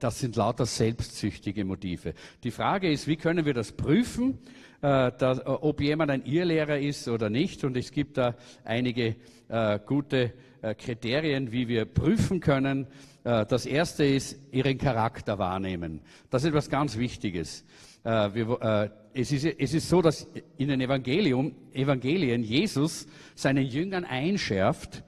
das 0.00 0.18
sind 0.18 0.36
lauter 0.36 0.66
selbstsüchtige 0.66 1.64
Motive. 1.64 2.14
Die 2.42 2.50
Frage 2.50 2.90
ist, 2.90 3.06
wie 3.06 3.16
können 3.16 3.44
wir 3.44 3.54
das 3.54 3.72
prüfen? 3.72 4.38
Äh, 4.82 5.12
dass, 5.18 5.44
ob 5.46 5.80
jemand 5.80 6.10
ein 6.10 6.24
Irrlehrer 6.24 6.78
ist 6.78 7.08
oder 7.08 7.30
nicht. 7.30 7.64
Und 7.64 7.76
es 7.76 7.90
gibt 7.90 8.18
da 8.18 8.34
einige 8.64 9.16
äh, 9.48 9.78
gute 9.84 10.32
äh, 10.60 10.74
Kriterien, 10.74 11.50
wie 11.52 11.66
wir 11.68 11.86
prüfen 11.86 12.40
können. 12.40 12.86
Äh, 13.24 13.46
das 13.46 13.64
erste 13.64 14.04
ist, 14.04 14.38
ihren 14.52 14.76
Charakter 14.76 15.38
wahrnehmen. 15.38 16.00
Das 16.30 16.42
ist 16.42 16.48
etwas 16.48 16.68
ganz 16.68 16.98
Wichtiges. 16.98 17.64
Äh, 18.04 18.40
äh, 18.40 18.90
es, 19.14 19.32
ist, 19.32 19.88
so, 19.88 20.02
dass 20.02 20.28
in 20.58 20.68
den 20.68 20.80
Evangelium, 20.80 21.54
Evangelien 21.72 22.42
Jesus 22.42 23.06
seinen 23.34 23.64
Jüngern 23.64 24.04
einschärft, 24.04 25.02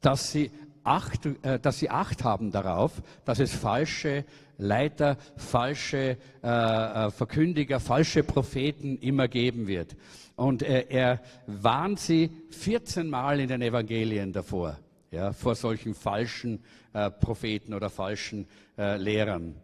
dass 0.00 0.32
sie 0.32 0.50
Acht, 0.82 1.26
äh, 1.26 1.60
dass 1.60 1.78
sie 1.78 1.90
Acht 1.90 2.24
haben 2.24 2.50
darauf, 2.50 3.02
dass 3.26 3.38
es 3.38 3.54
falsche 3.54 4.24
Leiter, 4.60 5.16
falsche 5.36 6.16
äh, 6.42 6.46
äh 6.46 7.10
Verkündiger, 7.10 7.80
falsche 7.80 8.22
Propheten 8.22 8.98
immer 8.98 9.28
geben 9.28 9.66
wird. 9.66 9.96
Und 10.36 10.62
äh, 10.62 10.86
er 10.88 11.20
warnt 11.46 11.98
sie 11.98 12.30
14 12.50 13.08
Mal 13.08 13.40
in 13.40 13.48
den 13.48 13.62
Evangelien 13.62 14.32
davor, 14.32 14.78
ja, 15.10 15.32
vor 15.32 15.54
solchen 15.54 15.94
falschen 15.94 16.62
äh, 16.92 17.10
Propheten 17.10 17.74
oder 17.74 17.90
falschen 17.90 18.46
äh, 18.78 18.96
Lehrern. 18.96 19.54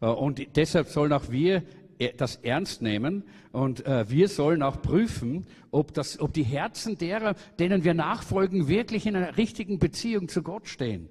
und 0.00 0.56
deshalb 0.56 0.88
sollen 0.88 1.12
auch 1.12 1.30
wir 1.30 1.62
das 2.16 2.36
ernst 2.36 2.82
nehmen 2.82 3.24
und 3.52 3.86
äh, 3.86 4.10
wir 4.10 4.28
sollen 4.28 4.62
auch 4.62 4.82
prüfen, 4.82 5.46
ob, 5.70 5.94
das, 5.94 6.18
ob 6.18 6.32
die 6.32 6.42
Herzen 6.42 6.98
derer, 6.98 7.34
denen 7.58 7.84
wir 7.84 7.94
nachfolgen, 7.94 8.66
wirklich 8.66 9.06
in 9.06 9.14
einer 9.14 9.36
richtigen 9.36 9.78
Beziehung 9.78 10.28
zu 10.28 10.42
Gott 10.42 10.66
stehen. 10.66 11.08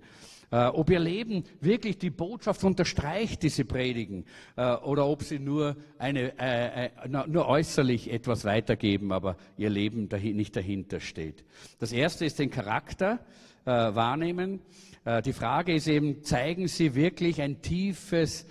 Äh, 0.54 0.68
ob 0.68 0.92
ihr 0.92 1.00
Leben 1.00 1.46
wirklich 1.62 1.98
die 1.98 2.12
Botschaft 2.12 2.63
unterstreicht, 2.63 3.42
die 3.42 3.50
sie 3.50 3.63
predigen, 3.63 4.26
äh, 4.56 4.76
oder 4.76 5.08
ob 5.08 5.24
sie 5.24 5.39
nur, 5.39 5.76
eine, 5.98 6.38
äh, 6.38 6.86
äh, 6.86 6.89
nur 7.28 7.48
äußerlich 7.48 8.13
etwas 8.13 8.46
weitergeben, 8.46 9.12
aber 9.12 9.36
ihr 9.58 9.72
Leben 9.72 10.10
dahin, 10.10 10.36
nicht 10.36 10.56
dahinter 10.56 11.00
steht. 11.00 11.44
Das 11.80 11.92
erste 11.92 12.26
ist 12.26 12.38
den 12.38 12.52
Charakter 12.52 13.26
äh, 13.66 13.72
wahrnehmen. 13.72 14.60
Äh, 15.06 15.24
die 15.24 15.34
Frage 15.34 15.74
ist 15.74 15.88
eben, 15.88 16.22
zeigen 16.22 16.68
sie 16.68 16.94
wirklich 16.94 17.42
ein 17.42 17.62
tiefes, 17.63 18.46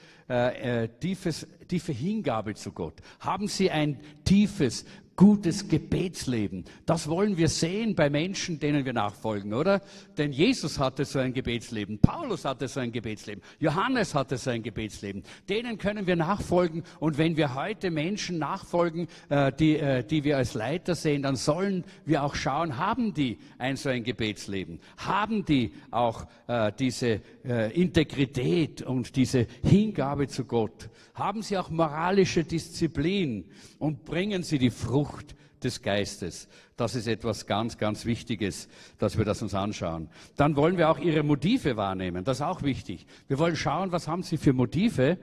tiefes 1.01 1.47
tiefe 1.73 1.93
Hingabe 1.93 2.55
zu 2.55 2.71
Gott? 2.71 2.95
Haben 3.21 3.49
Sie 3.49 3.71
ein 3.71 3.99
tiefes, 4.25 4.85
gutes 5.17 5.69
Gebetsleben. 5.69 6.65
Das 6.87 7.09
wollen 7.09 7.37
wir 7.37 7.49
sehen 7.49 7.95
bei 7.95 8.09
Menschen, 8.11 8.59
denen 8.59 8.85
wir 8.85 8.93
nachfolgen, 8.93 9.53
oder? 9.53 9.81
Denn 10.17 10.33
Jesus 10.33 10.79
hatte 10.79 11.05
so 11.05 11.19
ein 11.19 11.33
Gebetsleben, 11.33 11.99
Paulus 11.99 12.45
hatte 12.45 12.69
so 12.69 12.81
ein 12.81 12.93
Gebetsleben, 12.93 13.43
Johannes 13.59 14.15
hatte 14.15 14.37
so 14.37 14.51
ein 14.51 14.63
Gebetsleben. 14.63 15.23
Denen 15.49 15.79
können 15.79 16.07
wir 16.07 16.17
nachfolgen 16.17 16.83
und 16.99 17.19
wenn 17.19 17.37
wir 17.37 17.55
heute 17.55 17.91
Menschen 17.91 18.39
nachfolgen, 18.39 19.07
äh, 19.29 19.53
die, 19.53 19.77
äh, 19.77 20.03
die 20.03 20.25
wir 20.25 20.39
als 20.39 20.55
Leiter 20.55 20.95
sehen, 20.95 21.23
dann 21.23 21.37
sollen 21.37 21.85
wir 22.05 22.23
auch 22.23 22.35
schauen, 22.35 22.79
haben 22.79 23.13
die 23.15 23.39
ein 23.59 23.77
so 23.77 23.91
ein 23.91 24.05
Gebetsleben? 24.05 24.81
Haben 24.97 25.45
die 25.45 25.73
auch 25.91 26.27
äh, 26.47 26.73
diese 26.79 27.21
Integrität 27.45 28.83
und 28.83 29.17
diese 29.17 29.47
Hingabe 29.63 30.29
zu 30.29 30.45
Gott? 30.45 30.89
Haben 31.15 31.43
sie 31.43 31.59
auch 31.59 31.62
moralische 31.70 32.44
Disziplin 32.44 33.44
und 33.79 34.05
bringen 34.05 34.42
sie 34.42 34.59
die 34.59 34.70
Frucht 34.70 35.35
des 35.62 35.83
Geistes. 35.83 36.48
Das 36.77 36.94
ist 36.94 37.07
etwas 37.07 37.46
ganz, 37.46 37.79
ganz 37.79 38.05
Wichtiges, 38.05 38.68
dass 38.98 39.18
wir 39.18 39.25
das 39.25 39.42
uns 39.42 39.55
anschauen. 39.55 40.09
Dann 40.37 40.57
wollen 40.57 40.77
wir 40.77 40.90
auch 40.90 40.98
ihre 40.98 41.22
Motive 41.22 41.77
wahrnehmen. 41.77 42.25
Das 42.25 42.38
ist 42.38 42.42
auch 42.42 42.62
wichtig. 42.62 43.07
Wir 43.29 43.38
wollen 43.38 43.57
schauen, 43.57 43.92
was 43.92 44.09
haben 44.09 44.22
sie 44.22 44.37
für 44.37 44.53
Motive, 44.53 45.18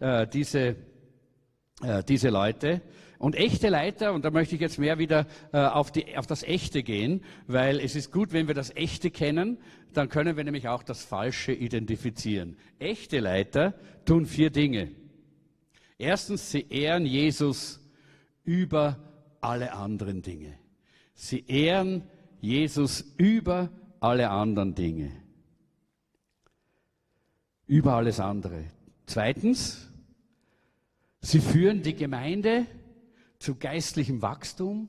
äh, 0.00 0.26
diese, 0.26 0.76
äh, 1.82 2.02
diese 2.06 2.30
Leute. 2.30 2.82
Und 3.18 3.36
echte 3.36 3.68
Leiter, 3.68 4.12
und 4.12 4.24
da 4.24 4.30
möchte 4.30 4.54
ich 4.54 4.60
jetzt 4.60 4.78
mehr 4.78 4.98
wieder 4.98 5.26
äh, 5.52 5.58
auf, 5.58 5.92
die, 5.92 6.16
auf 6.16 6.26
das 6.26 6.42
Echte 6.42 6.82
gehen, 6.82 7.22
weil 7.46 7.80
es 7.80 7.96
ist 7.96 8.12
gut, 8.12 8.32
wenn 8.32 8.48
wir 8.48 8.54
das 8.54 8.74
Echte 8.74 9.10
kennen, 9.10 9.58
dann 9.92 10.08
können 10.08 10.36
wir 10.36 10.44
nämlich 10.44 10.68
auch 10.68 10.82
das 10.82 11.04
Falsche 11.04 11.52
identifizieren. 11.52 12.56
Echte 12.78 13.20
Leiter 13.20 13.74
tun 14.04 14.26
vier 14.26 14.50
Dinge. 14.50 14.90
Erstens, 15.98 16.50
sie 16.50 16.66
ehren 16.68 17.06
Jesus 17.06 17.80
über 18.44 18.98
alle 19.40 19.72
anderen 19.72 20.22
Dinge. 20.22 20.58
Sie 21.14 21.44
ehren 21.46 22.02
Jesus 22.40 23.14
über 23.16 23.70
alle 24.00 24.30
anderen 24.30 24.74
Dinge. 24.74 25.12
Über 27.66 27.94
alles 27.94 28.20
andere. 28.20 28.64
Zweitens, 29.06 29.90
sie 31.20 31.40
führen 31.40 31.82
die 31.82 31.94
Gemeinde 31.94 32.66
zu 33.38 33.54
geistlichem 33.54 34.20
Wachstum, 34.22 34.88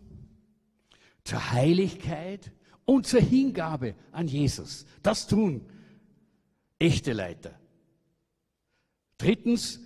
zur 1.24 1.52
Heiligkeit 1.52 2.52
und 2.86 3.08
zur 3.08 3.22
Hingabe 3.22 3.96
an 4.12 4.28
Jesus. 4.28 4.86
Das 5.02 5.28
tun 5.28 5.66
echte 6.80 7.14
Leiter. 7.14 7.60
Drittens, 9.18 9.80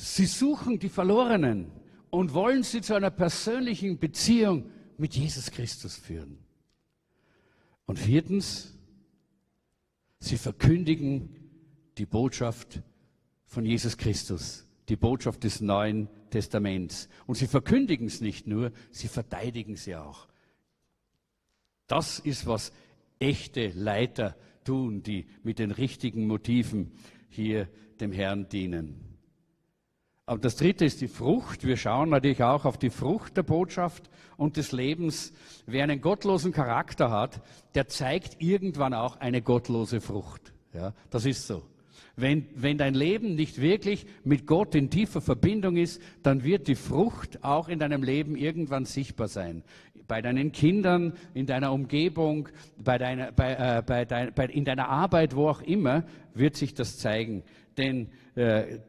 Sie 0.00 0.26
suchen 0.26 0.78
die 0.78 0.88
Verlorenen 0.88 1.72
und 2.10 2.32
wollen 2.32 2.62
sie 2.62 2.82
zu 2.82 2.94
einer 2.94 3.10
persönlichen 3.10 3.98
Beziehung 3.98 4.70
mit 4.96 5.16
Jesus 5.16 5.50
Christus 5.50 5.96
führen. 5.96 6.38
Und 7.84 7.98
viertens, 7.98 8.78
sie 10.20 10.36
verkündigen 10.36 11.34
die 11.98 12.06
Botschaft 12.06 12.80
von 13.44 13.66
Jesus 13.66 13.96
Christus, 13.96 14.68
die 14.88 14.94
Botschaft 14.94 15.42
des 15.42 15.60
Neuen 15.60 16.08
Testaments. 16.30 17.08
Und 17.26 17.34
sie 17.34 17.48
verkündigen 17.48 18.06
es 18.06 18.20
nicht 18.20 18.46
nur, 18.46 18.70
sie 18.92 19.08
verteidigen 19.08 19.74
sie 19.74 19.96
auch. 19.96 20.28
Das 21.88 22.20
ist, 22.20 22.46
was 22.46 22.70
echte 23.18 23.70
Leiter 23.70 24.36
tun, 24.62 25.02
die 25.02 25.26
mit 25.42 25.58
den 25.58 25.72
richtigen 25.72 26.28
Motiven 26.28 26.92
hier 27.30 27.68
dem 27.98 28.12
Herrn 28.12 28.48
dienen. 28.48 29.07
Aber 30.28 30.40
das 30.40 30.56
dritte 30.56 30.84
ist 30.84 31.00
die 31.00 31.08
Frucht. 31.08 31.66
Wir 31.66 31.78
schauen 31.78 32.10
natürlich 32.10 32.42
auch 32.42 32.66
auf 32.66 32.76
die 32.76 32.90
Frucht 32.90 33.38
der 33.38 33.44
Botschaft 33.44 34.10
und 34.36 34.58
des 34.58 34.72
Lebens. 34.72 35.32
Wer 35.64 35.84
einen 35.84 36.02
gottlosen 36.02 36.52
Charakter 36.52 37.10
hat, 37.10 37.40
der 37.74 37.88
zeigt 37.88 38.42
irgendwann 38.42 38.92
auch 38.92 39.16
eine 39.20 39.40
gottlose 39.40 40.02
Frucht. 40.02 40.52
Ja, 40.74 40.92
das 41.08 41.24
ist 41.24 41.46
so. 41.46 41.62
Wenn, 42.14 42.46
wenn 42.54 42.76
dein 42.76 42.92
Leben 42.92 43.36
nicht 43.36 43.58
wirklich 43.58 44.04
mit 44.22 44.46
Gott 44.46 44.74
in 44.74 44.90
tiefer 44.90 45.22
Verbindung 45.22 45.78
ist, 45.78 46.02
dann 46.22 46.44
wird 46.44 46.68
die 46.68 46.74
Frucht 46.74 47.42
auch 47.42 47.70
in 47.70 47.78
deinem 47.78 48.02
Leben 48.02 48.36
irgendwann 48.36 48.84
sichtbar 48.84 49.28
sein. 49.28 49.62
Bei 50.08 50.20
deinen 50.20 50.52
Kindern, 50.52 51.14
in 51.32 51.46
deiner 51.46 51.72
Umgebung, 51.72 52.50
bei 52.76 52.98
deiner, 52.98 53.32
bei, 53.32 53.54
äh, 53.54 53.82
bei 53.82 54.04
dein, 54.04 54.34
bei, 54.34 54.44
in 54.44 54.66
deiner 54.66 54.90
Arbeit, 54.90 55.34
wo 55.34 55.48
auch 55.48 55.62
immer, 55.62 56.04
wird 56.34 56.54
sich 56.54 56.74
das 56.74 56.98
zeigen. 56.98 57.44
Denn 57.78 58.08
äh, 58.34 58.80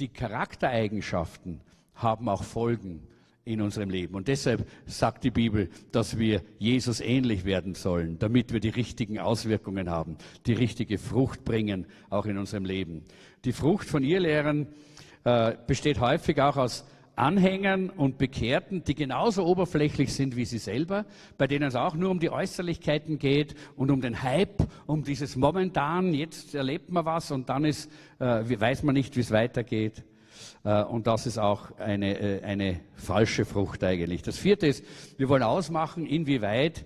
die 0.00 0.08
Charaktereigenschaften 0.08 1.60
haben 1.94 2.28
auch 2.28 2.42
Folgen 2.42 3.06
in 3.44 3.60
unserem 3.60 3.90
Leben. 3.90 4.14
Und 4.14 4.28
deshalb 4.28 4.66
sagt 4.86 5.24
die 5.24 5.30
Bibel, 5.30 5.68
dass 5.92 6.18
wir 6.18 6.42
Jesus 6.58 7.00
ähnlich 7.00 7.44
werden 7.44 7.74
sollen, 7.74 8.18
damit 8.18 8.52
wir 8.52 8.60
die 8.60 8.68
richtigen 8.68 9.18
Auswirkungen 9.18 9.90
haben, 9.90 10.16
die 10.46 10.52
richtige 10.52 10.98
Frucht 10.98 11.44
bringen, 11.44 11.86
auch 12.10 12.26
in 12.26 12.38
unserem 12.38 12.64
Leben. 12.64 13.04
Die 13.44 13.52
Frucht 13.52 13.88
von 13.88 14.04
Irrlehrern 14.04 14.68
äh, 15.24 15.54
besteht 15.66 16.00
häufig 16.00 16.40
auch 16.40 16.56
aus 16.56 16.84
Anhängern 17.16 17.90
und 17.90 18.18
Bekehrten, 18.18 18.82
die 18.84 18.94
genauso 18.94 19.44
oberflächlich 19.44 20.14
sind 20.14 20.36
wie 20.36 20.44
sie 20.44 20.58
selber, 20.58 21.04
bei 21.36 21.46
denen 21.46 21.68
es 21.68 21.74
auch 21.74 21.94
nur 21.94 22.10
um 22.10 22.18
die 22.18 22.30
Äußerlichkeiten 22.30 23.18
geht 23.18 23.54
und 23.76 23.90
um 23.90 24.00
den 24.00 24.22
Hype, 24.22 24.66
um 24.86 25.04
dieses 25.04 25.36
Momentan, 25.36 26.14
jetzt 26.14 26.54
erlebt 26.54 26.90
man 26.90 27.04
was 27.04 27.30
und 27.30 27.48
dann 27.48 27.64
ist, 27.64 27.90
äh, 28.18 28.60
weiß 28.60 28.82
man 28.82 28.94
nicht, 28.94 29.16
wie 29.16 29.20
es 29.20 29.30
weitergeht. 29.30 30.04
Äh, 30.64 30.82
und 30.84 31.06
das 31.06 31.26
ist 31.26 31.38
auch 31.38 31.76
eine, 31.78 32.18
äh, 32.18 32.42
eine 32.42 32.80
falsche 32.94 33.44
Frucht 33.44 33.84
eigentlich. 33.84 34.22
Das 34.22 34.38
vierte 34.38 34.66
ist, 34.66 34.84
wir 35.18 35.28
wollen 35.28 35.42
ausmachen, 35.42 36.06
inwieweit 36.06 36.84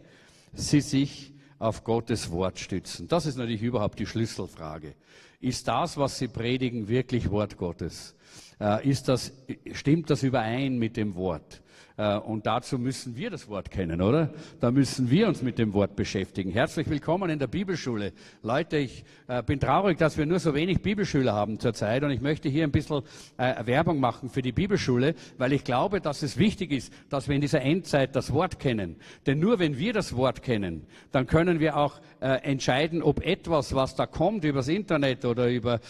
sie 0.53 0.81
sich 0.81 1.33
auf 1.59 1.85
Gottes 1.85 2.31
Wort 2.31 2.59
stützen. 2.59 3.09
Das 3.09 3.27
ist 3.27 3.37
natürlich 3.37 3.63
überhaupt 3.63 3.99
die 3.99 4.07
Schlüsselfrage. 4.07 4.95
Ist 5.41 5.69
das, 5.69 5.97
was 5.97 6.19
sie 6.19 6.29
predigen, 6.29 6.89
wirklich 6.89 7.31
Wort 7.31 7.57
Gottes? 7.57 8.15
Äh, 8.61 8.88
ist 8.88 9.09
das, 9.09 9.33
stimmt 9.73 10.11
das 10.11 10.23
überein 10.23 10.79
mit 10.79 10.97
dem 10.97 11.14
Wort? 11.14 11.62
Äh, 11.97 12.17
und 12.17 12.47
dazu 12.47 12.79
müssen 12.79 13.17
wir 13.17 13.31
das 13.31 13.49
Wort 13.49 13.71
kennen, 13.71 14.01
oder? 14.01 14.31
Da 14.61 14.71
müssen 14.71 15.11
wir 15.11 15.29
uns 15.29 15.43
mit 15.43 15.59
dem 15.59 15.73
Wort 15.75 15.95
beschäftigen. 15.95 16.51
Herzlich 16.51 16.91
willkommen 16.91 17.31
in 17.31 17.39
der 17.39 17.47
Bibelschule. 17.47 18.13
Leute, 18.43 18.79
ich 18.79 19.05
äh, 19.29 19.43
bin 19.45 19.61
traurig, 19.61 19.99
dass 19.99 20.19
wir 20.19 20.27
nur 20.27 20.41
so 20.41 20.55
wenig 20.55 20.83
Bibelschüler 20.83 21.35
haben 21.35 21.61
zurzeit 21.61 22.03
und 22.03 22.11
ich 22.11 22.21
möchte 22.21 22.49
hier 22.49 22.65
ein 22.65 22.73
bisschen 22.73 23.03
äh, 23.37 23.65
Werbung 23.65 24.01
machen 24.01 24.29
für 24.29 24.43
die 24.43 24.51
Bibelschule, 24.51 25.15
weil 25.39 25.53
ich 25.53 25.63
glaube, 25.63 26.01
dass 26.01 26.23
es 26.23 26.37
wichtig 26.37 26.73
ist, 26.73 26.93
dass 27.11 27.29
wir 27.29 27.37
in 27.37 27.41
dieser 27.41 27.61
Endzeit 27.61 28.17
das 28.17 28.33
Wort 28.33 28.59
kennen. 28.59 28.97
Denn 29.27 29.39
nur 29.39 29.61
wenn 29.61 29.79
wir 29.79 29.93
das 29.93 30.17
Wort 30.17 30.43
kennen, 30.43 30.87
dann 31.13 31.27
können 31.27 31.61
wir 31.61 31.77
auch 31.77 32.01
entscheiden, 32.21 33.03
ob 33.03 33.25
etwas, 33.25 33.75
was 33.75 33.95
da 33.95 34.07
kommt 34.07 34.45
übers 34.45 34.69
Internet 34.69 35.25
oder 35.25 35.51
über, 35.51 35.81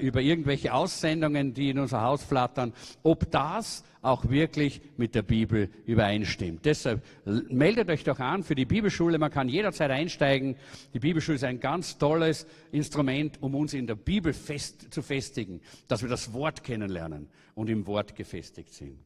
über 0.00 0.20
irgendwelche 0.20 0.72
Aussendungen, 0.74 1.54
die 1.54 1.70
in 1.70 1.78
unser 1.78 2.02
Haus 2.02 2.24
flattern, 2.24 2.72
ob 3.02 3.30
das 3.30 3.84
auch 4.04 4.28
wirklich 4.28 4.82
mit 4.96 5.14
der 5.14 5.22
Bibel 5.22 5.70
übereinstimmt. 5.86 6.64
Deshalb 6.64 7.02
meldet 7.48 7.88
euch 7.88 8.04
doch 8.04 8.18
an 8.18 8.42
für 8.42 8.54
die 8.54 8.66
Bibelschule. 8.66 9.18
Man 9.18 9.30
kann 9.30 9.48
jederzeit 9.48 9.90
einsteigen. 9.90 10.56
Die 10.92 10.98
Bibelschule 10.98 11.36
ist 11.36 11.44
ein 11.44 11.60
ganz 11.60 11.96
tolles 11.98 12.46
Instrument, 12.70 13.42
um 13.42 13.54
uns 13.54 13.72
in 13.72 13.86
der 13.86 13.94
Bibel 13.94 14.32
fest, 14.32 14.92
zu 14.92 15.02
festigen, 15.02 15.60
dass 15.88 16.02
wir 16.02 16.08
das 16.08 16.32
Wort 16.32 16.62
kennenlernen 16.62 17.28
und 17.54 17.70
im 17.70 17.86
Wort 17.86 18.14
gefestigt 18.14 18.74
sind. 18.74 18.98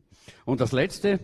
Und 0.45 0.61
das 0.61 0.73
Letzte, 0.73 1.21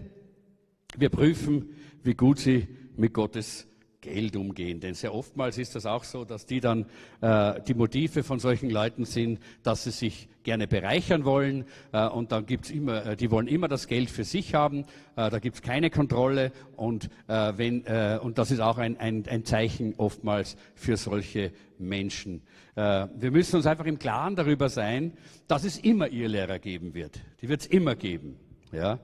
wir 0.96 1.10
prüfen, 1.10 1.70
wie 2.02 2.14
gut 2.14 2.38
sie 2.38 2.68
mit 2.96 3.12
Gottes 3.12 3.66
Geld 4.04 4.36
umgehen. 4.36 4.80
Denn 4.80 4.94
sehr 4.94 5.14
oftmals 5.14 5.56
ist 5.56 5.74
das 5.74 5.86
auch 5.86 6.04
so, 6.04 6.24
dass 6.24 6.44
die 6.44 6.60
dann 6.60 6.86
äh, 7.22 7.60
die 7.62 7.74
Motive 7.74 8.22
von 8.22 8.38
solchen 8.38 8.68
Leuten 8.68 9.06
sind, 9.06 9.40
dass 9.62 9.84
sie 9.84 9.90
sich 9.90 10.28
gerne 10.42 10.68
bereichern 10.68 11.24
wollen 11.24 11.64
äh, 11.92 12.06
und 12.06 12.30
dann 12.30 12.44
gibt's 12.44 12.70
immer, 12.70 13.06
äh, 13.06 13.16
die 13.16 13.30
wollen 13.30 13.48
immer 13.48 13.66
das 13.66 13.88
Geld 13.88 14.10
für 14.10 14.24
sich 14.24 14.54
haben, 14.54 14.82
äh, 15.16 15.30
da 15.30 15.38
gibt's 15.38 15.62
keine 15.62 15.88
Kontrolle 15.88 16.52
und, 16.76 17.08
äh, 17.28 17.54
wenn, 17.56 17.86
äh, 17.86 18.18
und 18.22 18.36
das 18.36 18.50
ist 18.50 18.60
auch 18.60 18.76
ein, 18.76 18.98
ein, 18.98 19.24
ein 19.26 19.44
Zeichen 19.46 19.94
oftmals 19.96 20.56
für 20.74 20.98
solche 20.98 21.52
Menschen. 21.78 22.42
Äh, 22.76 23.08
wir 23.16 23.30
müssen 23.30 23.56
uns 23.56 23.66
einfach 23.66 23.86
im 23.86 23.98
Klaren 23.98 24.36
darüber 24.36 24.68
sein, 24.68 25.14
dass 25.48 25.64
es 25.64 25.78
immer 25.78 26.08
Irrlehrer 26.08 26.58
geben 26.58 26.92
wird. 26.92 27.20
Die 27.40 27.48
wird 27.48 27.62
es 27.62 27.66
immer 27.66 27.96
geben. 27.96 28.36
Ja? 28.70 29.00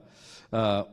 Äh, 0.53 0.85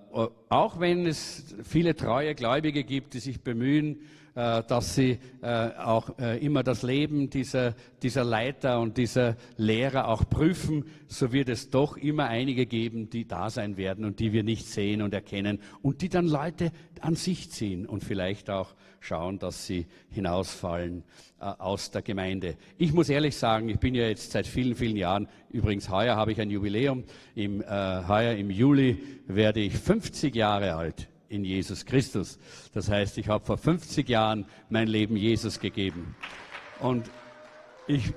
auch 0.50 0.80
wenn 0.80 1.06
es 1.06 1.56
viele 1.64 1.96
treue 1.96 2.36
Gläubige 2.36 2.84
gibt, 2.84 3.14
die 3.14 3.20
sich 3.20 3.42
bemühen, 3.42 4.02
äh, 4.36 4.64
dass 4.64 4.96
sie 4.96 5.20
äh, 5.42 5.70
auch 5.78 6.18
immer 6.18 6.64
das 6.64 6.84
Leben 6.84 7.30
dieser, 7.30 7.76
dieser 8.02 8.24
Leiter 8.24 8.80
und 8.80 8.98
dieser 8.98 9.36
Lehrer 9.58 10.08
auch 10.08 10.28
prüfen, 10.30 10.86
so 11.08 11.32
wird 11.32 11.50
es 11.50 11.70
doch 11.70 11.98
immer 11.98 12.26
einige 12.26 12.66
geben, 12.66 13.10
die 13.10 13.28
da 13.28 13.50
sein 13.50 13.78
werden 13.78 14.06
und 14.06 14.20
die 14.20 14.34
wir 14.34 14.44
nicht 14.44 14.68
sehen 14.68 15.02
und 15.02 15.14
erkennen 15.14 15.60
und 15.82 16.02
die 16.02 16.10
dann 16.10 16.28
Leute 16.28 16.72
an 17.02 17.16
sich 17.16 17.52
ziehen 17.52 17.86
und 17.86 18.04
vielleicht 18.04 18.50
auch 18.50 18.76
schauen, 19.00 19.40
dass 19.40 19.66
sie 19.66 19.86
hinausfallen 20.10 21.04
äh, 21.40 21.46
aus 21.46 21.92
der 21.92 22.02
Gemeinde. 22.02 22.56
Ich 22.78 22.94
muss 22.94 23.10
ehrlich 23.10 23.36
sagen, 23.36 23.70
ich 23.70 23.80
bin 23.80 23.96
ja 23.96 24.08
jetzt 24.08 24.32
seit 24.32 24.48
vielen, 24.48 24.76
vielen 24.76 24.98
Jahren, 24.98 25.28
übrigens 25.50 25.90
heuer 25.90 26.16
habe 26.16 26.32
ich 26.32 26.42
ein 26.42 26.50
Jubiläum, 26.50 27.04
im, 27.36 27.62
äh, 27.62 27.66
heuer 28.08 28.34
im 28.34 28.50
Juli 28.50 28.98
werde 29.28 29.60
ich 29.60 29.74
50 29.74 30.07
Jahre 30.36 30.76
alt 30.76 31.08
in 31.30 31.44
Jesus 31.44 31.86
Christus. 31.86 32.40
Das 32.74 32.90
heißt, 32.90 33.18
ich 33.18 33.28
habe 33.28 33.46
vor 33.46 33.58
50 33.58 34.08
Jahren 34.08 34.46
mein 34.70 34.88
Leben 34.88 35.18
Jesus 35.18 35.60
gegeben. 35.60 36.16
Und 36.80 37.10
ich, 37.88 38.14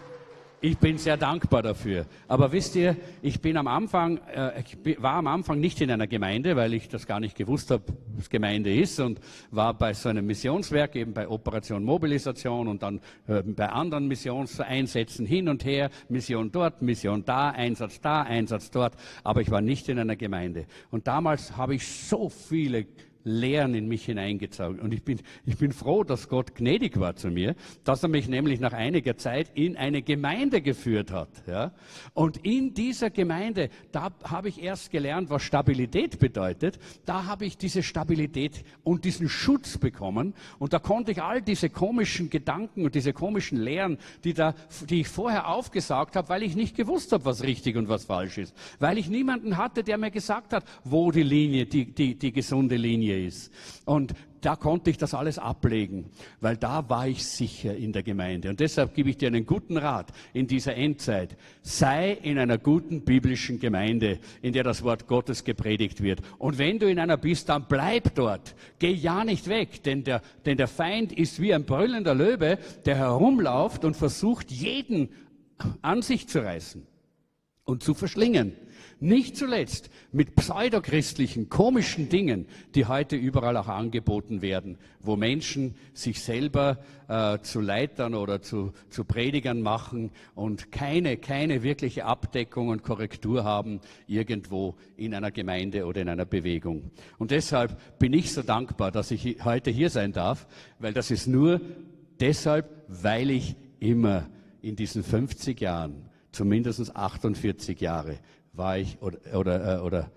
ich 0.60 0.78
bin 0.78 0.98
sehr 0.98 1.16
dankbar 1.16 1.62
dafür. 1.62 2.06
Aber 2.28 2.52
wisst 2.52 2.76
ihr, 2.76 2.96
ich 3.22 3.40
bin 3.40 3.56
am 3.56 3.66
Anfang, 3.66 4.18
äh, 4.34 4.60
ich 4.60 5.02
war 5.02 5.14
am 5.14 5.26
Anfang 5.26 5.58
nicht 5.58 5.80
in 5.80 5.90
einer 5.90 6.06
Gemeinde, 6.06 6.54
weil 6.56 6.74
ich 6.74 6.88
das 6.88 7.06
gar 7.06 7.20
nicht 7.20 7.36
gewusst 7.36 7.70
habe, 7.70 7.84
was 8.16 8.28
Gemeinde 8.28 8.74
ist 8.74 9.00
und 9.00 9.20
war 9.50 9.74
bei 9.74 9.94
so 9.94 10.08
einem 10.10 10.26
Missionswerk, 10.26 10.96
eben 10.96 11.14
bei 11.14 11.28
Operation 11.28 11.82
Mobilisation 11.82 12.68
und 12.68 12.82
dann 12.82 13.00
äh, 13.26 13.42
bei 13.42 13.68
anderen 13.70 14.06
Missionseinsätzen 14.08 15.24
hin 15.24 15.48
und 15.48 15.64
her, 15.64 15.90
Mission 16.08 16.52
dort, 16.52 16.82
Mission 16.82 17.24
da, 17.24 17.50
Einsatz 17.50 18.00
da, 18.00 18.22
Einsatz 18.22 18.70
dort. 18.70 18.94
Aber 19.24 19.40
ich 19.40 19.50
war 19.50 19.62
nicht 19.62 19.88
in 19.88 19.98
einer 19.98 20.16
Gemeinde. 20.16 20.66
Und 20.90 21.06
damals 21.06 21.56
habe 21.56 21.74
ich 21.74 21.86
so 21.86 22.28
viele 22.28 22.86
Lehren 23.24 23.74
in 23.74 23.86
mich 23.88 24.04
hineingezogen. 24.04 24.80
Und 24.80 24.94
ich 24.94 25.02
bin, 25.02 25.20
ich 25.44 25.56
bin 25.56 25.72
froh, 25.72 26.04
dass 26.04 26.28
Gott 26.28 26.54
gnädig 26.54 26.98
war 26.98 27.16
zu 27.16 27.30
mir, 27.30 27.54
dass 27.84 28.02
er 28.02 28.08
mich 28.08 28.28
nämlich 28.28 28.60
nach 28.60 28.72
einiger 28.72 29.16
Zeit 29.16 29.50
in 29.54 29.76
eine 29.76 30.02
Gemeinde 30.02 30.62
geführt 30.62 31.10
hat. 31.10 31.28
Ja? 31.46 31.72
Und 32.14 32.38
in 32.44 32.74
dieser 32.74 33.10
Gemeinde, 33.10 33.70
da 33.92 34.10
habe 34.24 34.48
ich 34.48 34.62
erst 34.62 34.90
gelernt, 34.90 35.30
was 35.30 35.42
Stabilität 35.42 36.18
bedeutet. 36.18 36.78
Da 37.04 37.26
habe 37.26 37.44
ich 37.44 37.56
diese 37.58 37.82
Stabilität 37.82 38.64
und 38.82 39.04
diesen 39.04 39.28
Schutz 39.28 39.78
bekommen. 39.78 40.34
Und 40.58 40.72
da 40.72 40.78
konnte 40.78 41.12
ich 41.12 41.22
all 41.22 41.42
diese 41.42 41.70
komischen 41.70 42.30
Gedanken 42.30 42.84
und 42.84 42.94
diese 42.94 43.12
komischen 43.12 43.58
Lehren, 43.58 43.98
die, 44.24 44.34
da, 44.34 44.54
die 44.88 45.00
ich 45.00 45.08
vorher 45.08 45.48
aufgesagt 45.48 46.16
habe, 46.16 46.28
weil 46.28 46.42
ich 46.42 46.56
nicht 46.56 46.76
gewusst 46.76 47.12
habe, 47.12 47.24
was 47.24 47.42
richtig 47.42 47.76
und 47.76 47.88
was 47.88 48.04
falsch 48.04 48.38
ist. 48.38 48.54
Weil 48.78 48.98
ich 48.98 49.08
niemanden 49.08 49.56
hatte, 49.56 49.82
der 49.82 49.98
mir 49.98 50.10
gesagt 50.10 50.52
hat, 50.52 50.64
wo 50.84 51.10
die 51.10 51.22
Linie, 51.22 51.66
die, 51.66 51.92
die, 51.92 52.18
die 52.18 52.32
gesunde 52.32 52.76
Linie 52.76 53.09
Linie 53.10 53.26
ist. 53.26 53.52
Und 53.84 54.14
da 54.40 54.56
konnte 54.56 54.88
ich 54.88 54.96
das 54.96 55.12
alles 55.12 55.38
ablegen, 55.38 56.06
weil 56.40 56.56
da 56.56 56.88
war 56.88 57.06
ich 57.06 57.26
sicher 57.26 57.76
in 57.76 57.92
der 57.92 58.02
Gemeinde. 58.02 58.48
Und 58.48 58.60
deshalb 58.60 58.94
gebe 58.94 59.10
ich 59.10 59.18
dir 59.18 59.26
einen 59.26 59.44
guten 59.44 59.76
Rat 59.76 60.12
in 60.32 60.46
dieser 60.46 60.74
Endzeit. 60.76 61.36
Sei 61.62 62.12
in 62.12 62.38
einer 62.38 62.56
guten 62.56 63.02
biblischen 63.02 63.60
Gemeinde, 63.60 64.18
in 64.40 64.54
der 64.54 64.64
das 64.64 64.82
Wort 64.82 65.06
Gottes 65.06 65.44
gepredigt 65.44 66.02
wird. 66.02 66.22
Und 66.38 66.56
wenn 66.56 66.78
du 66.78 66.88
in 66.88 66.98
einer 66.98 67.18
bist, 67.18 67.50
dann 67.50 67.66
bleib 67.68 68.14
dort. 68.14 68.54
Geh 68.78 68.92
ja 68.92 69.24
nicht 69.24 69.46
weg, 69.48 69.82
denn 69.82 70.04
der, 70.04 70.22
denn 70.46 70.56
der 70.56 70.68
Feind 70.68 71.12
ist 71.12 71.40
wie 71.40 71.52
ein 71.52 71.64
brüllender 71.64 72.14
Löwe, 72.14 72.58
der 72.86 72.96
herumlauft 72.96 73.84
und 73.84 73.94
versucht, 73.94 74.50
jeden 74.50 75.10
an 75.82 76.00
sich 76.00 76.28
zu 76.28 76.42
reißen 76.42 76.86
und 77.64 77.82
zu 77.82 77.92
verschlingen. 77.92 78.54
Nicht 79.02 79.34
zuletzt 79.34 79.88
mit 80.12 80.36
pseudochristlichen, 80.36 81.48
komischen 81.48 82.10
Dingen, 82.10 82.46
die 82.74 82.84
heute 82.84 83.16
überall 83.16 83.56
auch 83.56 83.68
angeboten 83.68 84.42
werden, 84.42 84.76
wo 85.00 85.16
Menschen 85.16 85.74
sich 85.94 86.22
selber 86.22 86.78
äh, 87.08 87.38
zu 87.40 87.60
Leitern 87.60 88.14
oder 88.14 88.42
zu, 88.42 88.74
zu 88.90 89.04
Predigern 89.04 89.62
machen 89.62 90.10
und 90.34 90.70
keine, 90.70 91.16
keine 91.16 91.62
wirkliche 91.62 92.04
Abdeckung 92.04 92.68
und 92.68 92.82
Korrektur 92.82 93.42
haben 93.42 93.80
irgendwo 94.06 94.76
in 94.98 95.14
einer 95.14 95.30
Gemeinde 95.30 95.86
oder 95.86 96.02
in 96.02 96.10
einer 96.10 96.26
Bewegung. 96.26 96.90
Und 97.16 97.30
deshalb 97.30 97.98
bin 97.98 98.12
ich 98.12 98.32
so 98.34 98.42
dankbar, 98.42 98.92
dass 98.92 99.10
ich 99.10 99.38
heute 99.42 99.70
hier 99.70 99.88
sein 99.88 100.12
darf, 100.12 100.46
weil 100.78 100.92
das 100.92 101.10
ist 101.10 101.26
nur 101.26 101.62
deshalb, 102.20 102.68
weil 102.86 103.30
ich 103.30 103.56
immer 103.78 104.28
in 104.60 104.76
diesen 104.76 105.02
50 105.02 105.58
Jahren 105.58 106.10
zumindest 106.32 106.94
48 106.94 107.80
Jahre 107.80 108.18
war 108.52 108.78
ich, 108.78 109.00
oder, 109.00 109.18
oder, 109.38 109.78
äh, 109.78 109.80
oder 109.80 110.10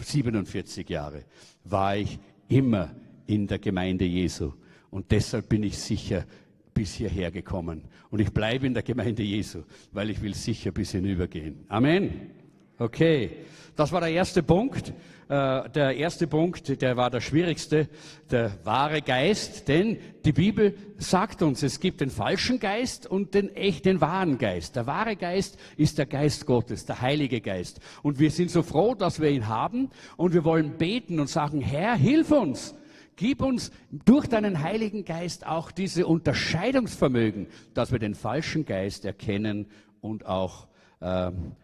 47 0.00 0.88
Jahre, 0.88 1.24
war 1.64 1.96
ich 1.96 2.18
immer 2.48 2.94
in 3.26 3.46
der 3.46 3.58
Gemeinde 3.58 4.04
Jesu. 4.04 4.52
Und 4.90 5.10
deshalb 5.10 5.48
bin 5.48 5.62
ich 5.62 5.78
sicher 5.78 6.24
bis 6.72 6.94
hierher 6.94 7.30
gekommen. 7.30 7.82
Und 8.10 8.20
ich 8.20 8.32
bleibe 8.32 8.66
in 8.66 8.74
der 8.74 8.82
Gemeinde 8.82 9.22
Jesu, 9.22 9.64
weil 9.92 10.10
ich 10.10 10.22
will 10.22 10.34
sicher 10.34 10.72
bis 10.72 10.92
hinübergehen. 10.92 11.64
Amen. 11.68 12.37
Okay, 12.80 13.30
das 13.74 13.90
war 13.90 14.00
der 14.00 14.10
erste 14.10 14.40
Punkt. 14.42 14.92
Äh, 15.28 15.68
der 15.70 15.96
erste 15.96 16.28
Punkt, 16.28 16.80
der 16.80 16.96
war 16.96 17.10
der 17.10 17.20
schwierigste, 17.20 17.88
der 18.30 18.52
wahre 18.64 19.02
Geist, 19.02 19.66
denn 19.66 19.98
die 20.24 20.32
Bibel 20.32 20.76
sagt 20.96 21.42
uns, 21.42 21.64
es 21.64 21.80
gibt 21.80 22.00
den 22.00 22.10
falschen 22.10 22.60
Geist 22.60 23.06
und 23.06 23.34
den 23.34 23.54
echten 23.56 24.00
wahren 24.00 24.38
Geist. 24.38 24.76
Der 24.76 24.86
wahre 24.86 25.16
Geist 25.16 25.58
ist 25.76 25.98
der 25.98 26.06
Geist 26.06 26.46
Gottes, 26.46 26.86
der 26.86 27.00
Heilige 27.00 27.40
Geist. 27.40 27.80
Und 28.04 28.20
wir 28.20 28.30
sind 28.30 28.50
so 28.50 28.62
froh, 28.62 28.94
dass 28.94 29.20
wir 29.20 29.30
ihn 29.30 29.48
haben 29.48 29.90
und 30.16 30.32
wir 30.32 30.44
wollen 30.44 30.78
beten 30.78 31.18
und 31.18 31.28
sagen, 31.28 31.60
Herr, 31.60 31.96
hilf 31.96 32.30
uns. 32.30 32.76
Gib 33.16 33.42
uns 33.42 33.72
durch 33.90 34.28
deinen 34.28 34.62
Heiligen 34.62 35.04
Geist 35.04 35.44
auch 35.44 35.72
diese 35.72 36.06
Unterscheidungsvermögen, 36.06 37.48
dass 37.74 37.90
wir 37.90 37.98
den 37.98 38.14
falschen 38.14 38.64
Geist 38.64 39.04
erkennen 39.04 39.66
und 40.00 40.24
auch 40.26 40.68
ähm, 41.02 41.56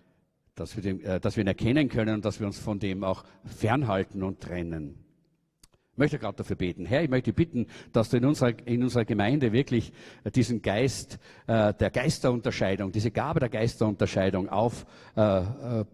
dass 0.55 0.77
wir, 0.77 0.83
den, 0.83 1.01
äh, 1.01 1.21
dass 1.21 1.37
wir 1.37 1.45
ihn 1.45 1.49
erkennen 1.49 1.89
können 1.89 2.17
und 2.17 2.25
dass 2.25 2.41
wir 2.41 2.47
uns 2.47 2.59
von 2.59 2.79
dem 2.79 3.05
auch 3.05 3.25
fernhalten 3.45 4.23
und 4.23 4.41
trennen. 4.41 5.05
Ich 5.93 5.99
möchte 5.99 6.19
gerade 6.19 6.37
dafür 6.37 6.57
beten. 6.57 6.87
Herr, 6.87 7.05
ich 7.05 7.09
möchte 7.09 7.33
bitten, 7.33 7.69
dass 7.93 8.11
du 8.11 8.17
in 8.17 8.25
unserer, 8.25 8.53
in 8.67 8.83
unserer 8.83 9.05
Gemeinde 9.05 9.53
wirklich 9.53 9.93
diesen 10.35 10.61
Geist 10.61 11.21
äh, 11.47 11.73
der 11.73 11.91
Geisterunterscheidung, 11.91 12.91
diese 12.91 13.13
Gabe 13.13 13.39
der 13.39 13.49
Geisterunterscheidung 13.49 14.49
auf, 14.49 14.87
äh, 15.17 15.21
äh 15.21 15.85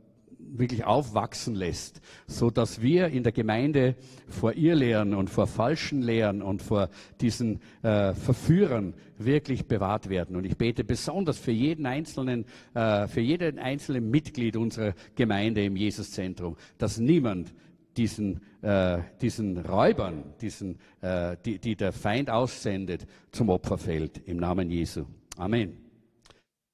wirklich 0.59 0.85
aufwachsen 0.85 1.55
lässt, 1.55 2.01
so 2.27 2.51
dass 2.51 2.83
wir 2.83 3.09
in 3.09 3.23
der 3.23 3.33
Gemeinde 3.33 3.95
vor 4.29 4.55
Irrlehren 4.55 5.15
und 5.15 5.31
vor 5.31 5.47
falschen 5.47 6.03
Lehren 6.03 6.43
und 6.43 6.63
vor 6.63 6.89
diesen 7.21 7.61
äh, 7.83 8.13
Verführern 8.15 8.95
wirklich 9.19 9.67
bewahrt 9.67 10.09
werden. 10.09 10.37
Und 10.37 10.45
ich 10.45 10.57
bete 10.57 10.85
besonders 10.85 11.39
für 11.39 11.53
jeden 11.53 11.87
einzelnen, 11.87 12.45
äh, 12.75 13.07
für 13.07 13.21
jeden 13.21 13.59
einzelnen 13.59 14.11
Mitglied 14.11 14.57
unserer 14.57 14.95
Gemeinde 15.15 15.65
im 15.65 15.77
Jesuszentrum, 15.77 16.57
dass 16.79 16.99
niemand 16.99 17.53
diesen, 17.97 18.41
äh, 18.63 19.03
diesen 19.21 19.59
Räubern, 19.59 20.35
diesen, 20.41 20.79
äh, 21.01 21.37
die, 21.45 21.59
die 21.59 21.77
der 21.77 21.93
Feind 21.93 22.31
aussendet, 22.31 23.07
zum 23.31 23.49
Opfer 23.51 23.79
fällt. 23.79 24.19
Im 24.27 24.39
Namen 24.39 24.71
Jesu. 24.71 25.05
Amen. 25.37 25.77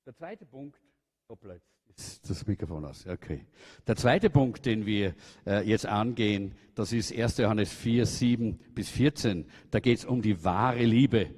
Der 0.06 0.14
zweite 0.14 0.46
Punkt, 0.46 0.80
hoppla, 1.28 1.56
das 2.28 2.46
Mikrofon 2.46 2.84
aus. 2.84 3.06
Okay. 3.06 3.46
Der 3.86 3.96
zweite 3.96 4.28
Punkt, 4.28 4.66
den 4.66 4.84
wir 4.84 5.14
äh, 5.46 5.66
jetzt 5.66 5.86
angehen, 5.86 6.54
das 6.74 6.92
ist 6.92 7.16
1. 7.16 7.38
Johannes 7.38 7.72
4, 7.72 8.04
7 8.04 8.58
bis 8.74 8.90
14. 8.90 9.46
Da 9.70 9.80
geht 9.80 9.98
es 9.98 10.04
um 10.04 10.20
die 10.20 10.44
wahre 10.44 10.84
Liebe. 10.84 11.30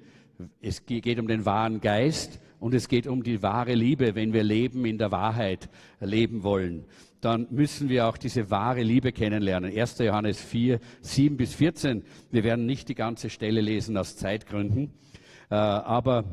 Es 0.61 0.85
geht 0.85 1.19
um 1.19 1.29
den 1.29 1.45
wahren 1.45 1.81
Geist 1.81 2.41
und 2.59 2.75
es 2.75 2.89
geht 2.89 3.07
um 3.07 3.23
die 3.23 3.43
wahre 3.43 3.75
Liebe. 3.75 4.15
Wenn 4.15 4.33
wir 4.33 4.43
Leben 4.43 4.85
in 4.85 4.99
der 4.99 5.13
Wahrheit 5.13 5.69
leben 6.01 6.43
wollen, 6.43 6.87
dann 7.21 7.47
müssen 7.51 7.89
wir 7.89 8.07
auch 8.07 8.17
diese 8.17 8.51
wahre 8.51 8.83
Liebe 8.83 9.13
kennenlernen. 9.13 9.77
1. 9.77 9.99
Johannes 9.99 10.41
4, 10.41 10.81
7 11.01 11.37
bis 11.37 11.55
14. 11.55 12.03
Wir 12.31 12.45
werden 12.45 12.67
nicht 12.67 12.89
die 12.89 12.95
ganze 12.95 13.31
Stelle 13.31 13.61
lesen 13.61 13.97
aus 13.97 14.17
Zeitgründen, 14.17 14.93
äh, 15.51 15.55
aber 15.55 16.25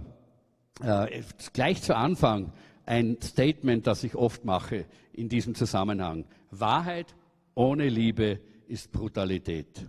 äh, 0.82 1.22
gleich 1.54 1.82
zu 1.82 1.96
Anfang 1.96 2.52
ein 2.86 3.18
Statement, 3.22 3.88
das 3.88 4.04
ich 4.04 4.16
oft 4.16 4.46
mache 4.46 4.86
in 5.14 5.30
diesem 5.30 5.56
Zusammenhang. 5.56 6.26
Wahrheit 6.52 7.16
ohne 7.56 7.90
Liebe 7.90 8.40
ist 8.68 8.92
Brutalität. 8.92 9.88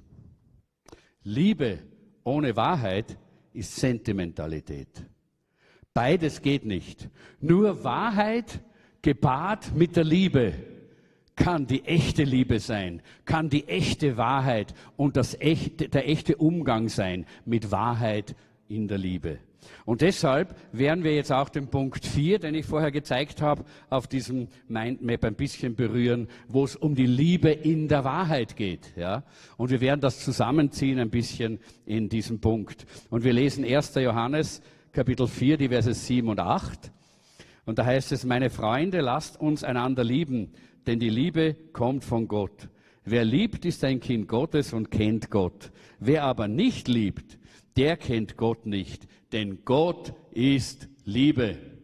Liebe 1.23 1.79
ohne 2.25 2.57
Wahrheit 2.57 3.19
ist 3.53 3.75
Sentimentalität. 3.77 4.89
Beides 5.93 6.43
geht 6.43 6.65
nicht. 6.65 7.09
Nur 7.41 7.83
Wahrheit 7.83 8.61
gepaart 9.03 9.75
mit 9.75 9.97
der 9.97 10.05
Liebe 10.05 10.53
kann 11.37 11.67
die 11.67 11.85
echte 11.85 12.25
Liebe 12.25 12.61
sein, 12.61 13.03
kann 13.25 13.51
die 13.51 13.69
echte 13.69 14.17
Wahrheit 14.17 14.75
und 14.97 15.17
das 15.17 15.39
echte, 15.39 15.89
der 15.89 16.09
echte 16.09 16.37
Umgang 16.37 16.89
sein 16.89 17.27
mit 17.45 17.71
Wahrheit 17.71 18.35
in 18.69 18.89
der 18.89 18.99
Liebe. 18.99 19.39
Und 19.85 20.01
deshalb 20.01 20.57
werden 20.73 21.05
wir 21.05 21.15
jetzt 21.15 21.33
auch 21.33 21.49
den 21.49 21.69
Punkt 21.69 22.05
4, 22.05 22.39
den 22.39 22.55
ich 22.55 22.67
vorher 22.67 22.91
gezeigt 22.91 23.43
habe, 23.43 23.65
auf 23.91 24.07
diesem 24.07 24.49
Mindmap 24.69 25.25
ein 25.25 25.35
bisschen 25.35 25.75
berühren, 25.75 26.29
wo 26.49 26.65
es 26.65 26.77
um 26.77 26.95
die 26.95 27.07
Liebe 27.07 27.51
in 27.51 27.89
der 27.89 28.05
Wahrheit 28.05 28.57
geht. 28.57 28.93
Ja? 28.97 29.25
Und 29.57 29.71
wir 29.71 29.81
werden 29.81 30.01
das 30.01 30.21
zusammenziehen 30.21 30.99
ein 30.99 31.11
bisschen 31.11 31.59
in 31.85 32.09
diesem 32.09 32.41
Punkt. 32.41 32.87
Und 33.11 33.25
wir 33.25 33.33
lesen 33.33 33.65
1. 33.65 33.95
Johannes 33.97 34.63
Kapitel 34.93 35.27
4, 35.27 35.59
die 35.59 35.69
Verse 35.69 35.93
7 35.93 36.29
und 36.29 36.41
8. 36.41 36.91
Und 37.67 37.79
da 37.79 37.85
heißt 37.85 38.13
es, 38.13 38.25
meine 38.25 38.49
Freunde, 38.49 39.01
lasst 39.01 39.39
uns 39.41 39.63
einander 39.65 40.05
lieben, 40.05 40.53
denn 40.87 41.01
die 41.01 41.11
Liebe 41.11 41.55
kommt 41.73 42.05
von 42.05 42.29
Gott. 42.29 42.69
Wer 43.05 43.25
liebt, 43.25 43.65
ist 43.65 43.85
ein 43.85 44.01
Kind 44.01 44.27
Gottes 44.27 44.73
und 44.73 44.91
kennt 44.91 45.31
Gott. 45.31 45.71
Wer 46.01 46.25
aber 46.25 46.49
nicht 46.49 46.89
liebt, 46.89 47.39
der 47.77 47.97
kennt 47.97 48.37
Gott 48.37 48.67
nicht, 48.67 49.07
denn 49.37 49.59
Gott 49.67 50.15
ist 50.33 50.89
Liebe. 51.05 51.76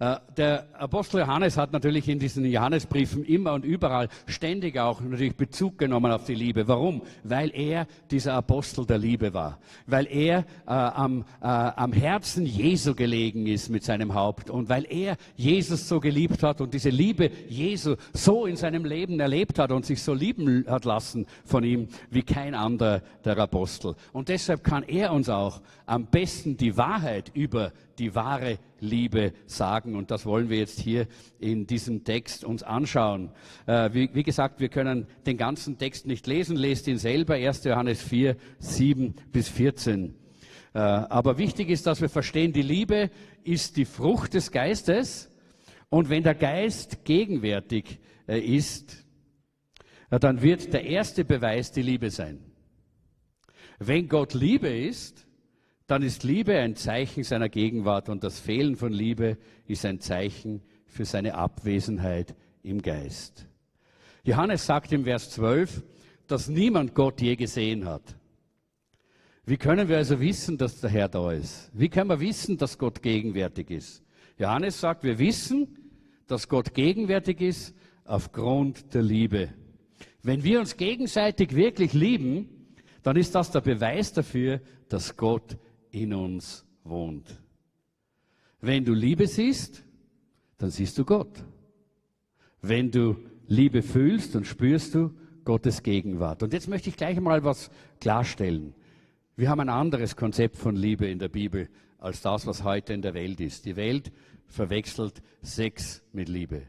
Äh, 0.00 0.16
der 0.36 0.66
Apostel 0.74 1.20
Johannes 1.20 1.56
hat 1.56 1.72
natürlich 1.72 2.08
in 2.08 2.20
diesen 2.20 2.44
Johannesbriefen 2.44 3.24
immer 3.24 3.54
und 3.54 3.64
überall 3.64 4.08
ständig 4.26 4.78
auch 4.78 5.00
natürlich 5.00 5.34
Bezug 5.34 5.76
genommen 5.76 6.12
auf 6.12 6.24
die 6.24 6.36
Liebe. 6.36 6.68
Warum? 6.68 7.02
Weil 7.24 7.50
er 7.52 7.88
dieser 8.10 8.34
Apostel 8.34 8.86
der 8.86 8.98
Liebe 8.98 9.34
war. 9.34 9.58
Weil 9.86 10.06
er 10.06 10.38
äh, 10.38 10.70
am, 10.70 11.24
äh, 11.40 11.46
am 11.46 11.92
Herzen 11.92 12.46
Jesu 12.46 12.94
gelegen 12.94 13.46
ist 13.46 13.70
mit 13.70 13.82
seinem 13.82 14.14
Haupt 14.14 14.50
und 14.50 14.68
weil 14.68 14.86
er 14.88 15.16
Jesus 15.36 15.88
so 15.88 15.98
geliebt 15.98 16.44
hat 16.44 16.60
und 16.60 16.74
diese 16.74 16.90
Liebe 16.90 17.30
Jesu 17.48 17.96
so 18.12 18.46
in 18.46 18.54
seinem 18.54 18.84
Leben 18.84 19.18
erlebt 19.18 19.58
hat 19.58 19.72
und 19.72 19.84
sich 19.84 20.00
so 20.00 20.14
lieben 20.14 20.64
hat 20.68 20.84
lassen 20.84 21.26
von 21.44 21.64
ihm 21.64 21.88
wie 22.10 22.22
kein 22.22 22.54
anderer 22.54 23.02
der 23.24 23.36
Apostel. 23.38 23.96
Und 24.12 24.28
deshalb 24.28 24.62
kann 24.62 24.84
er 24.84 25.12
uns 25.12 25.28
auch 25.28 25.60
am 25.86 26.06
besten 26.06 26.56
die 26.56 26.76
Wahrheit 26.76 27.32
über 27.34 27.72
die 27.98 28.14
wahre 28.14 28.58
Liebe 28.80 29.32
sagen. 29.46 29.96
Und 29.96 30.10
das 30.10 30.26
wollen 30.26 30.48
wir 30.48 30.58
jetzt 30.58 30.80
hier 30.80 31.06
in 31.38 31.66
diesem 31.66 32.04
Text 32.04 32.44
uns 32.44 32.62
anschauen. 32.62 33.30
Äh, 33.66 33.90
wie, 33.92 34.10
wie, 34.14 34.22
gesagt, 34.22 34.60
wir 34.60 34.68
können 34.68 35.06
den 35.26 35.36
ganzen 35.36 35.78
Text 35.78 36.06
nicht 36.06 36.26
lesen. 36.26 36.56
Lest 36.56 36.86
ihn 36.88 36.98
selber. 36.98 37.34
1. 37.34 37.64
Johannes 37.64 38.02
4, 38.02 38.36
7 38.58 39.14
bis 39.32 39.48
14. 39.48 40.14
Äh, 40.74 40.78
aber 40.78 41.38
wichtig 41.38 41.70
ist, 41.70 41.86
dass 41.86 42.00
wir 42.00 42.08
verstehen, 42.08 42.52
die 42.52 42.62
Liebe 42.62 43.10
ist 43.44 43.76
die 43.76 43.84
Frucht 43.84 44.34
des 44.34 44.52
Geistes. 44.52 45.30
Und 45.88 46.10
wenn 46.10 46.22
der 46.22 46.34
Geist 46.34 47.04
gegenwärtig 47.04 47.98
äh, 48.26 48.38
ist, 48.38 49.04
äh, 50.10 50.18
dann 50.18 50.42
wird 50.42 50.72
der 50.72 50.84
erste 50.84 51.24
Beweis 51.24 51.72
die 51.72 51.82
Liebe 51.82 52.10
sein. 52.10 52.40
Wenn 53.78 54.08
Gott 54.08 54.34
Liebe 54.34 54.68
ist, 54.68 55.27
dann 55.88 56.02
ist 56.02 56.22
Liebe 56.22 56.56
ein 56.58 56.76
Zeichen 56.76 57.24
seiner 57.24 57.48
Gegenwart 57.48 58.10
und 58.10 58.22
das 58.22 58.38
Fehlen 58.38 58.76
von 58.76 58.92
Liebe 58.92 59.38
ist 59.66 59.86
ein 59.86 60.00
Zeichen 60.00 60.60
für 60.86 61.06
seine 61.06 61.34
Abwesenheit 61.34 62.36
im 62.62 62.82
Geist. 62.82 63.46
Johannes 64.22 64.66
sagt 64.66 64.92
im 64.92 65.04
Vers 65.04 65.30
12, 65.30 65.82
dass 66.26 66.48
niemand 66.48 66.94
Gott 66.94 67.22
je 67.22 67.36
gesehen 67.36 67.86
hat. 67.86 68.02
Wie 69.46 69.56
können 69.56 69.88
wir 69.88 69.96
also 69.96 70.20
wissen, 70.20 70.58
dass 70.58 70.78
der 70.78 70.90
Herr 70.90 71.08
da 71.08 71.32
ist? 71.32 71.70
Wie 71.72 71.88
können 71.88 72.10
wir 72.10 72.20
wissen, 72.20 72.58
dass 72.58 72.76
Gott 72.76 73.00
gegenwärtig 73.00 73.70
ist? 73.70 74.02
Johannes 74.36 74.78
sagt, 74.78 75.04
wir 75.04 75.18
wissen, 75.18 75.74
dass 76.26 76.50
Gott 76.50 76.74
gegenwärtig 76.74 77.40
ist 77.40 77.74
aufgrund 78.04 78.92
der 78.92 79.00
Liebe. 79.00 79.48
Wenn 80.22 80.44
wir 80.44 80.60
uns 80.60 80.76
gegenseitig 80.76 81.56
wirklich 81.56 81.94
lieben, 81.94 82.74
dann 83.02 83.16
ist 83.16 83.34
das 83.34 83.50
der 83.50 83.62
Beweis 83.62 84.12
dafür, 84.12 84.60
dass 84.90 85.16
Gott 85.16 85.56
in 85.90 86.14
uns 86.14 86.64
wohnt. 86.84 87.40
Wenn 88.60 88.84
du 88.84 88.92
Liebe 88.92 89.26
siehst, 89.26 89.84
dann 90.58 90.70
siehst 90.70 90.98
du 90.98 91.04
Gott. 91.04 91.44
Wenn 92.60 92.90
du 92.90 93.16
Liebe 93.46 93.82
fühlst, 93.82 94.34
dann 94.34 94.44
spürst 94.44 94.94
du 94.94 95.12
Gottes 95.44 95.82
Gegenwart. 95.82 96.42
Und 96.42 96.52
jetzt 96.52 96.68
möchte 96.68 96.90
ich 96.90 96.96
gleich 96.96 97.18
mal 97.20 97.44
was 97.44 97.70
klarstellen. 98.00 98.74
Wir 99.36 99.48
haben 99.48 99.60
ein 99.60 99.68
anderes 99.68 100.16
Konzept 100.16 100.56
von 100.56 100.74
Liebe 100.74 101.06
in 101.06 101.18
der 101.18 101.28
Bibel 101.28 101.68
als 101.98 102.20
das, 102.20 102.46
was 102.46 102.64
heute 102.64 102.92
in 102.92 103.02
der 103.02 103.14
Welt 103.14 103.40
ist. 103.40 103.64
Die 103.64 103.76
Welt 103.76 104.12
verwechselt 104.46 105.22
Sex 105.42 106.02
mit 106.12 106.28
Liebe. 106.28 106.62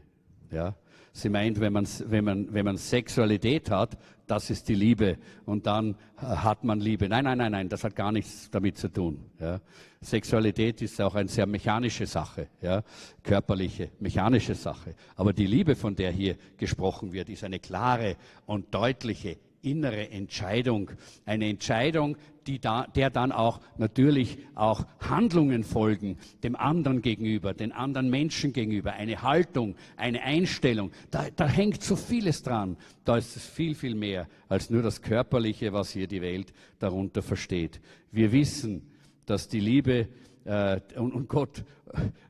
Ja? 0.50 0.76
Sie 1.12 1.28
meint, 1.28 1.58
wenn 1.60 1.72
man, 1.72 1.86
wenn, 2.06 2.24
man, 2.24 2.54
wenn 2.54 2.64
man 2.64 2.76
Sexualität 2.76 3.70
hat, 3.70 3.98
das 4.26 4.48
ist 4.48 4.68
die 4.68 4.76
Liebe 4.76 5.18
und 5.44 5.66
dann 5.66 5.96
hat 6.16 6.62
man 6.62 6.80
Liebe. 6.80 7.08
Nein, 7.08 7.24
nein, 7.24 7.38
nein, 7.38 7.50
nein, 7.50 7.68
das 7.68 7.82
hat 7.82 7.96
gar 7.96 8.12
nichts 8.12 8.48
damit 8.50 8.78
zu 8.78 8.88
tun. 8.88 9.18
Ja. 9.40 9.60
Sexualität 10.00 10.80
ist 10.82 11.00
auch 11.00 11.16
eine 11.16 11.28
sehr 11.28 11.46
mechanische 11.46 12.06
Sache, 12.06 12.48
ja, 12.62 12.82
körperliche, 13.24 13.90
mechanische 13.98 14.54
Sache. 14.54 14.94
Aber 15.16 15.32
die 15.32 15.46
Liebe, 15.46 15.74
von 15.74 15.96
der 15.96 16.12
hier 16.12 16.36
gesprochen 16.56 17.12
wird, 17.12 17.28
ist 17.28 17.42
eine 17.42 17.58
klare 17.58 18.16
und 18.46 18.72
deutliche 18.72 19.36
innere 19.62 20.10
Entscheidung. 20.10 20.90
Eine 21.24 21.48
Entscheidung, 21.48 22.16
da, 22.60 22.86
der 22.86 23.10
dann 23.10 23.30
auch 23.32 23.60
natürlich 23.78 24.38
auch 24.54 24.84
Handlungen 24.98 25.62
folgen, 25.62 26.18
dem 26.42 26.56
anderen 26.56 27.02
gegenüber, 27.02 27.54
den 27.54 27.72
anderen 27.72 28.10
Menschen 28.10 28.52
gegenüber, 28.52 28.92
eine 28.94 29.22
Haltung, 29.22 29.76
eine 29.96 30.22
Einstellung. 30.22 30.90
Da, 31.10 31.26
da 31.34 31.46
hängt 31.46 31.82
so 31.82 31.96
vieles 31.96 32.42
dran. 32.42 32.76
Da 33.04 33.16
ist 33.16 33.36
es 33.36 33.46
viel, 33.46 33.74
viel 33.74 33.94
mehr 33.94 34.28
als 34.48 34.70
nur 34.70 34.82
das 34.82 35.02
Körperliche, 35.02 35.72
was 35.72 35.90
hier 35.90 36.06
die 36.06 36.22
Welt 36.22 36.52
darunter 36.78 37.22
versteht. 37.22 37.80
Wir 38.10 38.32
wissen, 38.32 38.90
dass 39.26 39.48
die 39.48 39.60
Liebe 39.60 40.08
äh, 40.44 40.80
und, 40.96 41.12
und 41.12 41.28
Gott, 41.28 41.64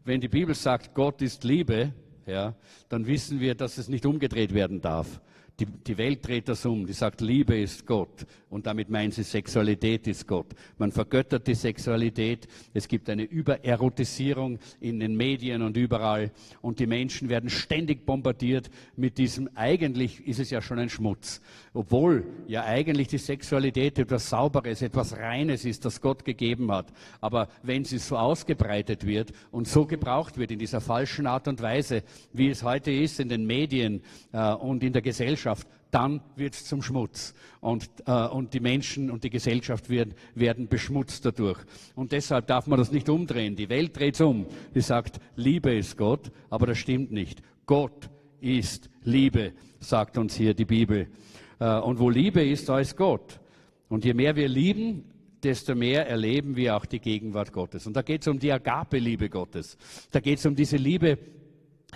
wenn 0.05 0.21
die 0.21 0.29
Bibel 0.29 0.55
sagt, 0.55 0.95
Gott 0.95 1.23
ist 1.23 1.45
Liebe, 1.45 1.93
ja, 2.27 2.55
dann 2.89 3.07
wissen 3.07 3.41
wir, 3.41 3.55
dass 3.55 3.79
es 3.79 3.89
nicht 3.89 4.07
umgedreht 4.07 4.55
werden 4.55 4.81
darf. 4.81 5.21
Die, 5.61 5.67
die 5.67 5.99
Welt 5.99 6.27
dreht 6.27 6.49
das 6.49 6.65
um. 6.65 6.87
Die 6.87 6.95
sagt, 6.95 7.21
Liebe 7.21 7.61
ist 7.61 7.87
Gott. 7.87 8.27
Und 8.49 8.67
damit 8.67 8.89
meinen 8.89 9.13
sie, 9.13 9.23
Sexualität 9.23 10.07
ist 10.07 10.27
Gott. 10.27 10.55
Man 10.79 10.91
vergöttert 10.91 11.47
die 11.47 11.55
Sexualität. 11.55 12.49
Es 12.73 12.89
gibt 12.89 13.11
eine 13.11 13.25
Übererotisierung 13.25 14.59
in 14.81 14.99
den 15.01 15.15
Medien 15.17 15.61
und 15.61 15.77
überall. 15.77 16.33
Und 16.63 16.81
die 16.81 16.87
Menschen 16.87 17.29
werden 17.29 17.51
ständig 17.51 18.07
bombardiert 18.07 18.71
mit 18.97 19.19
diesem, 19.19 19.51
eigentlich 19.55 20.27
ist 20.27 20.41
es 20.41 20.49
ja 20.49 20.63
schon 20.63 20.79
ein 20.79 20.89
Schmutz. 20.89 21.43
Obwohl 21.73 22.25
ja 22.49 22.65
eigentlich 22.65 23.07
die 23.07 23.19
Sexualität 23.19 23.97
etwas 23.99 24.29
Sauberes, 24.29 24.83
etwas 24.83 25.17
Reines 25.17 25.65
ist, 25.65 25.85
das 25.85 26.01
Gott 26.01 26.25
gegeben 26.25 26.73
hat. 26.73 26.93
Aber 27.21 27.49
wenn 27.63 27.85
sie 27.85 27.99
so 27.99 28.17
ausgebreitet 28.17 29.07
wird 29.07 29.33
und 29.53 29.69
so 29.69 29.87
gebraucht 29.87 30.37
wird 30.37 30.51
in 30.51 30.59
dieser 30.59 30.81
falschen 30.81 31.29
Art 31.29 31.47
und 31.47 31.63
Weise, 31.63 32.03
wie 32.33 32.49
es 32.49 32.65
heute 32.65 32.91
ist 32.91 33.21
in 33.21 33.29
den 33.29 33.47
Medien 33.47 34.03
äh, 34.33 34.53
und 34.53 34.83
in 34.83 34.93
der 34.93 35.03
Gesellschaft, 35.03 35.69
dann 35.93 36.21
wird 36.35 36.55
es 36.55 36.65
zum 36.65 36.83
Schmutz. 36.83 37.35
Und, 37.61 37.89
äh, 38.05 38.27
und 38.27 38.53
die 38.53 38.61
Menschen 38.61 39.09
und 39.09 39.23
die 39.23 39.31
Gesellschaft 39.31 39.91
werden, 39.91 40.15
werden 40.35 40.67
beschmutzt 40.67 41.25
dadurch. 41.25 41.59
Und 41.95 42.11
deshalb 42.11 42.49
darf 42.49 42.67
man 42.67 42.81
das 42.81 42.91
nicht 42.91 43.09
umdrehen. 43.09 43.55
Die 43.55 43.69
Welt 43.69 43.97
dreht 43.97 44.15
es 44.15 44.21
um. 44.21 44.47
Die 44.75 44.81
sagt, 44.81 45.21
Liebe 45.37 45.73
ist 45.73 45.97
Gott, 45.97 46.33
aber 46.49 46.67
das 46.67 46.79
stimmt 46.79 47.13
nicht. 47.13 47.43
Gott 47.65 48.11
ist 48.41 48.91
Liebe, 49.05 49.53
sagt 49.79 50.19
uns 50.19 50.35
hier 50.35 50.55
die 50.55 50.65
Bibel. 50.65 51.09
Äh, 51.61 51.79
und 51.79 52.01
wo 52.01 52.11
Liebe 52.11 52.45
ist, 52.45 52.69
da 52.69 52.81
ist 52.81 52.97
Gott. 52.97 53.39
Und 53.89 54.05
je 54.05 54.15
mehr 54.15 54.35
wir 54.35 54.49
lieben, 54.49 55.05
desto 55.43 55.75
mehr 55.75 56.09
erleben 56.09 56.57
wir 56.57 56.77
auch 56.77 56.85
die 56.85 56.99
Gegenwart 56.99 57.53
Gottes. 57.53 57.87
Und 57.87 57.95
da 57.95 58.03
geht 58.03 58.23
es 58.23 58.29
um 58.29 58.39
die 58.39 58.53
Agape-Liebe 58.53 59.29
Gottes. 59.29 59.77
Da 60.11 60.21
geht 60.21 60.39
es 60.39 60.47
um 60.47 60.55
diese 60.55 60.77
Liebe, 60.77 61.19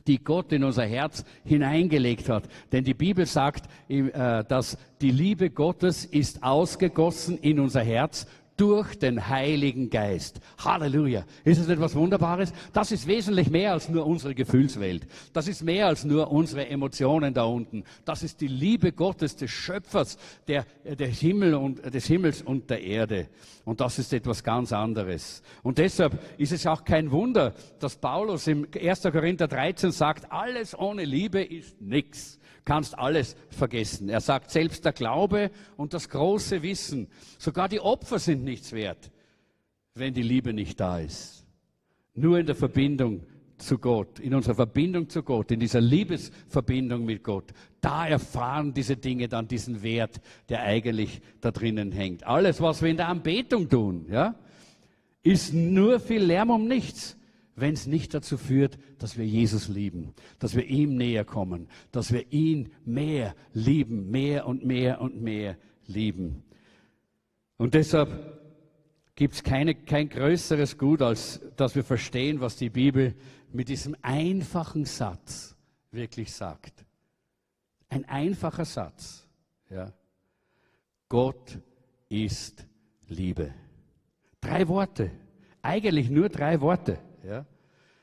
die 0.07 0.23
Gott 0.23 0.53
in 0.53 0.65
unser 0.65 0.87
Herz 0.87 1.25
hineingelegt 1.45 2.29
hat. 2.29 2.49
Denn 2.73 2.85
die 2.85 2.95
Bibel 2.95 3.27
sagt, 3.27 3.69
äh, 3.89 4.45
dass 4.45 4.77
die 5.01 5.11
Liebe 5.11 5.51
Gottes 5.51 6.05
ist 6.05 6.43
ausgegossen 6.43 7.39
in 7.39 7.61
unser 7.61 7.83
Herz 7.83 8.27
durch 8.57 8.99
den 8.99 9.29
Heiligen 9.29 9.91
Geist. 9.91 10.41
Halleluja. 10.59 11.25
Ist 11.45 11.61
das 11.61 11.69
etwas 11.69 11.95
Wunderbares? 11.95 12.53
Das 12.73 12.93
ist 12.93 13.07
wesentlich 13.07 13.51
mehr 13.51 13.73
als 13.73 13.89
nur 13.89 14.07
unsere 14.07 14.35
Gefühlswelt. 14.35 15.07
Das 15.33 15.49
ist 15.49 15.63
mehr 15.63 15.89
als 15.89 16.05
nur 16.05 16.31
unsere 16.31 16.69
Emotionen 16.69 17.35
da 17.35 17.45
unten. 17.45 17.85
Das 18.05 18.23
ist 18.23 18.41
die 18.41 18.49
Liebe 18.49 18.93
Gottes, 18.93 19.37
des 19.37 19.51
Schöpfers, 19.51 20.19
der, 20.47 20.65
der 20.85 21.09
Himmel 21.09 21.55
und, 21.55 21.95
des 21.95 22.07
Himmels 22.07 22.43
und 22.43 22.71
der 22.71 22.83
Erde. 22.83 23.29
Und 23.65 23.81
das 23.81 23.99
ist 23.99 24.13
etwas 24.13 24.45
ganz 24.45 24.73
anderes. 24.73 25.43
Und 25.63 25.79
deshalb 25.79 26.19
ist 26.39 26.53
es 26.53 26.67
auch 26.67 26.85
kein 26.85 27.11
Wunder, 27.11 27.55
dass 27.81 27.97
Paulus 27.97 28.47
im 28.47 28.67
1. 28.75 29.03
Korinther 29.03 29.49
13 29.49 29.91
sagt, 29.91 30.31
alles 30.31 30.79
ohne 30.79 31.05
Liebe 31.05 31.43
ist 31.43 31.81
nichts. 31.81 32.39
Kannst 32.65 32.99
alles 32.99 33.37
vergessen. 33.51 34.09
Er 34.09 34.21
sagt, 34.21 34.51
selbst 34.51 34.85
der 34.85 34.93
Glaube 34.93 35.51
und 35.77 35.95
das 35.95 36.09
große 36.09 36.63
Wissen, 36.63 37.09
sogar 37.39 37.69
die 37.69 37.81
Opfer 37.81 38.19
sind 38.19 38.45
nichts 38.45 38.73
wert, 38.73 39.11
wenn 39.95 40.15
die 40.15 40.23
Liebe 40.23 40.53
nicht 40.53 40.81
da 40.81 40.99
ist. 40.99 41.45
Nur 42.15 42.39
in 42.39 42.47
der 42.47 42.55
Verbindung 42.55 43.27
zu 43.59 43.79
Gott, 43.79 44.19
in 44.19 44.35
unserer 44.35 44.55
Verbindung 44.55 45.09
zu 45.09 45.23
Gott, 45.23 45.51
in 45.51 45.61
dieser 45.61 45.81
Liebesverbindung 45.81 47.05
mit 47.05 47.23
Gott, 47.23 47.53
da 47.81 48.07
erfahren 48.07 48.75
diese 48.75 48.97
Dinge 48.97 49.29
dann 49.29 49.49
diesen 49.49 49.83
Wert, 49.83 50.21
der 50.49 50.63
eigentlich 50.63 51.21
da 51.41 51.51
drinnen 51.51 51.93
hängt. 51.93 52.25
Alles, 52.25 52.61
was 52.61 52.83
wir 52.83 52.91
in 52.91 52.97
der 52.97 53.09
Anbetung 53.09 53.69
tun, 53.69 54.07
ja, 54.11 54.35
ist 55.23 55.55
nur 55.55 56.01
viel 56.01 56.23
Lärm 56.23 56.51
um 56.51 56.67
nichts, 56.67 57.17
wenn 57.57 57.75
es 57.75 57.87
nicht 57.87 58.15
dazu 58.15 58.37
führt, 58.37 58.79
dass 58.99 59.17
wir 59.17 59.27
Jesus 59.27 59.69
lieben, 59.69 60.15
dass 60.39 60.57
wir 60.57 60.67
ihm 60.67 60.97
näher 60.97 61.25
kommen, 61.25 61.69
dass 61.93 62.13
wir 62.13 62.33
ihn 62.33 62.73
mehr 62.85 63.35
lieben, 63.53 64.11
mehr 64.11 64.47
und 64.47 64.65
mehr 64.65 65.01
und 65.01 65.21
mehr 65.21 65.57
lieben. 65.87 66.45
Und 67.57 67.75
deshalb 67.75 68.41
gibt 69.15 69.35
es 69.35 69.43
kein 69.43 70.09
größeres 70.09 70.77
Gut, 70.77 71.03
als 71.03 71.41
dass 71.57 71.77
wir 71.77 71.85
verstehen, 71.85 72.41
was 72.41 72.57
die 72.57 72.71
Bibel 72.71 73.15
mit 73.53 73.69
diesem 73.69 73.97
einfachen 74.03 74.85
Satz 74.85 75.57
wirklich 75.93 76.33
sagt. 76.33 76.85
Ein 77.89 78.05
einfacher 78.07 78.65
Satz. 78.65 79.29
Ja. 79.71 79.93
Gott 81.09 81.59
ist 82.09 82.67
Liebe. 83.09 83.55
Drei 84.41 84.67
Worte. 84.67 85.13
Eigentlich 85.63 86.11
nur 86.11 86.29
drei 86.29 86.61
Worte. 86.61 86.99
Ja. 87.27 87.47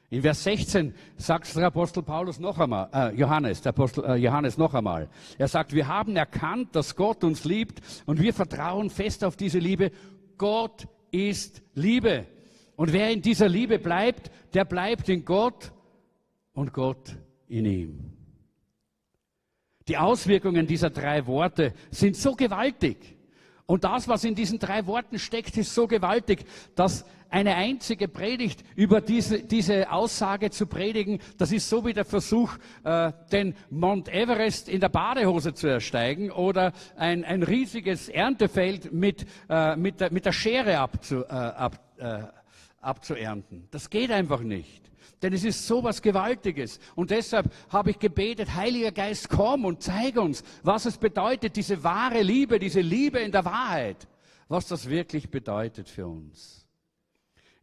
In 0.09 0.21
Vers 0.21 0.43
16 0.43 0.93
sagt 1.15 1.55
der 1.55 1.67
Apostel 1.67 2.03
Paulus 2.03 2.37
noch 2.37 2.59
einmal, 2.59 2.89
äh, 2.93 3.15
Johannes, 3.15 3.61
der 3.61 3.69
Apostel 3.69 4.03
äh, 4.03 4.15
Johannes 4.15 4.57
noch 4.57 4.73
einmal. 4.73 5.09
Er 5.37 5.47
sagt, 5.47 5.73
wir 5.73 5.87
haben 5.87 6.17
erkannt, 6.17 6.75
dass 6.75 6.95
Gott 6.97 7.23
uns 7.23 7.45
liebt 7.45 7.81
und 8.05 8.19
wir 8.19 8.33
vertrauen 8.33 8.89
fest 8.89 9.23
auf 9.23 9.37
diese 9.37 9.59
Liebe. 9.59 9.91
Gott 10.37 10.87
ist 11.11 11.61
Liebe. 11.75 12.25
Und 12.75 12.91
wer 12.91 13.09
in 13.09 13.21
dieser 13.21 13.47
Liebe 13.47 13.79
bleibt, 13.79 14.31
der 14.53 14.65
bleibt 14.65 15.07
in 15.07 15.23
Gott 15.23 15.71
und 16.53 16.73
Gott 16.73 17.15
in 17.47 17.65
ihm. 17.65 18.13
Die 19.87 19.97
Auswirkungen 19.97 20.67
dieser 20.67 20.89
drei 20.89 21.25
Worte 21.25 21.73
sind 21.89 22.17
so 22.17 22.35
gewaltig. 22.35 23.17
Und 23.65 23.85
das, 23.85 24.09
was 24.09 24.25
in 24.25 24.35
diesen 24.35 24.59
drei 24.59 24.85
Worten 24.87 25.17
steckt, 25.17 25.55
ist 25.55 25.73
so 25.73 25.87
gewaltig, 25.87 26.43
dass 26.75 27.05
eine 27.31 27.55
einzige 27.55 28.07
Predigt 28.07 28.63
über 28.75 29.01
diese, 29.01 29.41
diese 29.41 29.91
Aussage 29.91 30.51
zu 30.51 30.67
predigen, 30.67 31.19
das 31.37 31.51
ist 31.51 31.69
so 31.69 31.85
wie 31.85 31.93
der 31.93 32.05
Versuch, 32.05 32.51
äh, 32.83 33.11
den 33.31 33.55
Mount 33.69 34.09
Everest 34.09 34.69
in 34.69 34.81
der 34.81 34.89
Badehose 34.89 35.53
zu 35.53 35.67
ersteigen 35.67 36.29
oder 36.29 36.73
ein, 36.97 37.23
ein 37.23 37.41
riesiges 37.41 38.09
Erntefeld 38.09 38.91
mit, 38.91 39.25
äh, 39.49 39.75
mit, 39.77 40.01
der, 40.01 40.11
mit 40.11 40.25
der 40.25 40.33
Schere 40.33 40.77
abzu, 40.77 41.23
äh, 41.23 41.29
ab, 41.29 41.79
äh, 41.97 42.23
abzuernten. 42.81 43.67
Das 43.71 43.89
geht 43.89 44.11
einfach 44.11 44.41
nicht. 44.41 44.91
Denn 45.21 45.33
es 45.33 45.43
ist 45.43 45.67
so 45.67 45.83
was 45.83 46.01
Gewaltiges. 46.01 46.79
Und 46.95 47.11
deshalb 47.11 47.51
habe 47.69 47.91
ich 47.91 47.99
gebetet, 47.99 48.55
Heiliger 48.55 48.91
Geist, 48.91 49.29
komm 49.29 49.65
und 49.65 49.83
zeig 49.83 50.17
uns, 50.17 50.43
was 50.63 50.85
es 50.85 50.97
bedeutet, 50.97 51.55
diese 51.55 51.83
wahre 51.83 52.23
Liebe, 52.23 52.59
diese 52.59 52.81
Liebe 52.81 53.19
in 53.19 53.31
der 53.31 53.45
Wahrheit, 53.45 54.07
was 54.47 54.67
das 54.67 54.89
wirklich 54.89 55.29
bedeutet 55.29 55.87
für 55.87 56.07
uns. 56.07 56.60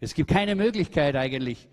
Es 0.01 0.15
gibt 0.15 0.31
keine 0.31 0.55
Möglichkeit 0.55 1.17
eigentlich, 1.17 1.69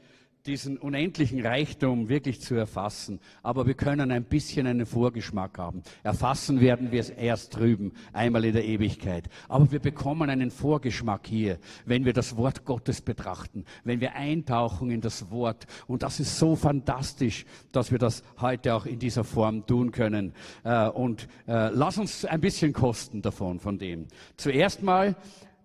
diesen 0.45 0.77
unendlichen 0.77 1.45
Reichtum 1.45 2.07
wirklich 2.07 2.39
zu 2.41 2.55
erfassen. 2.55 3.19
Aber 3.41 3.65
wir 3.65 3.73
können 3.73 4.11
ein 4.11 4.23
bisschen 4.23 4.67
einen 4.67 4.85
Vorgeschmack 4.85 5.57
haben. 5.57 5.81
Erfassen 6.03 6.61
werden 6.61 6.91
wir 6.91 6.99
es 6.99 7.09
erst 7.09 7.55
drüben, 7.55 7.93
einmal 8.13 8.45
in 8.45 8.53
der 8.53 8.65
Ewigkeit. 8.65 9.27
Aber 9.47 9.71
wir 9.71 9.79
bekommen 9.79 10.29
einen 10.29 10.51
Vorgeschmack 10.51 11.25
hier, 11.27 11.57
wenn 11.85 12.05
wir 12.05 12.13
das 12.13 12.37
Wort 12.37 12.65
Gottes 12.65 13.01
betrachten, 13.01 13.65
wenn 13.83 14.01
wir 14.01 14.13
eintauchen 14.13 14.91
in 14.91 15.01
das 15.01 15.31
Wort. 15.31 15.65
Und 15.87 16.03
das 16.03 16.19
ist 16.19 16.37
so 16.37 16.55
fantastisch, 16.55 17.45
dass 17.71 17.91
wir 17.91 17.99
das 17.99 18.23
heute 18.39 18.75
auch 18.75 18.85
in 18.85 18.99
dieser 18.99 19.23
Form 19.23 19.65
tun 19.65 19.91
können. 19.91 20.33
Äh, 20.63 20.89
und 20.89 21.27
äh, 21.47 21.69
lass 21.69 21.97
uns 21.97 22.23
ein 22.23 22.41
bisschen 22.41 22.71
kosten 22.71 23.21
davon, 23.21 23.59
von 23.59 23.79
dem. 23.79 24.07
Zuerst 24.37 24.83
mal 24.83 25.15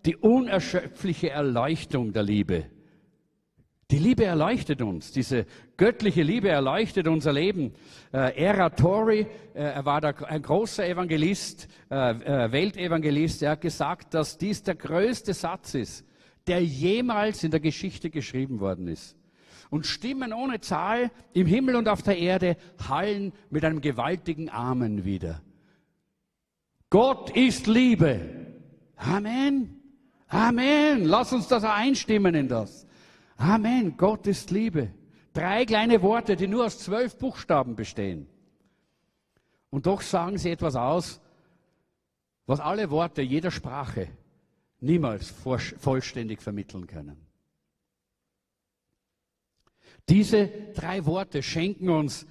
die 0.06 0.16
unerschöpfliche 0.16 1.30
Erleuchtung 1.30 2.12
der 2.12 2.22
Liebe. 2.22 2.66
Die 3.90 3.98
Liebe 3.98 4.24
erleuchtet 4.24 4.82
uns, 4.82 5.10
diese 5.10 5.46
göttliche 5.76 6.22
Liebe 6.22 6.48
erleuchtet 6.48 7.08
unser 7.08 7.32
Leben. 7.32 7.72
Äh, 8.12 8.40
Era 8.40 8.70
Tori, 8.70 9.26
äh, 9.52 9.62
er 9.62 9.84
war 9.84 10.00
der, 10.00 10.14
ein 10.30 10.42
großer 10.42 10.86
Evangelist, 10.86 11.66
äh, 11.90 11.94
äh, 11.96 12.52
Weltevangelist, 12.52 13.42
er 13.42 13.52
hat 13.52 13.62
gesagt, 13.62 14.14
dass 14.14 14.38
dies 14.38 14.62
der 14.62 14.76
größte 14.76 15.34
Satz 15.34 15.74
ist, 15.74 16.04
der 16.46 16.62
jemals 16.62 17.42
in 17.42 17.50
der 17.50 17.58
Geschichte 17.58 18.10
geschrieben 18.10 18.60
worden 18.60 18.86
ist. 18.86 19.16
Und 19.70 19.86
Stimmen 19.86 20.32
ohne 20.32 20.60
Zahl 20.60 21.10
im 21.32 21.48
Himmel 21.48 21.74
und 21.74 21.88
auf 21.88 22.02
der 22.02 22.16
Erde 22.16 22.56
hallen 22.88 23.32
mit 23.50 23.64
einem 23.64 23.80
gewaltigen 23.80 24.50
Amen 24.50 25.04
wieder. 25.04 25.42
Gott 26.90 27.30
ist 27.36 27.66
Liebe. 27.66 28.20
Amen. 28.96 29.79
Amen. 30.30 31.04
Lass 31.04 31.32
uns 31.32 31.48
das 31.48 31.64
einstimmen 31.64 32.34
in 32.34 32.48
das. 32.48 32.86
Amen. 33.36 33.96
Gott 33.96 34.26
ist 34.26 34.50
Liebe. 34.50 34.92
Drei 35.32 35.66
kleine 35.66 36.02
Worte, 36.02 36.36
die 36.36 36.46
nur 36.46 36.64
aus 36.66 36.78
zwölf 36.78 37.18
Buchstaben 37.18 37.76
bestehen. 37.76 38.26
Und 39.70 39.86
doch 39.86 40.00
sagen 40.00 40.38
sie 40.38 40.50
etwas 40.50 40.76
aus, 40.76 41.20
was 42.46 42.60
alle 42.60 42.90
Worte 42.90 43.22
jeder 43.22 43.50
Sprache 43.50 44.08
niemals 44.80 45.30
vollständig 45.30 46.42
vermitteln 46.42 46.86
können. 46.86 47.16
Diese 50.08 50.48
drei 50.74 51.04
Worte 51.06 51.42
schenken 51.42 51.88
uns 51.90 52.26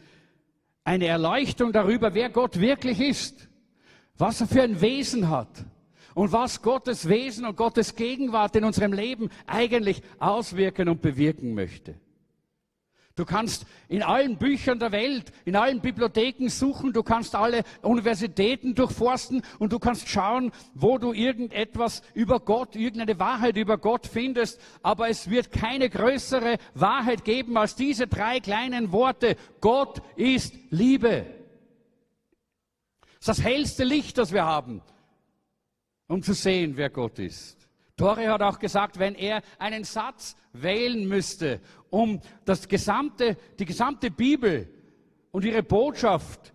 eine 0.84 1.06
Erleuchtung 1.06 1.72
darüber, 1.72 2.14
wer 2.14 2.30
Gott 2.30 2.60
wirklich 2.60 3.00
ist, 3.00 3.48
was 4.18 4.42
er 4.42 4.48
für 4.48 4.64
ein 4.64 4.82
Wesen 4.82 5.30
hat, 5.30 5.66
und 6.20 6.34
was 6.34 6.62
Gottes 6.62 7.08
Wesen 7.08 7.46
und 7.46 7.56
Gottes 7.56 7.96
Gegenwart 7.96 8.54
in 8.58 8.66
unserem 8.66 8.92
Leben 8.92 9.30
eigentlich 9.48 10.02
auswirken 10.20 10.90
und 10.90 11.02
bewirken 11.02 11.54
möchte. 11.54 11.96
Du 13.16 13.24
kannst 13.24 13.66
in 13.88 14.04
allen 14.04 14.36
Büchern 14.38 14.80
der 14.80 14.92
Welt, 14.92 15.32
in 15.46 15.56
allen 15.56 15.80
Bibliotheken 15.80 16.50
suchen, 16.50 16.92
du 16.92 17.04
kannst 17.04 17.36
alle 17.36 17.64
Universitäten 17.84 18.76
durchforsten 18.76 19.44
und 19.60 19.72
du 19.72 19.80
kannst 19.80 20.10
schauen, 20.10 20.52
wo 20.74 20.98
du 20.98 21.14
irgendetwas 21.14 22.02
über 22.14 22.42
Gott, 22.42 22.76
irgendeine 22.76 23.18
Wahrheit 23.18 23.56
über 23.56 23.78
Gott 23.78 24.06
findest, 24.06 24.60
aber 24.84 25.08
es 25.08 25.30
wird 25.30 25.54
keine 25.54 25.90
größere 25.90 26.58
Wahrheit 26.74 27.24
geben 27.24 27.56
als 27.56 27.76
diese 27.76 28.08
drei 28.08 28.42
kleinen 28.42 28.92
Worte. 28.92 29.38
Gott 29.62 30.02
ist 30.18 30.54
Liebe. 30.70 31.26
Das 33.20 33.38
ist 33.38 33.40
das 33.40 33.42
hellste 33.42 33.86
Licht, 33.86 34.18
das 34.18 34.34
wir 34.34 34.44
haben 34.44 34.82
um 36.10 36.24
zu 36.24 36.34
sehen, 36.34 36.76
wer 36.76 36.90
Gott 36.90 37.20
ist. 37.20 37.58
Tore 37.96 38.28
hat 38.30 38.42
auch 38.42 38.60
gesagt, 38.60 38.98
wenn 38.98 39.16
er 39.16 39.42
einen 39.60 39.84
Satz 39.84 40.36
wählen 40.52 41.08
müsste, 41.08 41.62
um 41.90 42.20
das 42.46 42.68
gesamte, 42.68 43.38
die 43.58 43.66
gesamte 43.66 44.10
Bibel 44.10 44.68
und 45.32 45.46
ihre 45.46 45.64
Botschaft 45.64 46.54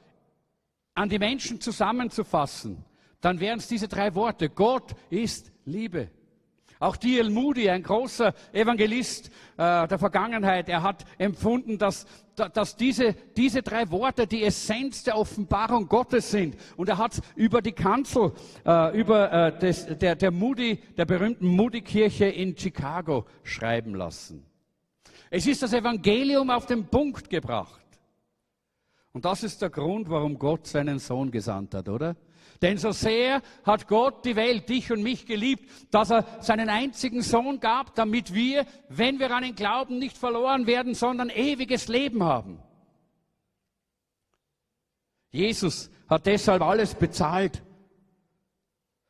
an 0.94 1.08
die 1.08 1.18
Menschen 1.18 1.60
zusammenzufassen, 1.60 2.84
dann 3.20 3.40
wären 3.40 3.58
es 3.58 3.68
diese 3.68 3.88
drei 3.88 4.14
Worte. 4.14 4.50
Gott 4.50 4.94
ist 5.08 5.52
Liebe. 5.64 6.10
Auch 6.80 6.96
D.L. 6.96 7.30
Moody, 7.30 7.70
ein 7.70 7.82
großer 7.82 8.34
Evangelist 8.52 9.28
äh, 9.56 9.86
der 9.86 9.98
Vergangenheit, 9.98 10.68
er 10.68 10.82
hat 10.82 11.04
empfunden, 11.18 11.78
dass, 11.78 12.06
dass 12.34 12.76
diese, 12.76 13.14
diese 13.36 13.62
drei 13.62 13.90
Worte 13.90 14.26
die 14.26 14.42
Essenz 14.42 15.04
der 15.04 15.16
Offenbarung 15.16 15.88
Gottes 15.88 16.30
sind. 16.30 16.56
Und 16.76 16.88
er 16.88 16.98
hat 16.98 17.20
über 17.36 17.62
die 17.62 17.72
Kanzel, 17.72 18.32
äh, 18.66 18.98
über 18.98 19.32
äh, 19.32 19.58
des, 19.58 19.86
der, 19.98 20.16
der 20.16 20.30
Moody, 20.30 20.76
der 20.96 21.04
berühmten 21.04 21.46
Moody-Kirche 21.46 22.26
in 22.26 22.56
Chicago 22.56 23.26
schreiben 23.42 23.94
lassen. 23.94 24.44
Es 25.30 25.46
ist 25.46 25.62
das 25.62 25.72
Evangelium 25.72 26.50
auf 26.50 26.66
den 26.66 26.86
Punkt 26.86 27.28
gebracht. 27.28 27.80
Und 29.12 29.24
das 29.24 29.44
ist 29.44 29.62
der 29.62 29.70
Grund, 29.70 30.10
warum 30.10 30.38
Gott 30.38 30.66
seinen 30.66 30.98
Sohn 30.98 31.30
gesandt 31.30 31.74
hat, 31.74 31.88
oder? 31.88 32.16
Denn 32.62 32.78
so 32.78 32.92
sehr 32.92 33.42
hat 33.64 33.88
Gott 33.88 34.24
die 34.24 34.36
Welt, 34.36 34.68
dich 34.68 34.92
und 34.92 35.02
mich 35.02 35.26
geliebt, 35.26 35.68
dass 35.90 36.10
er 36.10 36.24
seinen 36.40 36.68
einzigen 36.68 37.22
Sohn 37.22 37.60
gab, 37.60 37.94
damit 37.94 38.32
wir, 38.32 38.66
wenn 38.88 39.18
wir 39.18 39.30
an 39.30 39.44
ihn 39.44 39.54
glauben, 39.54 39.98
nicht 39.98 40.16
verloren 40.16 40.66
werden, 40.66 40.94
sondern 40.94 41.30
ewiges 41.30 41.88
Leben 41.88 42.22
haben. 42.22 42.60
Jesus 45.30 45.90
hat 46.08 46.26
deshalb 46.26 46.62
alles 46.62 46.94
bezahlt, 46.94 47.63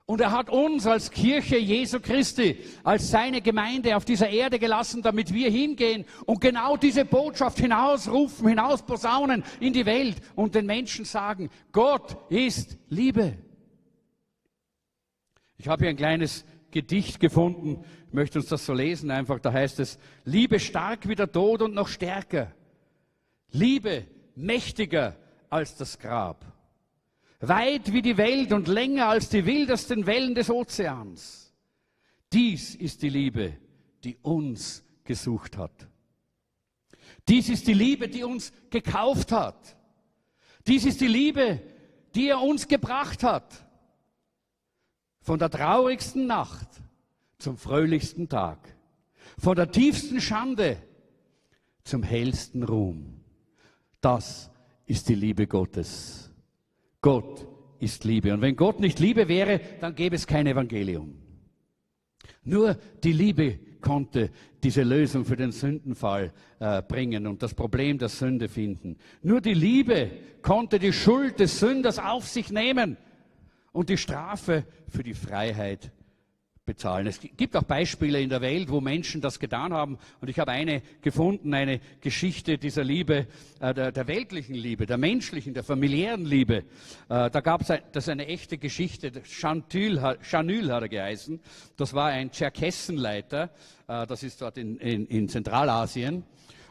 Und 0.06 0.20
er 0.20 0.32
hat 0.32 0.50
uns 0.50 0.86
als 0.86 1.10
Kirche 1.10 1.56
Jesu 1.56 1.98
Christi, 1.98 2.58
als 2.82 3.10
seine 3.10 3.40
Gemeinde 3.40 3.96
auf 3.96 4.04
dieser 4.04 4.28
Erde 4.28 4.58
gelassen, 4.58 5.00
damit 5.00 5.32
wir 5.32 5.50
hingehen 5.50 6.04
und 6.26 6.42
genau 6.42 6.76
diese 6.76 7.06
Botschaft 7.06 7.58
hinausrufen, 7.58 8.48
hinausposaunen 8.48 9.44
in 9.60 9.72
die 9.72 9.86
Welt 9.86 10.16
und 10.34 10.54
den 10.54 10.66
Menschen 10.66 11.06
sagen, 11.06 11.48
Gott 11.72 12.18
ist 12.28 12.76
Liebe. 12.90 13.38
Ich 15.56 15.68
habe 15.68 15.84
hier 15.84 15.90
ein 15.90 15.96
kleines 15.96 16.44
Gedicht 16.70 17.18
gefunden, 17.18 17.82
ich 18.08 18.12
möchte 18.12 18.38
uns 18.40 18.48
das 18.48 18.66
so 18.66 18.74
lesen 18.74 19.10
einfach, 19.10 19.40
da 19.40 19.52
heißt 19.52 19.80
es, 19.80 19.98
Liebe 20.24 20.60
stark 20.60 21.08
wie 21.08 21.14
der 21.14 21.32
Tod 21.32 21.62
und 21.62 21.72
noch 21.72 21.88
stärker. 21.88 22.52
Liebe 23.52 24.06
mächtiger 24.34 25.16
als 25.48 25.76
das 25.76 25.98
Grab 25.98 26.53
weit 27.48 27.92
wie 27.92 28.02
die 28.02 28.16
Welt 28.16 28.52
und 28.52 28.68
länger 28.68 29.08
als 29.08 29.28
die 29.28 29.46
wildesten 29.46 30.06
Wellen 30.06 30.34
des 30.34 30.50
Ozeans. 30.50 31.52
Dies 32.32 32.74
ist 32.74 33.02
die 33.02 33.08
Liebe, 33.08 33.56
die 34.02 34.16
uns 34.22 34.82
gesucht 35.04 35.56
hat. 35.56 35.88
Dies 37.28 37.48
ist 37.48 37.66
die 37.66 37.74
Liebe, 37.74 38.08
die 38.08 38.24
uns 38.24 38.52
gekauft 38.70 39.32
hat. 39.32 39.76
Dies 40.66 40.84
ist 40.84 41.00
die 41.00 41.08
Liebe, 41.08 41.60
die 42.14 42.28
er 42.28 42.40
uns 42.40 42.68
gebracht 42.68 43.22
hat. 43.22 43.66
Von 45.20 45.38
der 45.38 45.50
traurigsten 45.50 46.26
Nacht 46.26 46.68
zum 47.38 47.56
fröhlichsten 47.56 48.28
Tag. 48.28 48.58
Von 49.38 49.56
der 49.56 49.70
tiefsten 49.70 50.20
Schande 50.20 50.82
zum 51.82 52.02
hellsten 52.02 52.62
Ruhm. 52.62 53.20
Das 54.00 54.50
ist 54.86 55.08
die 55.08 55.14
Liebe 55.14 55.46
Gottes. 55.46 56.30
Gott 57.04 57.46
ist 57.80 58.04
Liebe. 58.04 58.32
Und 58.32 58.40
wenn 58.40 58.56
Gott 58.56 58.80
nicht 58.80 58.98
Liebe 58.98 59.28
wäre, 59.28 59.60
dann 59.78 59.94
gäbe 59.94 60.16
es 60.16 60.26
kein 60.26 60.46
Evangelium. 60.46 61.14
Nur 62.44 62.78
die 63.02 63.12
Liebe 63.12 63.58
konnte 63.82 64.30
diese 64.62 64.84
Lösung 64.84 65.26
für 65.26 65.36
den 65.36 65.52
Sündenfall 65.52 66.32
äh, 66.60 66.80
bringen 66.80 67.26
und 67.26 67.42
das 67.42 67.52
Problem 67.52 67.98
der 67.98 68.08
Sünde 68.08 68.48
finden. 68.48 68.96
Nur 69.20 69.42
die 69.42 69.52
Liebe 69.52 70.12
konnte 70.40 70.78
die 70.78 70.94
Schuld 70.94 71.40
des 71.40 71.60
Sünders 71.60 71.98
auf 71.98 72.26
sich 72.26 72.50
nehmen 72.50 72.96
und 73.72 73.90
die 73.90 73.98
Strafe 73.98 74.64
für 74.88 75.02
die 75.02 75.12
Freiheit 75.12 75.92
bezahlen. 76.66 77.06
Es 77.06 77.20
gibt 77.20 77.56
auch 77.56 77.62
Beispiele 77.62 78.20
in 78.20 78.30
der 78.30 78.40
Welt, 78.40 78.70
wo 78.70 78.80
Menschen 78.80 79.20
das 79.20 79.38
getan 79.38 79.72
haben. 79.72 79.98
Und 80.20 80.28
ich 80.28 80.38
habe 80.38 80.50
eine 80.50 80.82
gefunden, 81.02 81.52
eine 81.52 81.80
Geschichte 82.00 82.56
dieser 82.58 82.84
Liebe, 82.84 83.26
äh, 83.60 83.74
der, 83.74 83.92
der, 83.92 84.06
weltlichen 84.06 84.54
Liebe, 84.54 84.86
der 84.86 84.96
menschlichen, 84.96 85.52
der 85.52 85.62
familiären 85.62 86.24
Liebe. 86.24 86.64
Äh, 87.08 87.30
da 87.30 87.40
gab 87.40 87.60
es 87.62 87.70
ein, 87.70 87.82
das 87.92 88.08
eine 88.08 88.26
echte 88.26 88.56
Geschichte. 88.56 89.12
Chantyl, 89.24 89.98
Chanül 90.22 90.72
hat 90.72 90.82
er 90.82 90.88
geheißen. 90.88 91.40
Das 91.76 91.92
war 91.92 92.08
ein 92.08 92.30
Tscherkessenleiter. 92.30 93.50
Äh, 93.86 94.06
das 94.06 94.22
ist 94.22 94.40
dort 94.40 94.56
in, 94.56 94.78
in, 94.78 95.06
in 95.06 95.28
Zentralasien. 95.28 96.24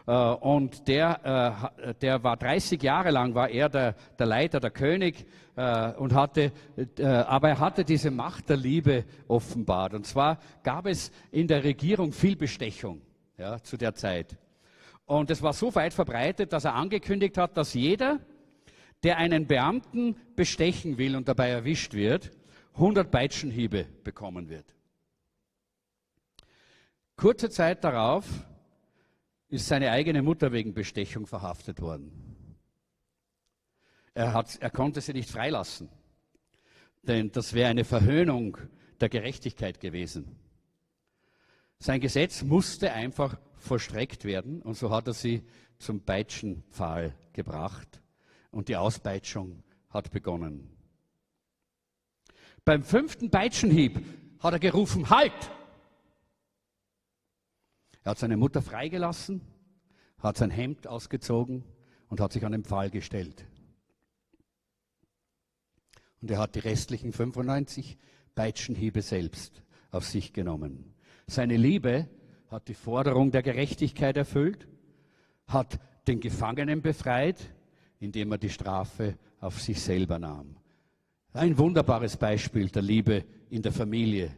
Äh, 0.05 0.11
und 0.11 0.87
der, 0.87 1.69
äh, 1.77 1.93
der 1.95 2.23
war 2.23 2.37
30 2.37 2.81
Jahre 2.81 3.11
lang, 3.11 3.35
war 3.35 3.49
er 3.49 3.69
der, 3.69 3.95
der 4.17 4.25
Leiter, 4.25 4.59
der 4.59 4.71
König 4.71 5.25
äh, 5.55 5.91
und 5.93 6.13
hatte, 6.13 6.51
aber 6.99 7.49
er 7.49 7.59
hatte 7.59 7.85
diese 7.85 8.11
Macht 8.11 8.49
der 8.49 8.57
Liebe 8.57 9.05
offenbart. 9.27 9.93
Und 9.93 10.05
zwar 10.05 10.39
gab 10.63 10.87
es 10.87 11.11
in 11.31 11.47
der 11.47 11.63
Regierung 11.63 12.11
viel 12.11 12.35
Bestechung 12.35 13.01
ja, 13.37 13.61
zu 13.61 13.77
der 13.77 13.93
Zeit. 13.93 14.37
Und 15.05 15.29
es 15.29 15.41
war 15.41 15.53
so 15.53 15.73
weit 15.75 15.93
verbreitet, 15.93 16.53
dass 16.53 16.65
er 16.65 16.75
angekündigt 16.75 17.37
hat, 17.37 17.55
dass 17.57 17.73
jeder, 17.73 18.19
der 19.03 19.17
einen 19.17 19.47
Beamten 19.47 20.15
bestechen 20.35 20.97
will 20.97 21.15
und 21.15 21.27
dabei 21.27 21.49
erwischt 21.49 21.93
wird, 21.93 22.31
100 22.75 23.11
Peitschenhiebe 23.11 23.85
bekommen 24.03 24.49
wird. 24.49 24.65
Kurze 27.15 27.49
Zeit 27.49 27.83
darauf 27.83 28.25
ist 29.53 29.67
seine 29.67 29.91
eigene 29.91 30.23
Mutter 30.23 30.51
wegen 30.51 30.73
Bestechung 30.73 31.27
verhaftet 31.27 31.79
worden. 31.79 32.11
Er, 34.15 34.33
hat, 34.33 34.57
er 34.59 34.71
konnte 34.71 34.99
sie 34.99 35.13
nicht 35.13 35.29
freilassen, 35.29 35.89
denn 37.03 37.31
das 37.31 37.53
wäre 37.53 37.69
eine 37.69 37.85
Verhöhnung 37.85 38.57
der 38.99 39.09
Gerechtigkeit 39.09 39.79
gewesen. 39.79 40.39
Sein 41.77 42.01
Gesetz 42.01 42.41
musste 42.41 42.93
einfach 42.93 43.37
vollstreckt 43.53 44.25
werden 44.25 44.59
und 44.63 44.75
so 44.75 44.89
hat 44.89 45.05
er 45.05 45.13
sie 45.13 45.43
zum 45.77 46.01
Peitschenpfahl 46.01 47.13
gebracht 47.31 48.01
und 48.49 48.69
die 48.69 48.75
Auspeitschung 48.75 49.61
hat 49.89 50.09
begonnen. 50.09 50.67
Beim 52.65 52.83
fünften 52.83 53.29
Peitschenhieb 53.29 54.03
hat 54.39 54.53
er 54.53 54.59
gerufen, 54.59 55.11
halt! 55.11 55.51
Er 58.03 58.11
hat 58.11 58.19
seine 58.19 58.37
Mutter 58.37 58.61
freigelassen, 58.61 59.41
hat 60.19 60.37
sein 60.37 60.51
Hemd 60.51 60.87
ausgezogen 60.87 61.63
und 62.09 62.19
hat 62.19 62.33
sich 62.33 62.45
an 62.45 62.51
den 62.51 62.63
Pfahl 62.63 62.89
gestellt. 62.89 63.45
Und 66.21 66.31
er 66.31 66.37
hat 66.37 66.55
die 66.55 66.59
restlichen 66.59 67.11
95 67.11 67.97
Peitschenhiebe 68.35 69.01
selbst 69.01 69.63
auf 69.91 70.05
sich 70.05 70.33
genommen. 70.33 70.93
Seine 71.27 71.57
Liebe 71.57 72.09
hat 72.49 72.67
die 72.67 72.73
Forderung 72.73 73.31
der 73.31 73.43
Gerechtigkeit 73.43 74.17
erfüllt, 74.17 74.67
hat 75.47 75.79
den 76.07 76.19
Gefangenen 76.19 76.81
befreit, 76.81 77.53
indem 77.99 78.31
er 78.31 78.37
die 78.37 78.49
Strafe 78.49 79.17
auf 79.39 79.61
sich 79.61 79.81
selber 79.81 80.19
nahm. 80.19 80.57
Ein 81.33 81.57
wunderbares 81.57 82.17
Beispiel 82.17 82.69
der 82.69 82.81
Liebe 82.81 83.25
in 83.49 83.61
der 83.61 83.71
Familie, 83.71 84.35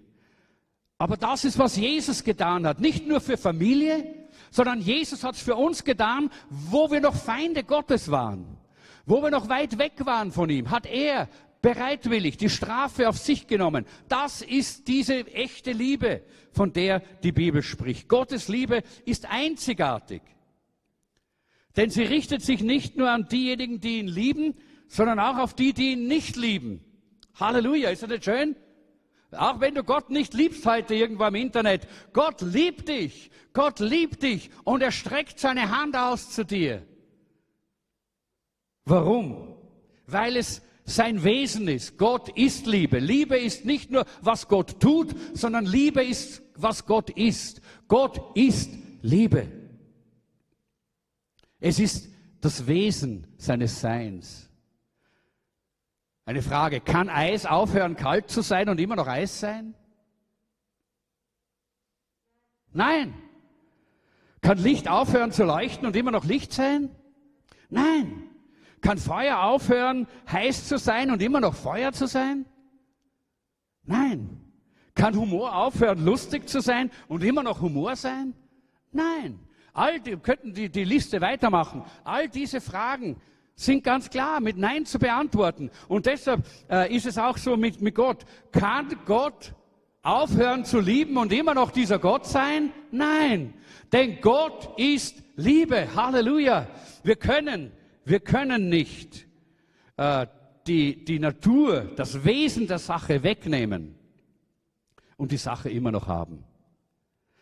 aber 0.97 1.17
das 1.17 1.43
ist, 1.43 1.59
was 1.59 1.75
Jesus 1.75 2.23
getan 2.23 2.65
hat. 2.65 2.79
Nicht 2.79 3.05
nur 3.05 3.19
für 3.19 3.37
Familie, 3.37 4.27
sondern 4.49 4.79
Jesus 4.79 5.23
hat 5.23 5.35
es 5.35 5.41
für 5.41 5.55
uns 5.55 5.83
getan, 5.83 6.29
wo 6.49 6.89
wir 6.89 7.01
noch 7.01 7.15
Feinde 7.15 7.63
Gottes 7.63 8.09
waren. 8.11 8.57
Wo 9.05 9.21
wir 9.21 9.29
noch 9.29 9.49
weit 9.49 9.77
weg 9.77 9.93
waren 10.05 10.31
von 10.31 10.49
ihm, 10.49 10.71
hat 10.71 10.85
er 10.85 11.29
bereitwillig 11.61 12.37
die 12.37 12.49
Strafe 12.49 13.09
auf 13.09 13.17
sich 13.17 13.47
genommen. 13.47 13.85
Das 14.07 14.41
ist 14.41 14.87
diese 14.87 15.27
echte 15.27 15.71
Liebe, 15.71 16.23
von 16.51 16.71
der 16.71 17.01
die 17.23 17.31
Bibel 17.31 17.61
spricht. 17.61 18.07
Gottes 18.07 18.47
Liebe 18.47 18.83
ist 19.03 19.25
einzigartig. 19.29 20.21
Denn 21.75 21.89
sie 21.89 22.03
richtet 22.03 22.41
sich 22.41 22.61
nicht 22.61 22.95
nur 22.95 23.09
an 23.11 23.27
diejenigen, 23.27 23.81
die 23.81 23.99
ihn 23.99 24.07
lieben, 24.07 24.55
sondern 24.87 25.19
auch 25.19 25.37
auf 25.37 25.53
die, 25.53 25.73
die 25.73 25.93
ihn 25.93 26.07
nicht 26.07 26.35
lieben. 26.35 26.81
Halleluja, 27.37 27.89
ist 27.89 28.03
das 28.03 28.09
nicht 28.09 28.23
schön? 28.23 28.55
Auch 29.35 29.59
wenn 29.59 29.75
du 29.75 29.83
Gott 29.83 30.09
nicht 30.09 30.33
liebst 30.33 30.65
heute 30.65 30.95
irgendwo 30.95 31.25
im 31.25 31.35
Internet. 31.35 31.87
Gott 32.13 32.41
liebt 32.41 32.89
dich. 32.89 33.31
Gott 33.53 33.79
liebt 33.79 34.23
dich 34.23 34.49
und 34.63 34.81
er 34.81 34.91
streckt 34.91 35.39
seine 35.39 35.69
Hand 35.77 35.95
aus 35.95 36.31
zu 36.31 36.43
dir. 36.45 36.85
Warum? 38.85 39.55
Weil 40.07 40.37
es 40.37 40.61
sein 40.83 41.23
Wesen 41.23 41.67
ist. 41.67 41.97
Gott 41.97 42.29
ist 42.37 42.67
Liebe. 42.67 42.99
Liebe 42.99 43.37
ist 43.37 43.65
nicht 43.65 43.91
nur, 43.91 44.05
was 44.21 44.47
Gott 44.47 44.79
tut, 44.79 45.15
sondern 45.33 45.65
Liebe 45.65 46.03
ist, 46.03 46.43
was 46.55 46.85
Gott 46.85 47.09
ist. 47.09 47.61
Gott 47.87 48.21
ist 48.35 48.69
Liebe. 49.01 49.47
Es 51.59 51.79
ist 51.79 52.09
das 52.41 52.67
Wesen 52.67 53.25
seines 53.37 53.81
Seins. 53.81 54.44
Eine 56.25 56.41
Frage, 56.41 56.81
kann 56.81 57.07
Eis 57.07 57.45
aufhören 57.45 57.95
kalt 57.95 58.31
zu 58.31 58.41
sein 58.41 58.67
und 58.67 58.79
immer 58.79 58.95
noch 58.95 59.07
Eis 59.07 59.39
sein? 59.39 59.75
Nein. 62.73 63.13
Kann 64.41 64.57
Licht 64.57 64.89
aufhören 64.89 65.31
zu 65.31 65.43
leuchten 65.43 65.87
und 65.87 65.95
immer 65.95 66.11
noch 66.11 66.25
Licht 66.25 66.51
sein? 66.51 66.89
Nein. 67.69 68.23
Kann 68.81 68.97
Feuer 68.97 69.41
aufhören 69.43 70.07
heiß 70.31 70.67
zu 70.67 70.77
sein 70.77 71.11
und 71.11 71.21
immer 71.21 71.39
noch 71.39 71.55
Feuer 71.55 71.93
zu 71.93 72.07
sein? 72.07 72.45
Nein. 73.83 74.41
Kann 74.95 75.15
Humor 75.15 75.55
aufhören 75.55 76.03
lustig 76.03 76.49
zu 76.49 76.59
sein 76.59 76.89
und 77.07 77.23
immer 77.23 77.43
noch 77.43 77.61
Humor 77.61 77.95
sein? 77.95 78.33
Nein. 78.91 79.39
All 79.73 79.99
die 79.99 80.15
könnten 80.17 80.53
die, 80.53 80.69
die 80.69 80.85
Liste 80.85 81.21
weitermachen. 81.21 81.83
All 82.03 82.29
diese 82.29 82.61
Fragen 82.61 83.17
sind 83.55 83.83
ganz 83.83 84.09
klar 84.09 84.41
mit 84.41 84.57
Nein 84.57 84.85
zu 84.85 84.99
beantworten. 84.99 85.71
Und 85.87 86.05
deshalb 86.05 86.45
äh, 86.69 86.93
ist 86.93 87.05
es 87.05 87.17
auch 87.17 87.37
so 87.37 87.55
mit, 87.55 87.81
mit 87.81 87.95
Gott. 87.95 88.25
Kann 88.51 88.87
Gott 89.05 89.53
aufhören 90.01 90.65
zu 90.65 90.79
lieben 90.79 91.17
und 91.17 91.31
immer 91.31 91.53
noch 91.53 91.71
dieser 91.71 91.99
Gott 91.99 92.25
sein? 92.25 92.71
Nein. 92.91 93.53
Denn 93.91 94.19
Gott 94.21 94.77
ist 94.77 95.23
Liebe. 95.35 95.95
Halleluja. 95.95 96.67
Wir 97.03 97.15
können, 97.15 97.71
wir 98.03 98.19
können 98.19 98.69
nicht 98.69 99.25
äh, 99.97 100.27
die, 100.67 101.05
die 101.05 101.19
Natur, 101.19 101.91
das 101.95 102.25
Wesen 102.25 102.67
der 102.67 102.79
Sache 102.79 103.23
wegnehmen 103.23 103.95
und 105.15 105.31
die 105.31 105.37
Sache 105.37 105.69
immer 105.69 105.91
noch 105.91 106.07
haben. 106.07 106.43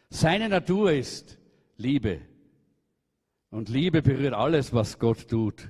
Seine 0.09 0.47
Natur 0.47 0.91
ist 0.91 1.39
Liebe. 1.77 2.21
Und 3.49 3.69
Liebe 3.69 4.01
berührt 4.01 4.33
alles, 4.33 4.73
was 4.73 4.99
Gott 4.99 5.27
tut. 5.27 5.69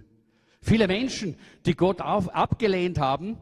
Viele 0.64 0.88
Menschen, 0.88 1.36
die 1.66 1.76
Gott 1.76 2.02
auf, 2.02 2.34
abgelehnt 2.34 2.98
haben, 2.98 3.38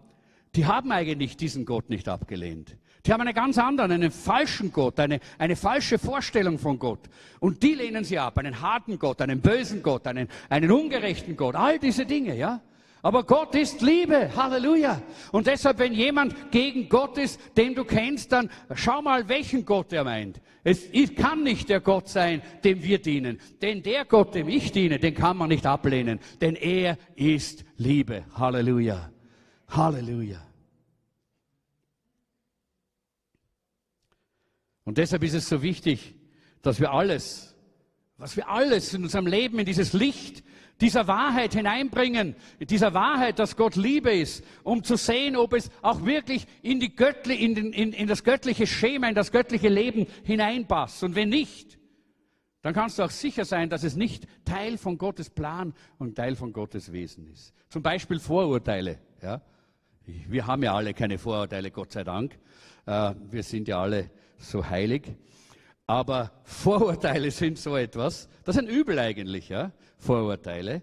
die 0.55 0.65
haben 0.65 0.91
eigentlich 0.91 1.37
diesen 1.37 1.65
Gott 1.65 1.89
nicht 1.89 2.09
abgelehnt. 2.09 2.75
Die 3.05 3.13
haben 3.13 3.21
einen 3.21 3.33
ganz 3.33 3.57
anderen, 3.57 3.91
einen 3.91 4.11
falschen 4.11 4.73
Gott, 4.73 4.99
eine, 4.99 5.19
eine 5.37 5.55
falsche 5.55 5.99
Vorstellung 5.99 6.57
von 6.57 6.79
Gott. 6.79 6.99
Und 7.39 7.61
die 7.63 7.75
lehnen 7.75 8.03
sie 8.03 8.17
ab, 8.17 8.37
einen 8.39 8.61
harten 8.61 8.99
Gott, 8.99 9.21
einen 9.21 9.39
bösen 9.39 9.83
Gott, 9.83 10.07
einen, 10.07 10.27
einen 10.49 10.71
ungerechten 10.71 11.37
Gott, 11.37 11.55
all 11.55 11.79
diese 11.79 12.05
Dinge, 12.05 12.35
ja. 12.35 12.59
Aber 13.03 13.23
Gott 13.23 13.55
ist 13.55 13.81
Liebe, 13.81 14.35
Halleluja. 14.35 15.01
Und 15.31 15.47
deshalb, 15.47 15.79
wenn 15.79 15.93
jemand 15.93 16.51
gegen 16.51 16.87
Gott 16.87 17.17
ist, 17.17 17.39
den 17.57 17.73
du 17.73 17.83
kennst, 17.83 18.31
dann 18.31 18.49
schau 18.75 19.01
mal, 19.01 19.27
welchen 19.27 19.65
Gott 19.65 19.91
er 19.91 20.03
meint. 20.03 20.39
Es 20.63 20.87
kann 21.15 21.41
nicht 21.41 21.69
der 21.69 21.79
Gott 21.79 22.09
sein, 22.09 22.43
dem 22.63 22.83
wir 22.83 23.01
dienen. 23.01 23.39
Denn 23.61 23.81
der 23.81 24.05
Gott, 24.05 24.35
dem 24.35 24.47
ich 24.47 24.71
diene, 24.71 24.99
den 24.99 25.15
kann 25.15 25.35
man 25.35 25.49
nicht 25.49 25.65
ablehnen. 25.65 26.19
Denn 26.39 26.55
er 26.55 26.97
ist 27.15 27.65
Liebe, 27.77 28.25
Halleluja. 28.35 29.11
Halleluja. 29.67 30.45
Und 34.83 34.99
deshalb 34.99 35.23
ist 35.23 35.33
es 35.33 35.49
so 35.49 35.63
wichtig, 35.63 36.13
dass 36.61 36.79
wir 36.79 36.91
alles, 36.91 37.55
was 38.17 38.35
wir 38.35 38.47
alles 38.47 38.93
in 38.93 39.03
unserem 39.03 39.25
Leben 39.25 39.57
in 39.57 39.65
dieses 39.65 39.93
Licht 39.93 40.43
dieser 40.81 41.07
Wahrheit 41.07 41.53
hineinbringen, 41.53 42.35
dieser 42.59 42.93
Wahrheit, 42.93 43.39
dass 43.39 43.55
Gott 43.55 43.75
Liebe 43.75 44.11
ist, 44.11 44.43
um 44.63 44.83
zu 44.83 44.97
sehen, 44.97 45.37
ob 45.37 45.53
es 45.53 45.69
auch 45.81 46.05
wirklich 46.05 46.47
in, 46.61 46.79
die 46.79 46.95
Göttli, 46.95 47.35
in, 47.35 47.55
den, 47.55 47.71
in, 47.71 47.93
in 47.93 48.07
das 48.07 48.23
göttliche 48.23 48.67
Schema, 48.67 49.07
in 49.07 49.15
das 49.15 49.31
göttliche 49.31 49.69
Leben 49.69 50.07
hineinpasst. 50.23 51.03
Und 51.03 51.15
wenn 51.15 51.29
nicht, 51.29 51.77
dann 52.61 52.73
kannst 52.73 52.99
du 52.99 53.03
auch 53.03 53.11
sicher 53.11 53.45
sein, 53.45 53.69
dass 53.69 53.83
es 53.83 53.95
nicht 53.95 54.27
Teil 54.45 54.77
von 54.77 54.97
Gottes 54.97 55.29
Plan 55.29 55.73
und 55.97 56.15
Teil 56.15 56.35
von 56.35 56.53
Gottes 56.53 56.91
Wesen 56.91 57.27
ist. 57.27 57.53
Zum 57.69 57.81
Beispiel 57.81 58.19
Vorurteile. 58.19 58.99
Ja? 59.21 59.41
Wir 60.05 60.45
haben 60.45 60.63
ja 60.63 60.75
alle 60.75 60.93
keine 60.93 61.17
Vorurteile, 61.17 61.71
Gott 61.71 61.91
sei 61.91 62.03
Dank. 62.03 62.37
Äh, 62.85 63.13
wir 63.29 63.43
sind 63.43 63.67
ja 63.67 63.81
alle 63.81 64.11
so 64.37 64.67
heilig. 64.67 65.15
Aber 65.87 66.31
Vorurteile 66.43 67.31
sind 67.31 67.57
so 67.57 67.75
etwas, 67.75 68.29
das 68.43 68.55
ist 68.55 68.61
ein 68.61 68.67
Übel 68.67 68.99
eigentlich, 68.99 69.49
ja? 69.49 69.71
Vorurteile. 70.01 70.81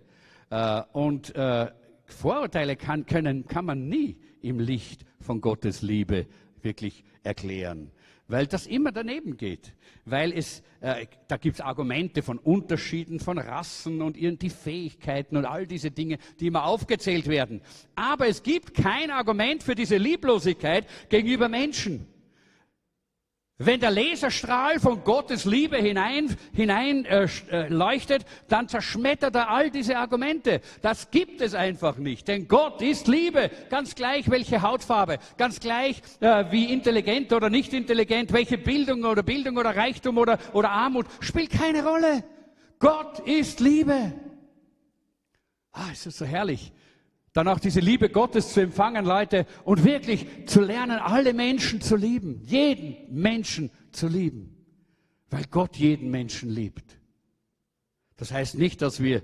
Äh, 0.50 0.82
und 0.92 1.34
äh, 1.36 1.70
Vorurteile 2.06 2.76
kann, 2.76 3.04
können, 3.04 3.46
kann 3.46 3.66
man 3.66 3.88
nie 3.88 4.16
im 4.40 4.58
Licht 4.58 5.04
von 5.20 5.40
Gottes 5.40 5.82
Liebe 5.82 6.26
wirklich 6.62 7.04
erklären 7.22 7.90
weil 8.28 8.46
das 8.46 8.66
immer 8.66 8.92
daneben 8.92 9.36
geht. 9.36 9.72
Weil 10.04 10.32
es, 10.32 10.62
äh, 10.80 11.06
da 11.26 11.38
gibt 11.38 11.56
es 11.56 11.60
Argumente 11.60 12.22
von 12.22 12.38
Unterschieden, 12.38 13.20
von 13.20 13.38
Rassen 13.38 14.02
und 14.02 14.16
die 14.16 14.50
Fähigkeiten 14.50 15.36
und 15.36 15.46
all 15.46 15.66
diese 15.66 15.90
Dinge, 15.90 16.18
die 16.38 16.46
immer 16.46 16.64
aufgezählt 16.64 17.26
werden. 17.26 17.62
Aber 17.96 18.28
es 18.28 18.42
gibt 18.42 18.74
kein 18.74 19.10
Argument 19.10 19.62
für 19.62 19.74
diese 19.74 19.96
Lieblosigkeit 19.96 20.86
gegenüber 21.08 21.48
Menschen. 21.48 22.06
Wenn 23.60 23.80
der 23.80 23.90
Laserstrahl 23.90 24.78
von 24.78 25.02
Gottes 25.02 25.44
Liebe 25.44 25.78
hinein, 25.78 26.36
hinein 26.52 27.04
äh, 27.06 27.26
äh, 27.50 27.66
leuchtet, 27.66 28.24
dann 28.46 28.68
zerschmettert 28.68 29.34
er 29.34 29.50
all 29.50 29.72
diese 29.72 29.98
Argumente. 29.98 30.60
Das 30.80 31.10
gibt 31.10 31.40
es 31.40 31.56
einfach 31.56 31.96
nicht. 31.96 32.28
Denn 32.28 32.46
Gott 32.46 32.80
ist 32.82 33.08
Liebe. 33.08 33.50
Ganz 33.68 33.96
gleich 33.96 34.30
welche 34.30 34.62
Hautfarbe, 34.62 35.18
ganz 35.36 35.58
gleich 35.58 36.00
äh, 36.20 36.44
wie 36.52 36.72
intelligent 36.72 37.32
oder 37.32 37.50
nicht 37.50 37.72
intelligent, 37.72 38.32
welche 38.32 38.58
Bildung 38.58 39.02
oder 39.02 39.24
Bildung 39.24 39.56
oder 39.56 39.74
Reichtum 39.74 40.18
oder, 40.18 40.38
oder 40.52 40.70
Armut, 40.70 41.06
spielt 41.18 41.50
keine 41.50 41.84
Rolle. 41.84 42.22
Gott 42.78 43.18
ist 43.26 43.58
Liebe. 43.58 44.12
Ah, 45.72 45.88
es 45.92 46.06
ist 46.06 46.18
so 46.18 46.24
herrlich 46.24 46.72
dann 47.38 47.46
auch 47.46 47.60
diese 47.60 47.78
Liebe 47.78 48.08
Gottes 48.08 48.52
zu 48.52 48.60
empfangen, 48.60 49.04
Leute, 49.04 49.46
und 49.64 49.84
wirklich 49.84 50.26
zu 50.46 50.60
lernen, 50.60 50.98
alle 50.98 51.32
Menschen 51.32 51.80
zu 51.80 51.94
lieben, 51.94 52.42
jeden 52.42 52.96
Menschen 53.14 53.70
zu 53.92 54.08
lieben, 54.08 54.56
weil 55.30 55.44
Gott 55.48 55.76
jeden 55.76 56.10
Menschen 56.10 56.50
liebt. 56.50 56.98
Das 58.16 58.32
heißt 58.32 58.56
nicht, 58.56 58.82
dass 58.82 59.00
wir 59.00 59.22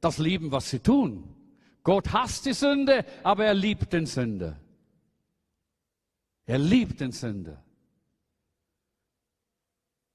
das 0.00 0.16
lieben, 0.16 0.52
was 0.52 0.70
sie 0.70 0.78
tun. 0.78 1.36
Gott 1.82 2.14
hasst 2.14 2.46
die 2.46 2.54
Sünde, 2.54 3.04
aber 3.24 3.44
er 3.44 3.52
liebt 3.52 3.92
den 3.92 4.06
Sünder. 4.06 4.58
Er 6.46 6.58
liebt 6.58 6.98
den 7.02 7.12
Sünder. 7.12 7.62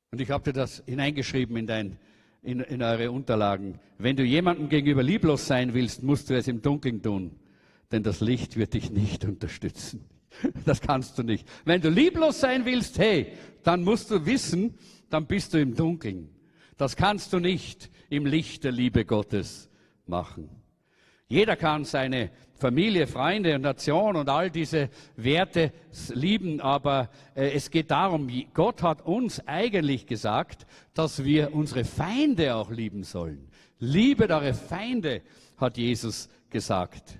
Und 0.10 0.20
ich 0.20 0.32
habe 0.32 0.46
dir 0.46 0.54
das 0.54 0.82
hineingeschrieben 0.88 1.56
in, 1.58 1.68
dein, 1.68 2.00
in, 2.46 2.60
in 2.62 2.82
eure 2.82 3.12
Unterlagen. 3.12 3.80
Wenn 3.98 4.16
du 4.16 4.24
jemandem 4.24 4.70
gegenüber 4.70 5.04
lieblos 5.04 5.48
sein 5.48 5.74
willst, 5.74 6.04
musst 6.04 6.30
du 6.30 6.38
es 6.38 6.48
im 6.48 6.62
Dunkeln 6.62 7.02
tun, 7.02 7.32
denn 7.92 8.04
das 8.04 8.22
Licht 8.22 8.56
wird 8.58 8.74
dich 8.74 8.92
nicht 8.92 9.26
unterstützen. 9.26 10.06
Das 10.66 10.82
kannst 10.82 11.18
du 11.18 11.24
nicht. 11.24 11.48
Wenn 11.64 11.80
du 11.80 11.90
lieblos 11.90 12.42
sein 12.42 12.66
willst, 12.66 13.00
hey, 13.00 13.28
dann 13.64 13.84
musst 13.84 14.12
du 14.12 14.26
wissen, 14.26 14.74
dann 15.10 15.28
bist 15.28 15.54
du 15.54 15.62
im 15.62 15.76
Dunkeln. 15.76 16.30
Das 16.76 16.98
kannst 16.98 17.32
du 17.32 17.40
nicht 17.40 17.90
im 18.10 18.26
Licht 18.26 18.66
der 18.66 18.74
Liebe 18.74 19.06
Gottes 19.06 19.70
machen. 20.08 20.50
Jeder 21.28 21.56
kann 21.56 21.86
seine 21.86 22.30
Familie, 22.58 23.08
Freunde 23.08 23.56
und 23.56 23.62
Nation 23.62 24.16
und 24.16 24.30
all 24.30 24.50
diese 24.50 24.90
Werte 25.18 25.74
lieben, 26.14 26.62
aber 26.62 27.10
äh, 27.34 27.52
es 27.52 27.70
geht 27.70 27.92
darum, 27.92 28.30
Gott 28.54 28.82
hat 28.84 29.02
uns 29.02 29.46
eigentlich 29.48 30.06
gesagt, 30.06 30.66
dass 30.94 31.24
wir 31.24 31.54
unsere 31.54 31.84
Feinde 31.84 32.56
auch 32.56 32.70
lieben 32.70 33.04
sollen. 33.04 33.50
Liebet 33.80 34.32
eure 34.32 34.54
Feinde, 34.54 35.22
hat 35.58 35.78
Jesus 35.78 36.30
gesagt. 36.50 37.18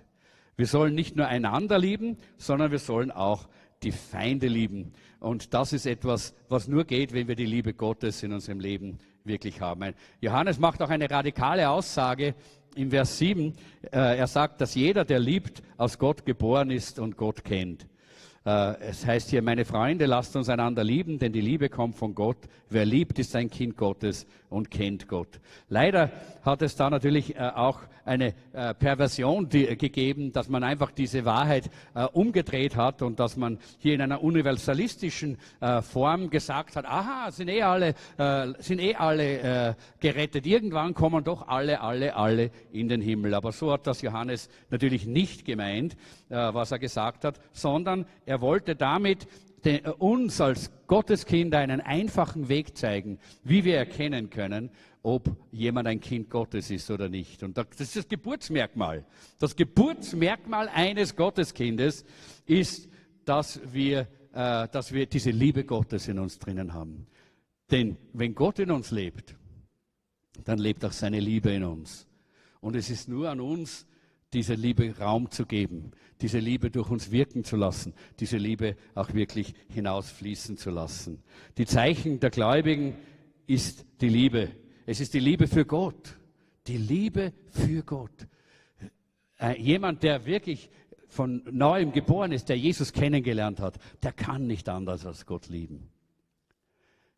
Wir 0.56 0.68
sollen 0.68 0.96
nicht 0.96 1.16
nur 1.16 1.28
einander 1.28 1.80
lieben, 1.80 2.18
sondern 2.38 2.72
wir 2.72 2.80
sollen 2.80 3.12
auch 3.12 3.50
die 3.84 3.92
Feinde 3.92 4.48
lieben. 4.48 4.94
Und 5.20 5.54
das 5.54 5.74
ist 5.74 5.86
etwas, 5.86 6.34
was 6.48 6.68
nur 6.68 6.86
geht, 6.86 7.14
wenn 7.14 7.28
wir 7.28 7.36
die 7.36 7.46
Liebe 7.46 7.74
Gottes 7.74 8.24
in 8.24 8.32
unserem 8.32 8.60
Leben 8.60 9.00
wirklich 9.24 9.60
haben. 9.60 9.94
Johannes 10.22 10.60
macht 10.60 10.82
auch 10.82 10.90
eine 10.90 11.10
radikale 11.10 11.70
Aussage 11.70 12.36
im 12.76 12.92
Vers 12.92 13.18
7. 13.18 13.54
Äh, 13.92 14.18
er 14.18 14.28
sagt, 14.28 14.62
dass 14.62 14.76
jeder, 14.76 15.06
der 15.06 15.20
liebt, 15.20 15.64
aus 15.78 15.98
Gott 15.98 16.26
geboren 16.26 16.72
ist 16.72 17.00
und 17.00 17.18
Gott 17.18 17.44
kennt. 17.44 17.88
Äh, 18.46 18.80
es 18.82 19.06
heißt 19.06 19.30
hier, 19.30 19.42
meine 19.42 19.66
Freunde, 19.66 20.06
lasst 20.06 20.36
uns 20.36 20.50
einander 20.50 20.84
lieben, 20.84 21.18
denn 21.18 21.34
die 21.34 21.42
Liebe 21.42 21.70
kommt 21.70 21.96
von 21.96 22.14
Gott. 22.14 22.38
Wer 22.70 22.86
liebt, 22.86 23.18
ist 23.18 23.36
ein 23.36 23.50
Kind 23.50 23.76
Gottes 23.76 24.28
und 24.56 24.72
kennt 24.72 25.10
Gott. 25.10 25.42
Leider 25.68 26.10
hat 26.44 26.62
es 26.62 26.78
da 26.78 26.90
natürlich 26.90 27.36
äh, 27.36 27.40
auch 27.40 27.82
eine 28.06 28.34
äh, 28.54 28.74
Perversion 28.74 29.50
gegeben, 29.50 30.32
dass 30.32 30.48
man 30.48 30.64
einfach 30.64 30.92
diese 30.92 31.26
Wahrheit 31.26 31.72
umgedreht 32.14 32.76
hat 32.76 33.02
und 33.02 33.20
dass 33.20 33.36
man 33.36 33.58
hier 33.80 33.96
in 33.96 34.02
einer 34.02 34.24
universalistischen 34.24 35.40
Form 35.82 36.30
gesagt 36.30 36.76
hat, 36.76 36.86
aha, 36.86 37.32
sind 37.32 37.50
eh 37.50 37.64
alle, 37.64 37.96
sind 38.60 38.80
eh 38.80 38.94
alle 38.94 39.76
gerettet. 40.00 40.46
Irgendwann 40.46 40.94
kommen 40.94 41.24
doch 41.24 41.48
alle, 41.48 41.82
alle, 41.82 42.16
alle 42.16 42.52
in 42.72 42.90
den 42.90 43.02
Himmel. 43.02 43.34
Aber 43.34 43.52
so 43.52 43.72
hat 43.72 43.88
das 43.88 44.04
Johannes 44.04 44.50
natürlich 44.70 45.08
nicht 45.08 45.46
gemeint, 45.46 45.98
was 46.30 46.72
er 46.72 46.78
gesagt 46.78 47.26
hat, 47.26 47.40
sondern 47.54 48.06
er 48.28 48.40
wollte 48.42 48.76
damit 48.76 49.24
äh, 49.24 49.45
uns 50.00 50.42
als 50.42 50.72
Gotteskinder 50.88 51.60
einen 51.60 51.82
einfachen 51.82 52.50
Weg 52.50 52.78
zeigen, 52.78 53.20
wie 53.44 53.64
wir 53.64 53.78
erkennen 53.78 54.30
können, 54.30 54.70
ob 55.02 55.36
jemand 55.52 55.88
ein 55.88 56.00
Kind 56.00 56.30
Gottes 56.30 56.72
ist 56.72 56.90
oder 56.90 57.10
nicht. 57.10 57.44
Und 57.44 57.58
das 57.58 57.68
ist 57.80 57.96
das 57.96 58.08
Geburtsmerkmal. 58.08 59.06
Das 59.40 59.56
Geburtsmerkmal 59.56 60.68
eines 60.70 61.16
Gotteskindes 61.16 62.06
ist, 62.46 62.90
dass 63.24 63.60
wir, 63.72 64.08
äh, 64.34 64.68
dass 64.68 64.92
wir 64.94 65.06
diese 65.06 65.32
Liebe 65.32 65.64
Gottes 65.64 66.08
in 66.08 66.20
uns 66.20 66.40
drinnen 66.40 66.74
haben. 66.74 67.08
Denn 67.70 67.98
wenn 68.14 68.34
Gott 68.34 68.60
in 68.60 68.72
uns 68.72 68.92
lebt, 68.92 69.36
dann 70.44 70.60
lebt 70.60 70.84
auch 70.86 70.92
seine 70.92 71.20
Liebe 71.20 71.52
in 71.52 71.64
uns. 71.64 72.08
Und 72.60 72.76
es 72.76 72.90
ist 72.90 73.08
nur 73.08 73.30
an 73.30 73.40
uns, 73.40 73.86
diese 74.34 74.54
Liebe 74.54 74.98
Raum 74.98 75.32
zu 75.32 75.46
geben, 75.46 75.92
diese 76.22 76.40
Liebe 76.40 76.70
durch 76.72 76.90
uns 76.90 77.12
wirken 77.12 77.44
zu 77.44 77.56
lassen, 77.56 77.94
diese 78.20 78.38
Liebe 78.38 78.76
auch 78.94 79.14
wirklich 79.14 79.54
hinausfließen 79.70 80.58
zu 80.58 80.72
lassen. 80.72 81.24
Die 81.58 81.66
Zeichen 81.66 82.20
der 82.20 82.30
Gläubigen 82.30 82.96
ist 83.48 83.86
die 84.02 84.10
Liebe. 84.10 84.52
Es 84.86 85.00
ist 85.00 85.14
die 85.14 85.20
Liebe 85.20 85.48
für 85.48 85.66
Gott. 85.66 86.18
Die 86.68 86.78
Liebe 86.78 87.34
für 87.52 87.84
Gott. 87.84 88.28
Äh, 89.40 89.60
jemand, 89.62 90.04
der 90.04 90.26
wirklich 90.26 90.70
von 91.08 91.44
neuem 91.52 91.92
geboren 91.92 92.32
ist, 92.32 92.50
der 92.50 92.58
Jesus 92.58 92.92
kennengelernt 92.92 93.60
hat, 93.60 93.78
der 94.04 94.12
kann 94.12 94.48
nicht 94.48 94.68
anders 94.68 95.06
als 95.06 95.26
Gott 95.26 95.48
lieben. 95.48 95.90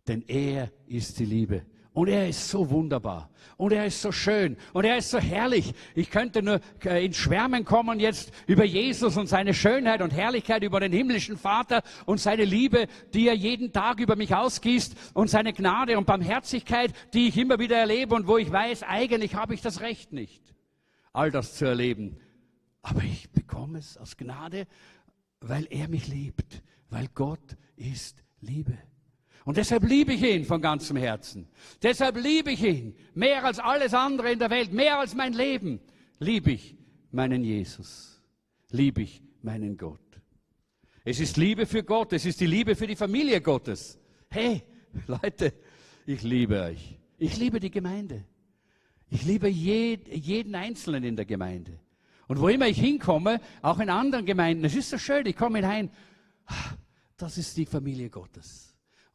Denn 0.08 0.24
er 0.28 0.72
ist 0.86 1.20
die 1.20 1.26
Liebe. 1.26 1.66
Und 1.98 2.10
er 2.10 2.30
ist 2.30 2.50
so 2.50 2.70
wunderbar. 2.70 3.32
Und 3.58 3.74
er 3.74 3.88
ist 3.88 4.02
so 4.04 4.12
schön. 4.12 4.56
Und 4.74 4.86
er 4.86 4.98
ist 4.98 5.10
so 5.10 5.18
herrlich. 5.18 5.74
Ich 5.95 6.12
könnte 6.12 6.43
nur 6.43 6.60
äh, 6.86 7.04
in 7.04 7.14
Schwärmen 7.14 7.66
kommen 7.66 8.00
jetzt 8.00 8.32
über 8.45 8.64
Jesus 8.64 9.18
und 9.18 9.26
seine 9.26 9.56
Schönheit 9.56 10.02
und 10.02 10.12
Herrlichkeit, 10.12 10.62
über 10.62 10.80
den 10.80 10.91
himmlischen 10.91 11.38
Vater 11.38 11.82
und 12.06 12.20
seine 12.20 12.45
Liebe, 12.45 12.86
die 13.16 13.28
er 13.28 13.34
jeden 13.34 13.74
Tag 13.74 14.00
über 14.00 14.16
mich 14.16 14.36
ausgießt 14.36 14.95
und 15.16 15.30
seine 15.30 15.54
Gnade 15.54 15.98
und 15.98 16.06
Barmherzigkeit, 16.06 16.93
die 17.16 17.30
ich 17.30 17.38
immer 17.38 17.58
wieder 17.58 17.78
erlebe 17.78 18.14
und 18.14 18.28
wo 18.28 18.38
ich 18.38 18.52
weiß, 18.52 18.84
eigentlich 18.84 19.34
habe 19.34 19.56
ich 19.56 19.62
das 19.62 19.82
Recht 19.82 20.14
nicht, 20.14 20.43
all 21.14 21.32
das 21.32 21.56
zu 21.56 21.66
erleben. 21.66 22.18
Aber 22.84 23.02
ich 23.02 23.32
bekomme 23.32 23.80
es 23.80 23.98
aus 23.98 24.18
Gnade 24.18 24.68
weil 25.41 25.68
er 25.70 25.88
mich 25.88 26.08
liebt, 26.08 26.62
weil 26.89 27.08
Gott 27.14 27.58
ist 27.76 28.24
Liebe. 28.41 28.78
Und 29.48 29.56
deshalb 29.56 29.84
liebe 29.86 30.12
ich 30.12 30.22
ihn 30.24 30.43
von 30.43 30.62
ganzem 30.62 30.98
Herzen. 30.98 31.48
Deshalb 31.82 32.22
liebe 32.22 32.52
ich 32.52 32.62
ihn 32.62 32.98
mehr 33.14 33.45
als 33.45 33.60
alles 33.60 33.93
andere 33.93 34.30
in 34.30 34.39
der 34.39 34.50
Welt, 34.50 34.74
mehr 34.74 35.00
als 35.00 35.16
mein 35.16 35.32
Leben. 35.32 35.80
Liebe 36.20 36.52
ich 36.52 36.76
meinen 37.12 37.45
Jesus. 37.45 38.22
Liebe 38.72 39.04
ich 39.04 39.24
meinen 39.41 39.78
Gott. 39.78 40.02
Es 41.06 41.22
ist 41.22 41.38
Liebe 41.38 41.66
für 41.66 41.82
Gott, 41.82 42.12
es 42.12 42.26
ist 42.26 42.41
die 42.41 42.45
Liebe 42.45 42.76
für 42.76 42.88
die 42.88 42.98
Familie 42.98 43.39
Gottes. 43.39 43.98
Hey, 44.30 44.64
Leute, 45.08 45.54
ich 46.06 46.24
liebe 46.24 46.62
euch. 46.64 47.00
Ich 47.18 47.38
liebe 47.38 47.62
die 47.62 47.72
Gemeinde. 47.72 48.26
Ich 49.10 49.24
liebe 49.24 49.48
jeden 49.48 50.56
Einzelnen 50.56 51.06
in 51.06 51.16
der 51.16 51.24
Gemeinde. 51.26 51.80
Und 52.28 52.41
wo 52.41 52.50
immer 52.50 52.68
ich 52.68 52.82
hinkomme, 52.82 53.39
auch 53.62 53.80
in 53.80 53.89
anderen 53.89 54.26
Gemeinden, 54.26 54.66
es 54.66 54.76
ist 54.76 54.89
so 54.89 54.98
schön, 54.98 55.26
ich 55.26 55.38
komme 55.38 55.60
hinein, 55.60 55.89
das 57.16 57.38
ist 57.38 57.56
die 57.56 57.66
Familie 57.66 58.10
Gottes. 58.10 58.66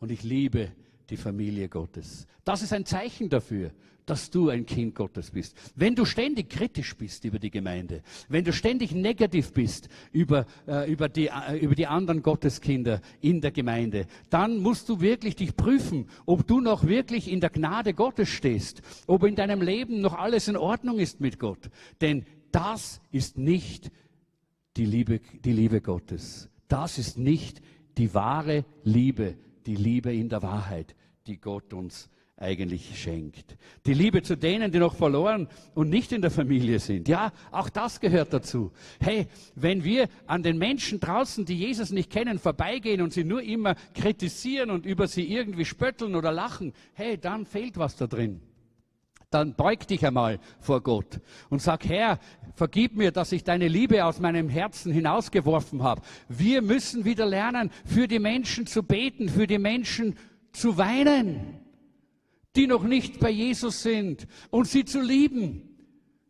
Und 0.03 0.11
ich 0.11 0.25
liebe 0.25 0.73
die 1.11 1.17
Familie 1.17 1.69
Gottes. 1.69 2.27
Das 2.45 2.61
ist 2.61 2.73
ein 2.73 2.85
Zeichen 2.85 3.29
dafür, 3.29 3.71
dass 4.05 4.31
du 4.31 4.49
ein 4.49 4.67
Kind 4.67 4.97
Gottes 4.97 5.31
bist. 5.31 5.57
Wenn 5.77 5.95
du 5.95 6.05
ständig 6.05 6.51
kritisch 6.51 6.97
bist 6.97 7.25
über 7.25 7.39
die 7.39 7.53
Gemeinde, 7.53 8.03
wenn 8.29 8.43
du 8.43 8.53
ständig 8.53 8.91
negativ 8.91 9.53
bist 9.53 9.89
über, 10.11 10.45
äh, 10.67 10.91
über, 10.91 11.09
die, 11.09 11.29
äh, 11.29 11.57
über 11.57 11.77
die 11.77 11.87
anderen 11.87 12.21
Gotteskinder 12.21 13.01
in 13.21 13.41
der 13.41 13.53
Gemeinde, 13.53 14.07
dann 14.29 14.59
musst 14.59 14.89
du 14.89 15.01
wirklich 15.01 15.37
dich 15.37 15.55
prüfen, 15.55 16.09
ob 16.27 16.49
du 16.49 16.61
noch 16.61 16.85
wirklich 16.85 17.31
in 17.31 17.39
der 17.39 17.51
Gnade 17.51 17.95
Gottes 17.95 18.29
stehst, 18.29 18.83
ob 19.07 19.23
in 19.23 19.37
deinem 19.37 19.63
Leben 19.63 20.01
noch 20.01 20.15
alles 20.15 20.49
in 20.49 20.57
Ordnung 20.57 20.99
ist 20.99 21.21
mit 21.21 21.39
Gott. 21.39 21.71
Denn 22.01 22.27
das 22.51 23.01
ist 23.13 23.39
nicht 23.39 23.93
die 24.77 24.85
Liebe, 24.85 25.21
die 25.45 25.53
Liebe 25.53 25.81
Gottes. 25.81 26.49
Das 26.67 26.99
ist 26.99 27.19
nicht 27.19 27.63
die 27.99 28.13
wahre 28.15 28.65
Liebe, 28.83 29.37
die 29.67 29.77
Liebe 29.77 30.15
in 30.15 30.29
der 30.29 30.43
Wahrheit, 30.43 30.95
die 31.27 31.41
Gott 31.41 31.73
uns 31.73 32.09
eigentlich 32.37 32.99
schenkt. 33.01 33.57
Die 33.87 33.95
Liebe 33.95 34.23
zu 34.23 34.37
denen, 34.37 34.73
die 34.73 34.79
noch 34.79 34.97
verloren 34.97 35.49
und 35.75 35.91
nicht 35.91 36.13
in 36.13 36.23
der 36.23 36.31
Familie 36.31 36.81
sind. 36.81 37.09
Ja, 37.09 37.33
auch 37.53 37.69
das 37.69 38.01
gehört 38.01 38.33
dazu. 38.33 38.73
Hey, 39.01 39.29
wenn 39.55 39.85
wir 39.85 40.09
an 40.27 40.43
den 40.43 40.59
Menschen 40.59 40.99
draußen, 40.99 41.45
die 41.45 41.57
Jesus 41.57 41.93
nicht 41.93 42.11
kennen, 42.11 42.39
vorbeigehen 42.39 43.01
und 43.01 43.13
sie 43.13 43.25
nur 43.25 43.43
immer 43.43 43.77
kritisieren 43.95 44.71
und 44.71 44.87
über 44.87 45.07
sie 45.07 45.33
irgendwie 45.33 45.65
spötteln 45.65 46.17
oder 46.17 46.33
lachen, 46.33 46.73
hey, 46.95 47.17
dann 47.17 47.47
fehlt 47.47 47.77
was 47.77 47.97
da 47.97 48.07
drin 48.07 48.41
dann 49.35 49.55
beug 49.55 49.87
dich 49.87 50.07
einmal 50.07 50.39
vor 50.61 50.83
Gott 50.83 51.21
und 51.51 51.61
sag, 51.61 51.85
Herr, 51.89 52.19
vergib 52.55 52.97
mir, 52.97 53.13
dass 53.13 53.33
ich 53.33 53.45
deine 53.45 53.69
Liebe 53.69 54.05
aus 54.05 54.21
meinem 54.21 54.49
Herzen 54.49 54.93
hinausgeworfen 54.93 55.83
habe. 55.83 56.03
Wir 56.29 56.63
müssen 56.63 57.05
wieder 57.05 57.27
lernen, 57.27 57.71
für 57.85 58.09
die 58.09 58.19
Menschen 58.19 58.67
zu 58.67 58.83
beten, 58.83 59.29
für 59.29 59.47
die 59.47 59.59
Menschen 59.59 60.17
zu 60.53 60.77
weinen 60.77 61.63
die 62.57 62.67
noch 62.67 62.85
nicht 62.85 63.19
bei 63.19 63.31
Jesus 63.31 63.83
sind 63.83 64.27
und 64.51 64.67
sie 64.69 64.85
zu 64.85 65.01
lieben, 65.01 65.63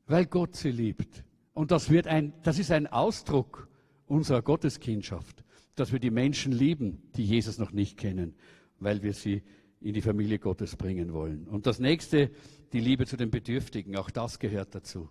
weil 0.06 0.26
Gott 0.26 0.56
sie 0.56 0.70
liebt. 0.70 1.24
Und 1.52 1.70
das, 1.70 1.90
wird 1.90 2.06
ein, 2.06 2.32
das 2.42 2.58
ist 2.58 2.70
ein 2.70 2.86
Ausdruck 2.86 3.68
unserer 4.06 4.42
Gotteskindschaft, 4.42 5.44
dass 5.74 5.92
wir 5.92 5.98
die 5.98 6.10
Menschen 6.10 6.52
lieben, 6.52 7.02
die 7.16 7.24
Jesus 7.24 7.58
noch 7.58 7.72
nicht 7.72 7.98
kennen, 7.98 8.34
weil 8.78 9.02
wir 9.02 9.12
sie 9.12 9.42
in 9.80 9.94
die 9.94 10.02
Familie 10.02 10.38
Gottes 10.38 10.76
bringen 10.76 11.12
wollen. 11.12 11.48
Und 11.48 11.66
das 11.66 11.80
nächste, 11.80 12.30
die 12.72 12.80
Liebe 12.80 13.06
zu 13.06 13.16
den 13.16 13.30
Bedürftigen, 13.30 13.96
auch 13.96 14.10
das 14.10 14.38
gehört 14.38 14.74
dazu. 14.74 15.08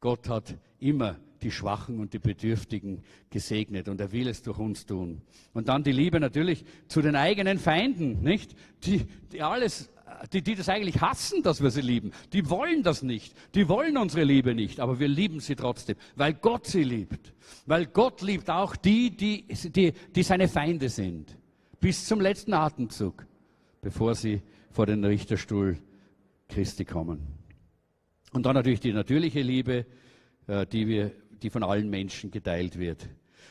Gott 0.00 0.28
hat 0.28 0.56
immer 0.80 1.16
die 1.42 1.50
Schwachen 1.50 2.00
und 2.00 2.12
die 2.12 2.18
Bedürftigen 2.18 3.02
gesegnet 3.30 3.88
und 3.88 4.00
er 4.00 4.12
will 4.12 4.28
es 4.28 4.42
durch 4.42 4.58
uns 4.58 4.86
tun. 4.86 5.22
Und 5.52 5.68
dann 5.68 5.82
die 5.82 5.92
Liebe 5.92 6.20
natürlich 6.20 6.64
zu 6.88 7.00
den 7.00 7.16
eigenen 7.16 7.58
Feinden, 7.58 8.22
nicht? 8.22 8.54
Die, 8.84 9.06
die 9.32 9.42
alles 9.42 9.90
die, 10.32 10.42
die 10.42 10.54
das 10.54 10.68
eigentlich 10.68 11.00
hassen, 11.00 11.42
dass 11.42 11.62
wir 11.62 11.70
sie 11.70 11.80
lieben, 11.80 12.12
die 12.32 12.48
wollen 12.48 12.82
das 12.82 13.02
nicht. 13.02 13.34
Die 13.54 13.68
wollen 13.68 13.96
unsere 13.96 14.24
Liebe 14.24 14.54
nicht, 14.54 14.80
aber 14.80 14.98
wir 14.98 15.08
lieben 15.08 15.40
sie 15.40 15.54
trotzdem, 15.54 15.96
weil 16.16 16.34
Gott 16.34 16.66
sie 16.66 16.82
liebt. 16.82 17.32
Weil 17.66 17.86
Gott 17.86 18.22
liebt 18.22 18.50
auch 18.50 18.76
die, 18.76 19.10
die, 19.10 19.44
die, 19.46 19.92
die 19.92 20.22
seine 20.22 20.48
Feinde 20.48 20.88
sind. 20.88 21.36
Bis 21.80 22.06
zum 22.06 22.20
letzten 22.20 22.54
Atemzug, 22.54 23.26
bevor 23.80 24.14
sie 24.14 24.42
vor 24.70 24.86
den 24.86 25.04
Richterstuhl 25.04 25.78
Christi 26.48 26.84
kommen. 26.84 27.26
Und 28.32 28.46
dann 28.46 28.54
natürlich 28.54 28.80
die 28.80 28.92
natürliche 28.92 29.40
Liebe, 29.40 29.86
äh, 30.46 30.66
die, 30.66 30.86
wir, 30.86 31.12
die 31.42 31.50
von 31.50 31.62
allen 31.62 31.88
Menschen 31.88 32.30
geteilt 32.30 32.78
wird. 32.78 33.08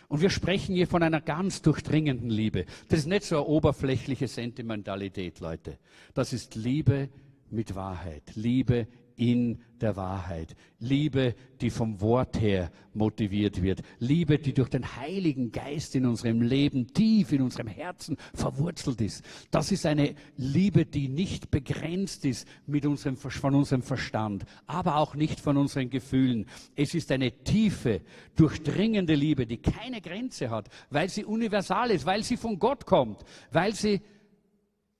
Und 0.07 0.21
wir 0.21 0.29
sprechen 0.29 0.75
hier 0.75 0.87
von 0.87 1.03
einer 1.03 1.19
ganz 1.19 1.61
durchdringenden 1.61 2.29
Liebe. 2.29 2.65
Das 2.87 2.99
ist 2.99 3.07
nicht 3.07 3.23
so 3.23 3.37
eine 3.37 3.45
oberflächliche 3.45 4.27
Sentimentalität, 4.27 5.39
Leute. 5.39 5.77
Das 6.13 6.31
ist 6.31 6.55
Liebe 6.55 7.09
mit 7.49 7.75
Wahrheit. 7.75 8.23
Liebe 8.35 8.87
in 9.17 9.63
der 9.81 9.95
Wahrheit. 9.95 10.55
Liebe, 10.79 11.35
die 11.59 11.71
vom 11.71 11.99
Wort 12.01 12.39
her 12.39 12.71
motiviert 12.93 13.61
wird. 13.61 13.81
Liebe, 13.99 14.37
die 14.37 14.53
durch 14.53 14.69
den 14.69 14.95
Heiligen 14.95 15.51
Geist 15.51 15.95
in 15.95 16.05
unserem 16.05 16.41
Leben, 16.41 16.87
tief 16.93 17.31
in 17.31 17.41
unserem 17.41 17.67
Herzen 17.67 18.15
verwurzelt 18.33 19.01
ist. 19.01 19.25
Das 19.49 19.71
ist 19.71 19.85
eine 19.87 20.15
Liebe, 20.37 20.85
die 20.85 21.09
nicht 21.09 21.49
begrenzt 21.49 22.25
ist 22.25 22.47
mit 22.67 22.85
unserem, 22.85 23.17
von 23.17 23.55
unserem 23.55 23.81
Verstand, 23.81 24.45
aber 24.67 24.97
auch 24.97 25.15
nicht 25.15 25.39
von 25.39 25.57
unseren 25.57 25.89
Gefühlen. 25.89 26.45
Es 26.75 26.93
ist 26.93 27.11
eine 27.11 27.31
tiefe, 27.43 28.01
durchdringende 28.35 29.15
Liebe, 29.15 29.47
die 29.47 29.57
keine 29.57 29.99
Grenze 29.99 30.51
hat, 30.51 30.69
weil 30.91 31.09
sie 31.09 31.25
universal 31.25 31.89
ist, 31.89 32.05
weil 32.05 32.23
sie 32.23 32.37
von 32.37 32.59
Gott 32.59 32.85
kommt, 32.85 33.23
weil 33.51 33.73
sie 33.73 34.01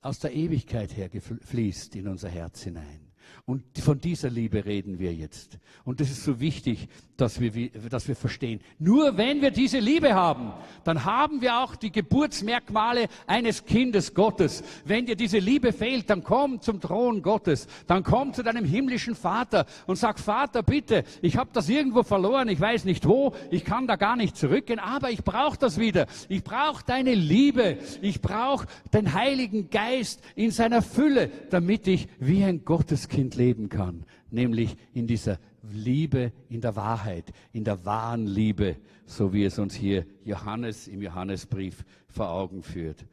aus 0.00 0.18
der 0.18 0.34
Ewigkeit 0.34 0.96
her 0.96 1.08
fließt 1.40 1.94
in 1.94 2.08
unser 2.08 2.28
Herz 2.28 2.62
hinein. 2.62 3.07
Und 3.48 3.62
von 3.78 3.98
dieser 3.98 4.28
Liebe 4.28 4.66
reden 4.66 4.98
wir 4.98 5.14
jetzt. 5.14 5.58
Und 5.86 6.00
das 6.00 6.10
ist 6.10 6.22
so 6.22 6.38
wichtig, 6.38 6.86
dass 7.16 7.40
wir, 7.40 7.70
dass 7.88 8.06
wir 8.06 8.14
verstehen. 8.14 8.60
Nur 8.78 9.16
wenn 9.16 9.40
wir 9.40 9.50
diese 9.50 9.78
Liebe 9.78 10.14
haben, 10.14 10.52
dann 10.84 11.06
haben 11.06 11.40
wir 11.40 11.58
auch 11.58 11.74
die 11.74 11.90
Geburtsmerkmale 11.90 13.06
eines 13.26 13.64
Kindes 13.64 14.12
Gottes. 14.12 14.62
Wenn 14.84 15.06
dir 15.06 15.16
diese 15.16 15.38
Liebe 15.38 15.72
fehlt, 15.72 16.10
dann 16.10 16.22
komm 16.22 16.60
zum 16.60 16.78
Thron 16.78 17.22
Gottes. 17.22 17.68
Dann 17.86 18.02
komm 18.02 18.34
zu 18.34 18.42
deinem 18.42 18.66
himmlischen 18.66 19.14
Vater 19.14 19.64
und 19.86 19.96
sag, 19.96 20.18
Vater, 20.18 20.62
bitte, 20.62 21.04
ich 21.22 21.38
habe 21.38 21.48
das 21.54 21.70
irgendwo 21.70 22.02
verloren, 22.02 22.50
ich 22.50 22.60
weiß 22.60 22.84
nicht 22.84 23.08
wo, 23.08 23.32
ich 23.50 23.64
kann 23.64 23.86
da 23.86 23.96
gar 23.96 24.16
nicht 24.16 24.36
zurückgehen, 24.36 24.78
aber 24.78 25.10
ich 25.10 25.24
brauche 25.24 25.56
das 25.56 25.78
wieder. 25.78 26.06
Ich 26.28 26.44
brauche 26.44 26.84
deine 26.84 27.14
Liebe. 27.14 27.78
Ich 28.02 28.20
brauche 28.20 28.66
den 28.92 29.14
Heiligen 29.14 29.70
Geist 29.70 30.20
in 30.36 30.50
seiner 30.50 30.82
Fülle, 30.82 31.30
damit 31.48 31.88
ich 31.88 32.08
wie 32.18 32.44
ein 32.44 32.66
Gotteskind 32.66 33.37
leben 33.38 33.70
kann, 33.70 34.04
nämlich 34.30 34.76
in 34.92 35.06
dieser 35.06 35.38
Liebe, 35.72 36.32
in 36.50 36.60
der 36.60 36.76
Wahrheit, 36.76 37.32
in 37.52 37.64
der 37.64 37.84
wahren 37.86 38.26
Liebe, 38.26 38.76
so 39.06 39.32
wie 39.32 39.44
es 39.44 39.58
uns 39.58 39.74
hier 39.74 40.04
Johannes 40.24 40.88
im 40.88 41.00
Johannesbrief 41.00 41.84
vor 42.08 42.28
Augen 42.30 42.62
führt. 42.62 43.06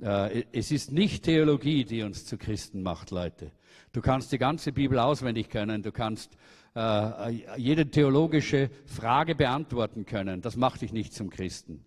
Äh, 0.00 0.44
es 0.52 0.70
ist 0.70 0.92
nicht 0.92 1.24
Theologie, 1.24 1.84
die 1.84 2.02
uns 2.02 2.24
zu 2.24 2.38
Christen 2.38 2.82
macht, 2.82 3.10
Leute. 3.10 3.50
Du 3.92 4.00
kannst 4.00 4.32
die 4.32 4.38
ganze 4.38 4.72
Bibel 4.72 4.98
auswendig 4.98 5.50
können, 5.50 5.82
du 5.82 5.92
kannst 5.92 6.36
äh, 6.74 7.30
jede 7.56 7.86
theologische 7.90 8.70
Frage 8.86 9.34
beantworten 9.34 10.06
können. 10.06 10.40
Das 10.40 10.56
macht 10.56 10.80
dich 10.82 10.92
nicht 10.92 11.12
zum 11.12 11.30
Christen. 11.30 11.84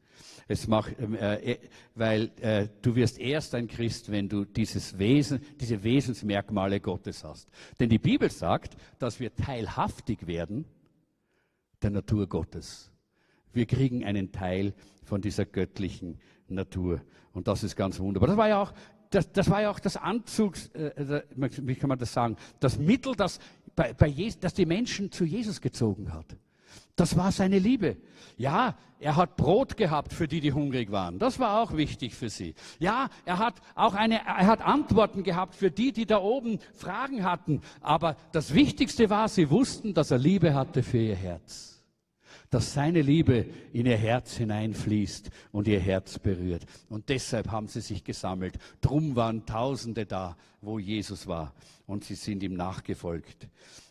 Es 0.47 0.67
macht, 0.67 0.95
ähm, 0.99 1.15
äh, 1.15 1.53
äh, 1.53 1.59
weil 1.95 2.31
äh, 2.41 2.67
du 2.81 2.95
wirst 2.95 3.19
erst 3.19 3.53
ein 3.55 3.67
Christ, 3.67 4.11
wenn 4.11 4.29
du 4.29 4.45
dieses 4.45 4.97
Wesen, 4.97 5.41
diese 5.59 5.83
Wesensmerkmale 5.83 6.79
Gottes 6.79 7.23
hast. 7.23 7.49
Denn 7.79 7.89
die 7.89 7.99
Bibel 7.99 8.29
sagt, 8.31 8.77
dass 8.99 9.19
wir 9.19 9.35
teilhaftig 9.35 10.25
werden 10.27 10.65
der 11.81 11.89
Natur 11.89 12.27
Gottes. 12.27 12.91
Wir 13.53 13.65
kriegen 13.65 14.05
einen 14.05 14.31
Teil 14.31 14.73
von 15.03 15.21
dieser 15.21 15.45
göttlichen 15.45 16.17
Natur. 16.47 17.01
Und 17.33 17.47
das 17.47 17.63
ist 17.63 17.75
ganz 17.75 17.99
wunderbar. 17.99 18.27
Das 18.27 18.37
war 18.37 18.49
ja 18.49 18.61
auch 18.61 18.73
das, 19.09 19.31
das 19.31 19.47
ja 19.47 19.73
das 19.79 19.97
Anzugs, 19.97 20.67
äh, 20.69 21.23
wie 21.35 21.75
kann 21.75 21.89
man 21.89 21.99
das 21.99 22.13
sagen, 22.13 22.35
das 22.59 22.77
Mittel, 22.77 23.15
das, 23.15 23.39
bei, 23.75 23.93
bei 23.93 24.07
Jesus, 24.07 24.39
das 24.39 24.53
die 24.53 24.65
Menschen 24.65 25.11
zu 25.11 25.23
Jesus 25.23 25.61
gezogen 25.61 26.13
hat. 26.13 26.35
Das 26.97 27.15
war 27.15 27.31
seine 27.31 27.59
Liebe. 27.59 27.95
Ja, 28.37 28.75
er 28.99 29.15
hat 29.15 29.35
Brot 29.35 29.77
gehabt 29.77 30.13
für 30.13 30.27
die, 30.27 30.39
die 30.39 30.51
hungrig 30.51 30.91
waren. 30.91 31.19
Das 31.19 31.37
war 31.37 31.61
auch 31.61 31.77
wichtig 31.77 32.15
für 32.15 32.29
sie. 32.29 32.55
Ja, 32.79 33.09
er 33.23 33.37
hat 33.37 33.61
auch 33.75 33.93
eine, 33.93 34.15
er 34.25 34.47
hat 34.47 34.61
Antworten 34.61 35.21
gehabt 35.21 35.53
für 35.53 35.69
die, 35.69 35.91
die 35.91 36.07
da 36.07 36.17
oben 36.17 36.57
Fragen 36.73 37.23
hatten. 37.23 37.61
Aber 37.81 38.17
das 38.31 38.55
Wichtigste 38.55 39.11
war, 39.11 39.29
sie 39.29 39.51
wussten, 39.51 39.93
dass 39.93 40.09
er 40.09 40.17
Liebe 40.17 40.55
hatte 40.55 40.81
für 40.81 40.97
ihr 40.97 41.15
Herz. 41.15 41.83
Dass 42.49 42.73
seine 42.73 43.03
Liebe 43.03 43.45
in 43.73 43.85
ihr 43.85 43.97
Herz 43.97 44.35
hineinfließt 44.35 45.29
und 45.51 45.67
ihr 45.67 45.79
Herz 45.79 46.17
berührt. 46.17 46.65
Und 46.89 47.09
deshalb 47.09 47.51
haben 47.51 47.67
sie 47.67 47.81
sich 47.81 48.03
gesammelt. 48.03 48.57
Drum 48.81 49.15
waren 49.15 49.45
Tausende 49.45 50.07
da, 50.07 50.35
wo 50.61 50.79
Jesus 50.79 51.27
war. 51.27 51.53
Und 51.85 52.05
sie 52.05 52.15
sind 52.15 52.41
ihm 52.41 52.55
nachgefolgt. 52.55 53.49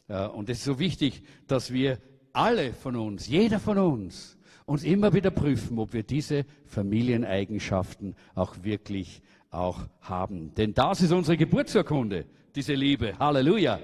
Äh, 0.09 0.27
und 0.27 0.49
es 0.51 0.59
ist 0.59 0.65
so 0.65 0.81
wichtig, 0.81 1.23
dass 1.47 1.73
wir 1.73 1.99
alle 2.37 2.73
von 2.73 2.97
uns, 2.97 3.27
jeder 3.27 3.59
von 3.59 3.79
uns, 3.79 4.37
uns 4.67 4.85
immer 4.85 5.13
wieder 5.15 5.31
prüfen, 5.31 5.79
ob 5.79 5.93
wir 5.93 6.03
diese 6.03 6.45
Familieneigenschaften 6.67 8.15
auch 8.35 8.55
wirklich 8.63 9.23
auch 9.51 9.79
haben. 10.03 10.55
Denn 10.55 10.75
das 10.75 11.01
ist 11.01 11.13
unsere 11.13 11.37
Geburtsurkunde, 11.37 12.27
diese 12.55 12.75
Liebe. 12.75 13.19
Halleluja. 13.19 13.79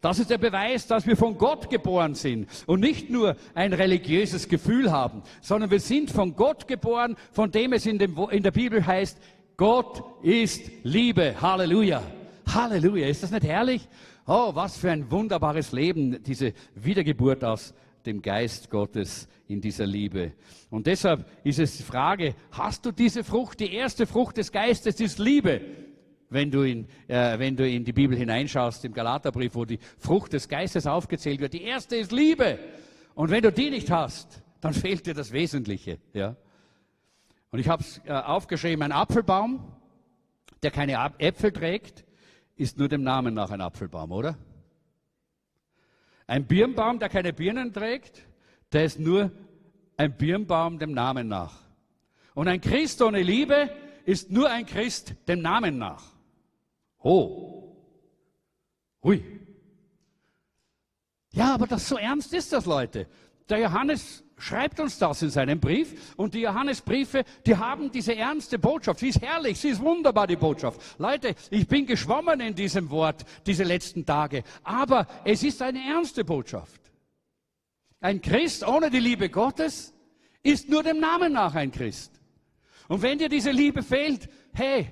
Das 0.00 0.18
ist 0.18 0.30
der 0.30 0.38
Beweis, 0.38 0.86
dass 0.86 1.06
wir 1.06 1.16
von 1.16 1.38
Gott 1.38 1.70
geboren 1.70 2.14
sind 2.14 2.48
und 2.66 2.80
nicht 2.80 3.08
nur 3.08 3.36
ein 3.54 3.72
religiöses 3.72 4.48
Gefühl 4.48 4.90
haben, 4.90 5.22
sondern 5.40 5.70
wir 5.70 5.78
sind 5.78 6.10
von 6.10 6.34
Gott 6.34 6.66
geboren, 6.66 7.14
von 7.30 7.52
dem 7.52 7.72
es 7.72 7.86
in, 7.86 7.98
dem, 7.98 8.16
in 8.30 8.42
der 8.42 8.50
Bibel 8.50 8.84
heißt, 8.84 9.18
Gott 9.56 10.02
ist 10.22 10.62
Liebe. 10.82 11.40
Halleluja. 11.40 12.02
Halleluja. 12.52 13.06
Ist 13.06 13.22
das 13.22 13.30
nicht 13.30 13.44
herrlich? 13.44 13.86
Oh, 14.26 14.54
was 14.54 14.76
für 14.76 14.90
ein 14.90 15.10
wunderbares 15.10 15.72
Leben, 15.72 16.22
diese 16.22 16.52
Wiedergeburt 16.74 17.44
aus 17.44 17.74
dem 18.06 18.22
Geist 18.22 18.70
Gottes 18.70 19.28
in 19.48 19.60
dieser 19.60 19.86
Liebe. 19.86 20.32
Und 20.70 20.86
deshalb 20.86 21.26
ist 21.44 21.58
es 21.58 21.76
die 21.76 21.82
Frage, 21.82 22.34
hast 22.50 22.84
du 22.86 22.92
diese 22.92 23.24
Frucht? 23.24 23.60
Die 23.60 23.72
erste 23.72 24.06
Frucht 24.06 24.36
des 24.36 24.52
Geistes 24.52 25.00
ist 25.00 25.18
Liebe 25.18 25.60
wenn 26.32 26.50
du, 26.50 26.62
in, 26.62 26.86
äh, 27.08 27.38
wenn 27.38 27.56
du 27.56 27.68
in 27.68 27.84
die 27.84 27.92
Bibel 27.92 28.16
hineinschaust, 28.16 28.84
im 28.84 28.92
Galaterbrief, 28.92 29.54
wo 29.54 29.64
die 29.64 29.78
Frucht 29.98 30.32
des 30.32 30.48
Geistes 30.48 30.86
aufgezählt 30.86 31.40
wird. 31.40 31.52
Die 31.52 31.62
erste 31.62 31.96
ist 31.96 32.12
Liebe. 32.12 32.58
Und 33.14 33.30
wenn 33.30 33.42
du 33.42 33.52
die 33.52 33.70
nicht 33.70 33.90
hast, 33.90 34.42
dann 34.60 34.72
fehlt 34.72 35.06
dir 35.06 35.14
das 35.14 35.32
Wesentliche. 35.32 35.98
Ja? 36.12 36.36
Und 37.50 37.58
ich 37.58 37.68
habe 37.68 37.82
es 37.82 38.00
äh, 38.06 38.12
aufgeschrieben, 38.12 38.82
ein 38.82 38.92
Apfelbaum, 38.92 39.60
der 40.62 40.70
keine 40.70 40.94
Äpfel 41.18 41.52
trägt, 41.52 42.04
ist 42.56 42.78
nur 42.78 42.88
dem 42.88 43.02
Namen 43.02 43.34
nach 43.34 43.50
ein 43.50 43.60
Apfelbaum, 43.60 44.12
oder? 44.12 44.38
Ein 46.32 46.46
Birnbaum, 46.46 46.98
der 46.98 47.10
keine 47.10 47.34
Birnen 47.34 47.74
trägt, 47.74 48.26
der 48.72 48.86
ist 48.86 48.98
nur 48.98 49.30
ein 49.98 50.16
Birnbaum 50.16 50.78
dem 50.78 50.92
Namen 50.92 51.28
nach. 51.28 51.60
Und 52.32 52.48
ein 52.48 52.58
Christ 52.58 53.02
ohne 53.02 53.20
Liebe 53.20 53.68
ist 54.06 54.30
nur 54.30 54.48
ein 54.48 54.64
Christ 54.64 55.14
dem 55.28 55.42
Namen 55.42 55.76
nach. 55.76 56.02
Oh. 57.00 57.76
Hui. 59.02 59.22
Ja, 61.32 61.52
aber 61.52 61.66
das 61.66 61.86
so 61.86 61.98
ernst 61.98 62.32
ist 62.32 62.50
das, 62.54 62.64
Leute. 62.64 63.06
Der 63.50 63.58
Johannes 63.58 64.21
schreibt 64.38 64.80
uns 64.80 64.98
das 64.98 65.22
in 65.22 65.30
seinem 65.30 65.60
Brief 65.60 66.14
und 66.16 66.34
die 66.34 66.40
Johannesbriefe, 66.40 67.24
die 67.46 67.56
haben 67.56 67.90
diese 67.90 68.16
ernste 68.16 68.58
Botschaft. 68.58 69.00
Sie 69.00 69.08
ist 69.08 69.22
herrlich, 69.22 69.58
sie 69.58 69.70
ist 69.70 69.80
wunderbar, 69.80 70.26
die 70.26 70.36
Botschaft. 70.36 70.80
Leute, 70.98 71.34
ich 71.50 71.66
bin 71.68 71.86
geschwommen 71.86 72.40
in 72.40 72.54
diesem 72.54 72.90
Wort 72.90 73.24
diese 73.46 73.64
letzten 73.64 74.04
Tage, 74.04 74.42
aber 74.64 75.06
es 75.24 75.42
ist 75.42 75.62
eine 75.62 75.80
ernste 75.80 76.24
Botschaft. 76.24 76.80
Ein 78.00 78.20
Christ 78.20 78.66
ohne 78.66 78.90
die 78.90 79.00
Liebe 79.00 79.28
Gottes 79.28 79.94
ist 80.42 80.68
nur 80.68 80.82
dem 80.82 80.98
Namen 80.98 81.32
nach 81.32 81.54
ein 81.54 81.70
Christ. 81.70 82.20
Und 82.88 83.02
wenn 83.02 83.18
dir 83.18 83.28
diese 83.28 83.52
Liebe 83.52 83.82
fehlt, 83.82 84.28
hey, 84.52 84.88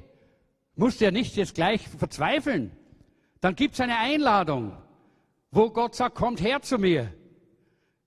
musst 0.76 1.00
ja 1.00 1.10
nicht 1.10 1.36
jetzt 1.36 1.54
gleich 1.54 1.86
verzweifeln. 1.88 2.72
Dann 3.40 3.54
gibt 3.54 3.74
es 3.74 3.80
eine 3.80 3.98
Einladung, 3.98 4.76
wo 5.50 5.70
Gott 5.70 5.94
sagt, 5.94 6.14
kommt 6.14 6.40
her 6.40 6.62
zu 6.62 6.78
mir. 6.78 7.12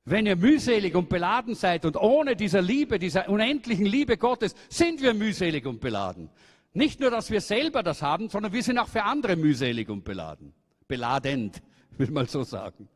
Wenn 0.06 0.26
ihr 0.26 0.36
mühselig 0.36 0.95
und 0.95 1.08
beladen 1.08 1.56
seid 1.56 1.86
und 1.86 1.95
ohne 1.95 2.36
dieser 2.36 2.62
Liebe, 2.62 2.99
dieser 2.99 3.30
unendlichen 3.30 3.86
Liebe 3.86 4.18
Gottes, 4.18 4.54
sind 4.70 5.01
wir 5.01 5.14
mühselig 5.14 5.66
und 5.66 5.80
beladen. 5.80 6.30
Nicht 6.74 6.99
nur, 6.99 7.10
dass 7.10 7.32
wir 7.32 7.39
selber 7.39 7.84
das 7.84 8.01
haben, 8.01 8.30
sondern 8.30 8.51
wir 8.51 8.64
sind 8.64 8.78
auch 8.80 8.89
für 8.89 9.04
andere 9.04 9.36
mühselig 9.36 9.89
und 9.89 10.04
beladen. 10.04 10.54
Beladend, 10.88 11.62
will 11.97 12.12
man 12.12 12.28
so 12.28 12.43
sagen. 12.43 12.89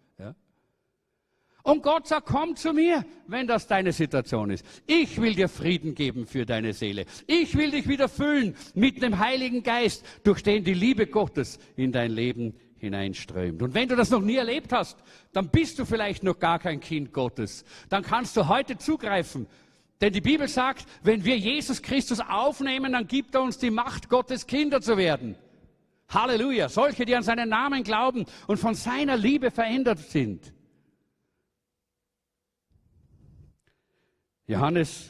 Und 1.67 1.83
Gott 1.83 2.07
sagt, 2.07 2.27
komm 2.27 2.55
zu 2.55 2.71
mir, 2.71 3.03
wenn 3.27 3.45
das 3.45 3.67
deine 3.67 3.91
Situation 3.91 4.51
ist. 4.51 4.65
Ich 4.85 5.19
will 5.19 5.35
dir 5.35 5.49
Frieden 5.49 5.95
geben 5.95 6.25
für 6.25 6.45
deine 6.45 6.71
Seele. 6.71 7.05
Ich 7.27 7.57
will 7.57 7.71
dich 7.71 7.89
wieder 7.89 8.07
füllen 8.07 8.55
mit 8.73 9.01
dem 9.01 9.19
Heiligen 9.19 9.63
Geist, 9.63 10.05
durch 10.23 10.41
den 10.41 10.63
die 10.63 10.73
Liebe 10.73 11.07
Gottes 11.07 11.59
in 11.75 11.91
dein 11.91 12.11
Leben 12.11 12.53
hineinströmt. 12.79 13.61
Und 13.61 13.73
wenn 13.73 13.89
du 13.89 13.95
das 13.95 14.09
noch 14.09 14.21
nie 14.21 14.35
erlebt 14.35 14.71
hast, 14.71 14.97
dann 15.33 15.49
bist 15.49 15.79
du 15.79 15.85
vielleicht 15.85 16.23
noch 16.23 16.39
gar 16.39 16.59
kein 16.59 16.79
Kind 16.79 17.13
Gottes. 17.13 17.65
Dann 17.89 18.03
kannst 18.03 18.37
du 18.37 18.47
heute 18.47 18.77
zugreifen. 18.77 19.47
Denn 19.99 20.13
die 20.13 20.21
Bibel 20.21 20.47
sagt, 20.47 20.85
wenn 21.03 21.25
wir 21.25 21.37
Jesus 21.37 21.81
Christus 21.81 22.19
aufnehmen, 22.19 22.93
dann 22.93 23.07
gibt 23.07 23.33
er 23.33 23.41
uns 23.41 23.57
die 23.57 23.71
Macht, 23.71 24.09
Gottes 24.09 24.45
Kinder 24.45 24.79
zu 24.81 24.97
werden. 24.97 25.35
Halleluja. 26.09 26.69
Solche, 26.69 27.05
die 27.05 27.15
an 27.15 27.23
seinen 27.23 27.49
Namen 27.49 27.83
glauben 27.83 28.25
und 28.45 28.57
von 28.57 28.75
seiner 28.75 29.17
Liebe 29.17 29.51
verändert 29.51 29.99
sind. 29.99 30.53
Johannes 34.45 35.09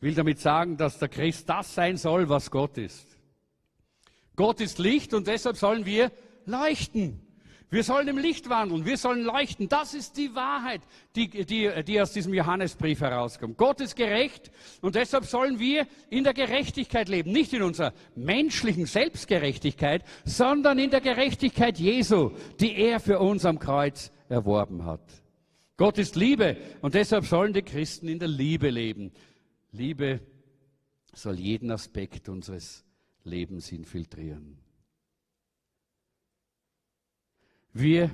will 0.00 0.14
damit 0.14 0.38
sagen, 0.38 0.76
dass 0.76 0.98
der 0.98 1.08
Christ 1.08 1.48
das 1.48 1.74
sein 1.74 1.96
soll, 1.96 2.28
was 2.28 2.50
Gott 2.50 2.78
ist. 2.78 3.16
Gott 4.36 4.60
ist 4.60 4.78
Licht 4.78 5.14
und 5.14 5.26
deshalb 5.26 5.56
sollen 5.56 5.86
wir 5.86 6.12
leuchten. 6.46 7.20
Wir 7.68 7.82
sollen 7.82 8.06
im 8.06 8.18
Licht 8.18 8.48
wandeln, 8.48 8.86
wir 8.86 8.96
sollen 8.96 9.24
leuchten. 9.24 9.68
Das 9.68 9.92
ist 9.92 10.16
die 10.16 10.34
Wahrheit, 10.36 10.82
die, 11.16 11.28
die, 11.28 11.70
die 11.84 12.00
aus 12.00 12.12
diesem 12.12 12.32
Johannesbrief 12.32 13.00
herauskommt. 13.00 13.58
Gott 13.58 13.80
ist 13.80 13.96
gerecht 13.96 14.52
und 14.82 14.94
deshalb 14.94 15.24
sollen 15.24 15.58
wir 15.58 15.88
in 16.08 16.22
der 16.22 16.32
Gerechtigkeit 16.32 17.08
leben. 17.08 17.32
Nicht 17.32 17.52
in 17.52 17.62
unserer 17.62 17.92
menschlichen 18.14 18.86
Selbstgerechtigkeit, 18.86 20.04
sondern 20.24 20.78
in 20.78 20.90
der 20.90 21.00
Gerechtigkeit 21.00 21.78
Jesu, 21.78 22.30
die 22.60 22.76
er 22.76 23.00
für 23.00 23.18
uns 23.18 23.44
am 23.44 23.58
Kreuz 23.58 24.12
erworben 24.28 24.84
hat. 24.84 25.02
Gott 25.76 25.98
ist 25.98 26.14
Liebe 26.14 26.56
und 26.82 26.94
deshalb 26.94 27.26
sollen 27.26 27.52
die 27.52 27.62
Christen 27.62 28.06
in 28.06 28.20
der 28.20 28.28
Liebe 28.28 28.70
leben. 28.70 29.10
Liebe 29.72 30.20
soll 31.12 31.38
jeden 31.40 31.72
Aspekt 31.72 32.28
unseres 32.28 32.84
Lebens 33.24 33.72
infiltrieren. 33.72 34.65
Wir, 37.78 38.10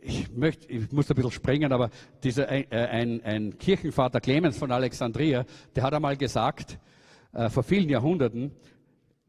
ich 0.00 0.30
möchte, 0.30 0.68
ich 0.68 0.92
muss 0.92 1.10
ein 1.10 1.16
bisschen 1.16 1.32
springen, 1.32 1.72
aber 1.72 1.90
dieser, 2.22 2.48
äh, 2.52 2.66
ein, 2.70 3.20
ein 3.24 3.58
Kirchenvater 3.58 4.20
Clemens 4.20 4.58
von 4.58 4.70
Alexandria, 4.70 5.44
der 5.74 5.82
hat 5.82 5.92
einmal 5.92 6.16
gesagt, 6.16 6.78
äh, 7.32 7.50
vor 7.50 7.64
vielen 7.64 7.88
Jahrhunderten, 7.88 8.52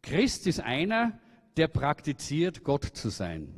Christ 0.03 0.45
ist 0.45 0.59
einer, 0.59 1.19
der 1.57 1.69
praktiziert, 1.69 2.63
Gott 2.63 2.85
zu 2.85 3.09
sein. 3.09 3.51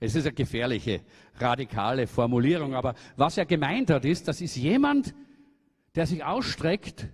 Es 0.00 0.14
ist 0.14 0.24
eine 0.24 0.34
gefährliche, 0.34 1.02
radikale 1.34 2.06
Formulierung, 2.06 2.74
aber 2.74 2.94
was 3.14 3.36
er 3.36 3.44
gemeint 3.44 3.90
hat, 3.90 4.06
ist, 4.06 4.28
das 4.28 4.40
ist 4.40 4.56
jemand, 4.56 5.14
der 5.94 6.06
sich 6.06 6.24
ausstreckt, 6.24 7.06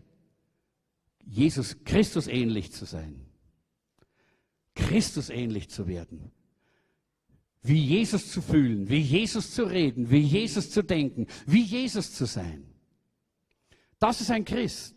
Jesus 1.24 1.82
Christus 1.82 2.28
ähnlich 2.28 2.70
zu 2.70 2.84
sein. 2.84 3.26
Christus 4.76 5.30
ähnlich 5.30 5.68
zu 5.68 5.88
werden. 5.88 6.30
Wie 7.62 7.84
Jesus 7.84 8.30
zu 8.30 8.40
fühlen, 8.40 8.88
wie 8.88 9.00
Jesus 9.00 9.52
zu 9.52 9.64
reden, 9.64 10.10
wie 10.10 10.20
Jesus 10.20 10.70
zu 10.70 10.82
denken, 10.82 11.26
wie 11.46 11.62
Jesus 11.62 12.14
zu 12.14 12.24
sein. 12.24 12.64
Das 13.98 14.20
ist 14.20 14.30
ein 14.30 14.44
Christ. 14.44 14.94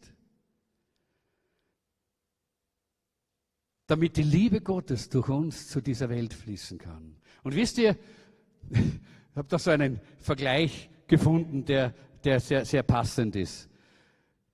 Damit 3.88 4.16
die 4.16 4.24
Liebe 4.24 4.62
Gottes 4.62 5.10
durch 5.10 5.28
uns 5.28 5.68
zu 5.68 5.82
dieser 5.82 6.10
Welt 6.10 6.34
fließen 6.34 6.78
kann. 6.78 7.18
Und 7.44 7.56
wisst 7.56 7.78
ihr, 7.78 7.98
ich 8.70 9.36
habe 9.36 9.48
da 9.48 9.60
so 9.60 9.72
einen 9.72 10.00
Vergleich 10.20 10.90
gefunden, 11.08 11.66
der, 11.66 11.94
der 12.24 12.40
sehr, 12.40 12.64
sehr 12.64 12.84
passend 12.84 13.36
ist. 13.36 13.70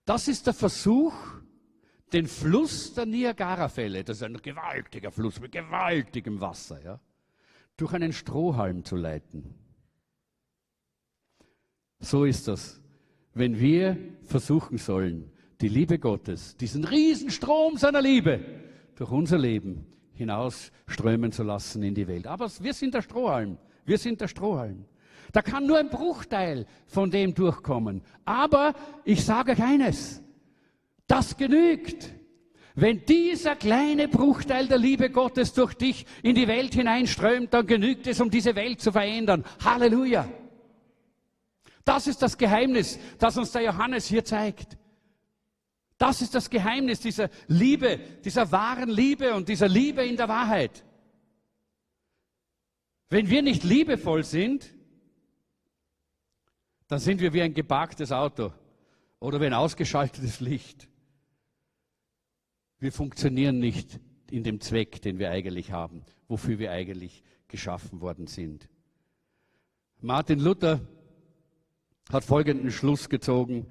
Das 0.06 0.28
ist 0.28 0.48
der 0.48 0.54
Versuch, 0.54 1.14
den 2.14 2.28
Fluss 2.28 2.94
der 2.94 3.06
Niagarafälle, 3.06 4.04
das 4.04 4.18
ist 4.18 4.24
ein 4.24 4.42
gewaltiger 4.42 5.12
Fluss 5.12 5.40
mit 5.40 5.52
gewaltigem 5.52 6.40
Wasser, 6.40 6.82
ja, 6.82 7.00
durch 7.78 7.94
einen 7.94 8.12
Strohhalm 8.12 8.84
zu 8.84 8.96
leiten. 8.96 9.54
So 12.00 12.26
ist 12.26 12.48
das. 12.48 12.82
Wenn 13.34 13.60
wir 13.60 13.98
versuchen 14.24 14.78
sollen, 14.78 15.32
die 15.62 15.70
Liebe 15.70 16.00
Gottes, 16.00 16.58
diesen 16.58 16.84
Riesenstrom 16.84 17.78
seiner 17.78 18.02
Liebe 18.02 18.40
durch 18.96 19.12
unser 19.12 19.38
Leben 19.38 19.86
hinausströmen 20.14 21.32
zu 21.32 21.44
lassen 21.44 21.84
in 21.84 21.94
die 21.94 22.08
Welt. 22.08 22.28
Aber 22.28 22.50
wir 22.60 22.74
sind 22.74 22.94
der 22.94 23.02
Strohhalm. 23.02 23.58
Wir 23.86 23.98
sind 23.98 24.22
der 24.22 24.28
Strohhalm. 24.28 24.86
Da 25.32 25.42
kann 25.42 25.68
nur 25.68 25.78
ein 25.78 25.90
Bruchteil 25.90 26.66
von 26.86 27.12
dem 27.12 27.34
durchkommen. 27.34 28.02
Aber 28.26 28.74
ich 29.04 29.24
sage 29.24 29.56
keines. 29.56 30.24
Das 31.06 31.38
genügt. 31.38 32.14
Wenn 32.80 33.04
dieser 33.06 33.56
kleine 33.56 34.08
Bruchteil 34.08 34.68
der 34.68 34.78
Liebe 34.78 35.10
Gottes 35.10 35.52
durch 35.52 35.74
dich 35.74 36.06
in 36.22 36.36
die 36.36 36.48
Welt 36.48 36.76
hineinströmt, 36.76 37.52
dann 37.52 37.66
genügt 37.66 38.06
es, 38.06 38.22
um 38.22 38.30
diese 38.30 38.54
Welt 38.54 38.82
zu 38.82 38.92
verändern. 38.92 39.44
Halleluja. 39.66 40.30
Das 41.84 42.06
ist 42.06 42.22
das 42.22 42.38
Geheimnis, 42.38 43.00
das 43.18 43.36
uns 43.36 43.52
der 43.52 43.64
Johannes 43.64 44.06
hier 44.06 44.24
zeigt. 44.24 44.78
Das 45.98 46.22
ist 46.22 46.36
das 46.36 46.52
Geheimnis 46.52 47.00
dieser 47.00 47.32
Liebe, 47.48 47.98
dieser 48.24 48.52
wahren 48.52 48.92
Liebe 48.92 49.34
und 49.34 49.50
dieser 49.50 49.68
Liebe 49.68 50.06
in 50.06 50.16
der 50.16 50.30
Wahrheit. 50.30 50.84
Wenn 53.10 53.28
wir 53.28 53.42
nicht 53.42 53.64
liebevoll 53.64 54.24
sind, 54.24 54.72
dann 56.88 57.00
sind 57.00 57.22
wir 57.22 57.34
wie 57.34 57.42
ein 57.42 57.56
geparktes 57.56 58.12
Auto. 58.12 58.54
oder 59.20 59.42
wie 59.42 59.48
ein 59.48 59.54
ausgeschaltetes 59.56 60.42
Licht. 60.42 60.88
Wir 62.80 62.92
funktionieren 62.92 63.60
nicht 63.60 64.00
in 64.30 64.44
dem 64.44 64.60
Zweck, 64.60 65.02
den 65.02 65.20
wir 65.20 65.32
eigentlich 65.32 65.72
haben, 65.72 66.04
wofür 66.28 66.60
wir 66.60 66.72
eigentlich 66.72 67.24
geschaffen 67.48 68.02
worden 68.02 68.28
sind. 68.28 68.70
Martin 70.00 70.40
Luther 70.40 70.82
hat 72.12 72.24
folgenden 72.24 72.72
Schluss 72.72 73.10
gezogen. 73.10 73.66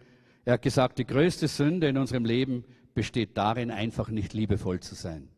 Er 0.44 0.54
hat 0.54 0.62
gesagt, 0.62 0.98
die 0.98 1.06
größte 1.06 1.46
Sünde 1.46 1.88
in 1.88 1.98
unserem 1.98 2.24
Leben 2.24 2.64
besteht 2.94 3.36
darin, 3.36 3.70
einfach 3.70 4.08
nicht 4.08 4.32
liebevoll 4.32 4.80
zu 4.80 4.94
sein. 4.94 5.28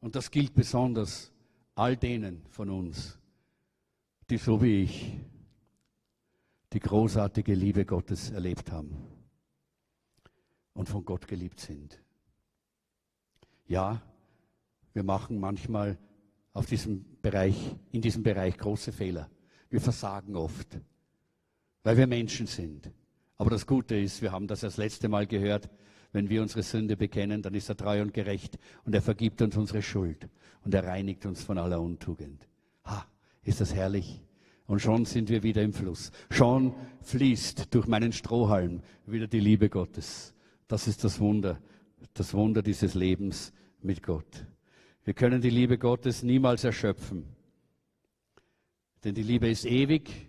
Und 0.00 0.16
das 0.16 0.30
gilt 0.30 0.54
besonders 0.54 1.32
all 1.74 1.96
denen 1.96 2.42
von 2.48 2.70
uns, 2.70 3.18
die 4.30 4.36
so 4.36 4.62
wie 4.62 4.82
ich 4.82 5.16
die 6.72 6.80
großartige 6.80 7.54
Liebe 7.54 7.84
Gottes 7.84 8.30
erlebt 8.30 8.72
haben 8.72 9.17
und 10.78 10.88
von 10.88 11.04
Gott 11.04 11.26
geliebt 11.26 11.58
sind. 11.58 12.00
Ja, 13.66 14.00
wir 14.94 15.02
machen 15.02 15.40
manchmal 15.40 15.98
auf 16.52 16.66
diesem 16.66 17.04
Bereich, 17.20 17.74
in 17.90 18.00
diesem 18.00 18.22
Bereich 18.22 18.56
große 18.56 18.92
Fehler. 18.92 19.28
Wir 19.70 19.80
versagen 19.80 20.36
oft, 20.36 20.78
weil 21.82 21.96
wir 21.96 22.06
Menschen 22.06 22.46
sind. 22.46 22.92
Aber 23.36 23.50
das 23.50 23.66
Gute 23.66 23.96
ist, 23.96 24.22
wir 24.22 24.30
haben 24.30 24.46
das 24.46 24.60
das 24.60 24.76
letzte 24.76 25.08
Mal 25.08 25.26
gehört, 25.26 25.68
wenn 26.12 26.28
wir 26.28 26.42
unsere 26.42 26.62
Sünde 26.62 26.96
bekennen, 26.96 27.42
dann 27.42 27.54
ist 27.54 27.68
er 27.68 27.76
treu 27.76 28.00
und 28.00 28.14
gerecht 28.14 28.56
und 28.84 28.94
er 28.94 29.02
vergibt 29.02 29.42
uns 29.42 29.56
unsere 29.56 29.82
Schuld 29.82 30.28
und 30.64 30.72
er 30.74 30.84
reinigt 30.84 31.26
uns 31.26 31.42
von 31.42 31.58
aller 31.58 31.80
Untugend. 31.80 32.46
Ha, 32.84 33.04
ist 33.42 33.60
das 33.60 33.74
herrlich? 33.74 34.22
Und 34.68 34.78
schon 34.78 35.06
sind 35.06 35.28
wir 35.28 35.42
wieder 35.42 35.62
im 35.62 35.72
Fluss. 35.72 36.12
Schon 36.30 36.72
fließt 37.02 37.74
durch 37.74 37.88
meinen 37.88 38.12
Strohhalm 38.12 38.80
wieder 39.06 39.26
die 39.26 39.40
Liebe 39.40 39.68
Gottes. 39.68 40.34
Das 40.68 40.86
ist 40.86 41.02
das 41.02 41.18
Wunder, 41.18 41.60
das 42.12 42.34
Wunder 42.34 42.62
dieses 42.62 42.94
Lebens 42.94 43.52
mit 43.80 44.02
Gott. 44.02 44.46
Wir 45.02 45.14
können 45.14 45.40
die 45.40 45.50
Liebe 45.50 45.78
Gottes 45.78 46.22
niemals 46.22 46.62
erschöpfen. 46.64 47.24
Denn 49.02 49.14
die 49.14 49.22
Liebe 49.22 49.48
ist 49.48 49.64
ewig 49.64 50.28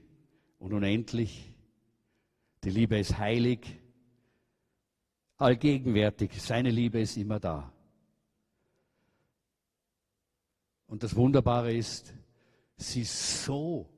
und 0.57 0.73
unendlich. 0.73 1.53
Die 2.63 2.69
Liebe 2.69 2.97
ist 2.97 3.17
heilig, 3.17 3.79
allgegenwärtig. 5.37 6.41
Seine 6.41 6.69
Liebe 6.69 7.01
ist 7.01 7.17
immer 7.17 7.39
da. 7.39 7.73
Und 10.87 11.03
das 11.03 11.15
Wunderbare 11.15 11.73
ist, 11.73 12.13
sie 12.77 13.01
ist 13.01 13.43
so 13.43 13.89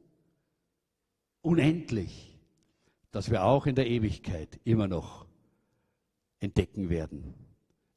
unendlich, 1.42 2.40
dass 3.12 3.30
wir 3.30 3.44
auch 3.44 3.68
in 3.68 3.76
der 3.76 3.88
Ewigkeit 3.88 4.60
immer 4.64 4.88
noch 4.88 5.31
entdecken 6.42 6.90
werden, 6.90 7.34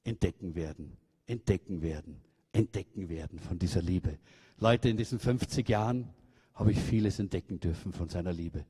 entdecken 0.04 0.54
werden, 0.54 0.96
entdecken 1.26 1.82
werden, 1.82 2.20
entdecken 2.52 3.08
werden 3.08 3.40
von 3.40 3.58
dieser 3.58 3.82
Liebe. 3.82 4.18
Leute, 4.58 4.88
in 4.88 4.96
diesen 4.96 5.18
50 5.18 5.68
Jahren 5.68 6.10
habe 6.52 6.70
ich 6.70 6.78
vieles 6.78 7.18
entdecken 7.18 7.58
dürfen 7.58 7.92
von 7.92 8.08
seiner 8.08 8.32
Liebe. 8.32 8.64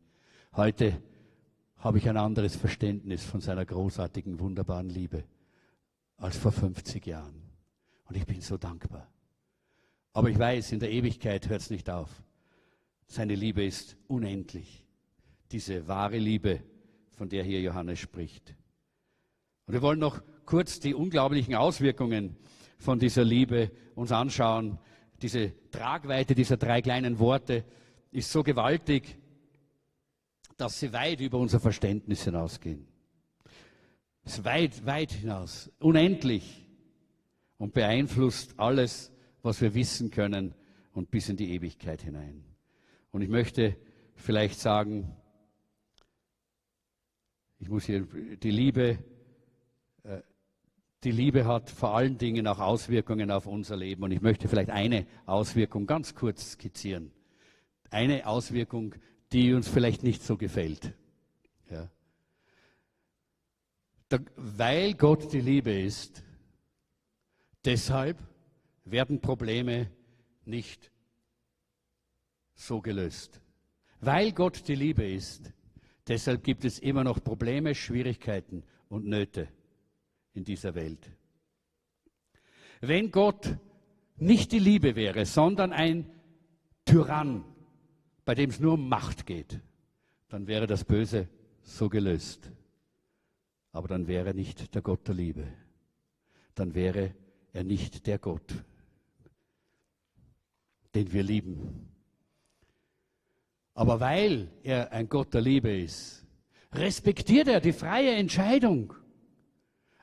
Heute 0.54 1.02
habe 1.76 1.98
ich 1.98 2.08
ein 2.08 2.16
anderes 2.16 2.56
Verständnis 2.56 3.24
von 3.24 3.40
seiner 3.40 3.66
großartigen, 3.66 4.38
wunderbaren 4.38 4.88
Liebe 4.88 5.24
als 6.16 6.36
vor 6.38 6.52
50 6.52 7.04
Jahren. 7.06 7.42
Und 8.06 8.16
ich 8.16 8.24
bin 8.24 8.40
so 8.40 8.56
dankbar. 8.56 9.10
Aber 10.12 10.30
ich 10.30 10.38
weiß, 10.38 10.72
in 10.72 10.78
der 10.78 10.92
Ewigkeit 10.92 11.48
hört 11.48 11.60
es 11.60 11.70
nicht 11.70 11.90
auf. 11.90 12.22
Seine 13.06 13.34
Liebe 13.34 13.64
ist 13.64 13.96
unendlich. 14.06 14.86
Diese 15.50 15.88
wahre 15.88 16.18
Liebe, 16.18 16.62
von 17.10 17.28
der 17.28 17.42
hier 17.42 17.60
Johannes 17.60 17.98
spricht. 17.98 18.54
Und 19.66 19.74
wir 19.74 19.82
wollen 19.82 19.98
noch 19.98 20.22
kurz 20.44 20.80
die 20.80 20.94
unglaublichen 20.94 21.54
Auswirkungen 21.54 22.36
von 22.78 22.98
dieser 22.98 23.24
Liebe 23.24 23.70
uns 23.94 24.12
anschauen. 24.12 24.78
Diese 25.22 25.52
Tragweite 25.70 26.34
dieser 26.34 26.56
drei 26.56 26.82
kleinen 26.82 27.18
Worte 27.18 27.64
ist 28.10 28.30
so 28.30 28.42
gewaltig, 28.42 29.18
dass 30.56 30.78
sie 30.78 30.92
weit 30.92 31.20
über 31.20 31.38
unser 31.38 31.60
Verständnis 31.60 32.24
hinausgehen. 32.24 32.86
Es 34.24 34.38
ist 34.38 34.44
weit, 34.44 34.86
weit 34.86 35.12
hinaus, 35.12 35.70
unendlich 35.80 36.66
und 37.58 37.74
beeinflusst 37.74 38.54
alles, 38.58 39.12
was 39.42 39.60
wir 39.60 39.74
wissen 39.74 40.10
können 40.10 40.54
und 40.92 41.10
bis 41.10 41.28
in 41.28 41.36
die 41.36 41.52
Ewigkeit 41.52 42.02
hinein. 42.02 42.44
Und 43.10 43.22
ich 43.22 43.28
möchte 43.28 43.76
vielleicht 44.14 44.58
sagen, 44.58 45.16
ich 47.58 47.68
muss 47.68 47.84
hier 47.84 48.06
die 48.42 48.50
Liebe 48.50 48.98
die 51.05 51.11
Liebe 51.11 51.46
hat 51.46 51.70
vor 51.70 51.94
allen 51.94 52.16
Dingen 52.16 52.46
auch 52.46 52.59
Auswirkungen 52.59 53.30
auf 53.30 53.46
unser 53.46 53.76
Leben. 53.76 54.02
Und 54.02 54.11
ich 54.11 54.22
möchte 54.22 54.48
vielleicht 54.48 54.70
eine 54.70 55.07
Auswirkung 55.26 55.86
ganz 55.86 56.14
kurz 56.14 56.52
skizzieren. 56.52 57.12
Eine 57.90 58.26
Auswirkung, 58.26 58.94
die 59.32 59.52
uns 59.52 59.68
vielleicht 59.68 60.02
nicht 60.02 60.22
so 60.22 60.36
gefällt. 60.36 60.94
Ja. 61.70 61.90
Da, 64.09 64.18
weil 64.36 64.94
Gott 64.94 65.32
die 65.32 65.40
Liebe 65.40 65.72
ist, 65.72 66.24
deshalb 67.64 68.18
werden 68.84 69.20
Probleme 69.20 69.90
nicht 70.44 70.90
so 72.55 72.80
gelöst. 72.80 73.40
Weil 74.00 74.32
Gott 74.32 74.66
die 74.68 74.74
Liebe 74.74 75.07
ist, 75.07 75.52
deshalb 76.09 76.44
gibt 76.44 76.64
es 76.64 76.78
immer 76.78 77.05
noch 77.05 77.22
Probleme, 77.22 77.74
Schwierigkeiten 77.74 78.62
und 78.88 79.07
Nöte 79.07 79.48
in 80.35 80.45
dieser 80.45 80.74
Welt. 80.74 81.11
Wenn 82.80 83.11
Gott 83.11 83.57
nicht 84.16 84.53
die 84.53 84.59
Liebe 84.59 84.95
wäre, 84.95 85.24
sondern 85.24 85.72
ein 85.72 86.11
Tyrann, 86.85 87.45
bei 88.24 88.35
dem 88.35 88.51
es 88.51 88.61
nur 88.61 88.74
um 88.74 88.89
Macht 88.89 89.26
geht, 89.26 89.61
dann 90.28 90.47
wäre 90.47 90.66
das 90.66 90.85
Böse 90.85 91.28
so 91.62 91.89
gelöst. 91.89 92.51
Aber 93.72 93.89
dann 93.89 94.07
wäre 94.07 94.28
er 94.28 94.35
nicht 94.35 94.74
der 94.74 94.82
Gott 94.82 95.07
der 95.09 95.14
Liebe. 95.14 95.47
Dann 96.55 96.74
wäre 96.74 97.14
er 97.53 97.64
nicht 97.64 98.07
der 98.07 98.18
Gott, 98.18 98.55
den 100.95 101.12
wir 101.12 101.22
lieben. 101.22 101.89
Aber 103.74 103.99
weil 103.99 104.49
er 104.62 104.93
ein 104.93 105.09
Gott 105.09 105.35
der 105.35 105.41
Liebe 105.41 105.76
ist, 105.76 106.24
respektiert 106.72 107.49
er 107.49 107.61
die 107.61 107.72
freie 107.72 108.14
Entscheidung 108.14 108.95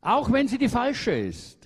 auch 0.01 0.31
wenn 0.31 0.47
sie 0.47 0.57
die 0.57 0.69
falsche 0.69 1.11
ist. 1.11 1.61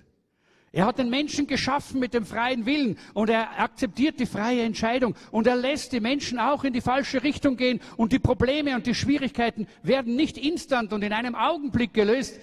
Er 0.76 0.86
hat 0.86 1.00
den 1.00 1.10
Menschen 1.10 1.48
geschaffen 1.48 2.02
mit 2.02 2.14
dem 2.14 2.26
freien 2.26 2.66
Willen 2.66 2.98
und 3.14 3.30
er 3.30 3.62
akzeptiert 3.62 4.20
die 4.20 4.26
freie 4.26 4.64
Entscheidung 4.64 5.16
und 5.32 5.48
er 5.48 5.56
lässt 5.56 5.94
die 5.94 6.02
Menschen 6.02 6.38
auch 6.38 6.66
in 6.66 6.74
die 6.74 6.82
falsche 6.82 7.24
Richtung 7.24 7.56
gehen 7.56 7.80
und 7.96 8.12
die 8.12 8.20
Probleme 8.20 8.76
und 8.76 8.86
die 8.86 8.94
Schwierigkeiten 8.94 9.68
werden 9.84 10.18
nicht 10.18 10.38
instant 10.38 10.92
und 10.92 11.02
in 11.02 11.14
einem 11.14 11.34
Augenblick 11.34 11.94
gelöst, 11.94 12.42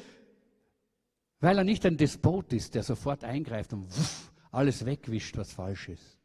weil 1.41 1.59
er 1.59 1.65
nicht 1.65 1.85
ein 1.85 1.99
Despot 1.99 2.55
ist, 2.55 2.75
der 2.75 2.83
sofort 2.83 3.23
eingreift 3.23 3.75
und 3.75 3.85
wuff, 3.95 4.33
alles 4.51 4.87
wegwischt, 4.87 5.37
was 5.37 5.53
falsch 5.53 5.91
ist. 5.91 6.19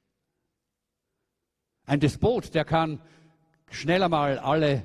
Ein 1.85 1.99
Despot, 1.99 2.55
der 2.55 2.63
kann 2.63 3.01
schneller 3.69 4.07
mal 4.07 4.39
alle 4.39 4.83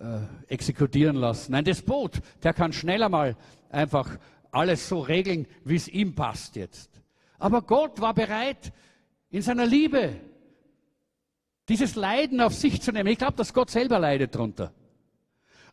äh, 0.00 0.20
exekutieren 0.52 1.16
lassen. 1.16 1.54
Ein 1.54 1.64
Despot, 1.64 2.22
der 2.42 2.54
kann 2.54 2.72
schneller 2.72 3.10
mal 3.10 3.36
einfach 3.68 4.18
alles 4.50 4.88
so 4.88 5.00
regeln, 5.00 5.46
wie 5.64 5.76
es 5.76 5.88
ihm 5.88 6.14
passt 6.14 6.56
jetzt. 6.56 7.02
Aber 7.38 7.62
Gott 7.62 8.00
war 8.00 8.14
bereit, 8.14 8.72
in 9.30 9.42
seiner 9.42 9.66
Liebe 9.66 10.16
dieses 11.68 11.94
Leiden 11.94 12.40
auf 12.40 12.54
sich 12.54 12.80
zu 12.82 12.92
nehmen. 12.92 13.08
Ich 13.08 13.18
glaube, 13.18 13.36
dass 13.36 13.54
Gott 13.54 13.70
selber 13.70 13.98
leidet 13.98 14.34
darunter. 14.34 14.72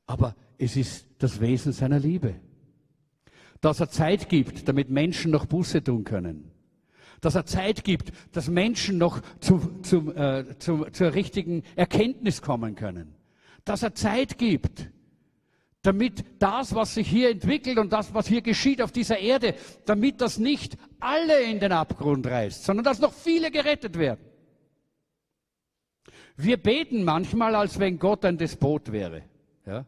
Aber 0.05 0.35
es 0.57 0.75
ist 0.75 1.07
das 1.17 1.39
Wesen 1.39 1.71
seiner 1.71 1.99
Liebe. 1.99 2.35
Dass 3.61 3.79
er 3.79 3.89
Zeit 3.89 4.29
gibt, 4.29 4.67
damit 4.67 4.89
Menschen 4.89 5.31
noch 5.31 5.47
Buße 5.47 5.83
tun 5.83 6.03
können. 6.03 6.51
Dass 7.19 7.33
er 7.33 7.45
Zeit 7.45 7.83
gibt, 7.83 8.11
dass 8.33 8.47
Menschen 8.47 8.99
noch 8.99 9.21
zu, 9.39 9.79
zu, 9.81 10.13
äh, 10.13 10.57
zu, 10.59 10.85
zur 10.91 11.13
richtigen 11.15 11.63
Erkenntnis 11.75 12.41
kommen 12.43 12.75
können 12.75 13.16
dass 13.67 13.83
er 13.83 13.93
Zeit 13.93 14.37
gibt, 14.37 14.89
damit 15.81 16.25
das, 16.39 16.75
was 16.75 16.95
sich 16.95 17.07
hier 17.07 17.29
entwickelt 17.29 17.77
und 17.77 17.93
das, 17.93 18.13
was 18.13 18.27
hier 18.27 18.41
geschieht 18.41 18.81
auf 18.81 18.91
dieser 18.91 19.19
Erde, 19.19 19.55
damit 19.85 20.21
das 20.21 20.37
nicht 20.37 20.77
alle 20.99 21.43
in 21.43 21.59
den 21.59 21.71
Abgrund 21.71 22.27
reißt, 22.27 22.63
sondern 22.63 22.83
dass 22.83 22.99
noch 22.99 23.13
viele 23.13 23.51
gerettet 23.51 23.97
werden. 23.97 24.19
Wir 26.35 26.57
beten 26.57 27.03
manchmal, 27.03 27.55
als 27.55 27.79
wenn 27.79 27.97
Gott 27.97 28.23
ein 28.25 28.37
Despot 28.37 28.91
wäre. 28.91 29.23
Ja? 29.65 29.85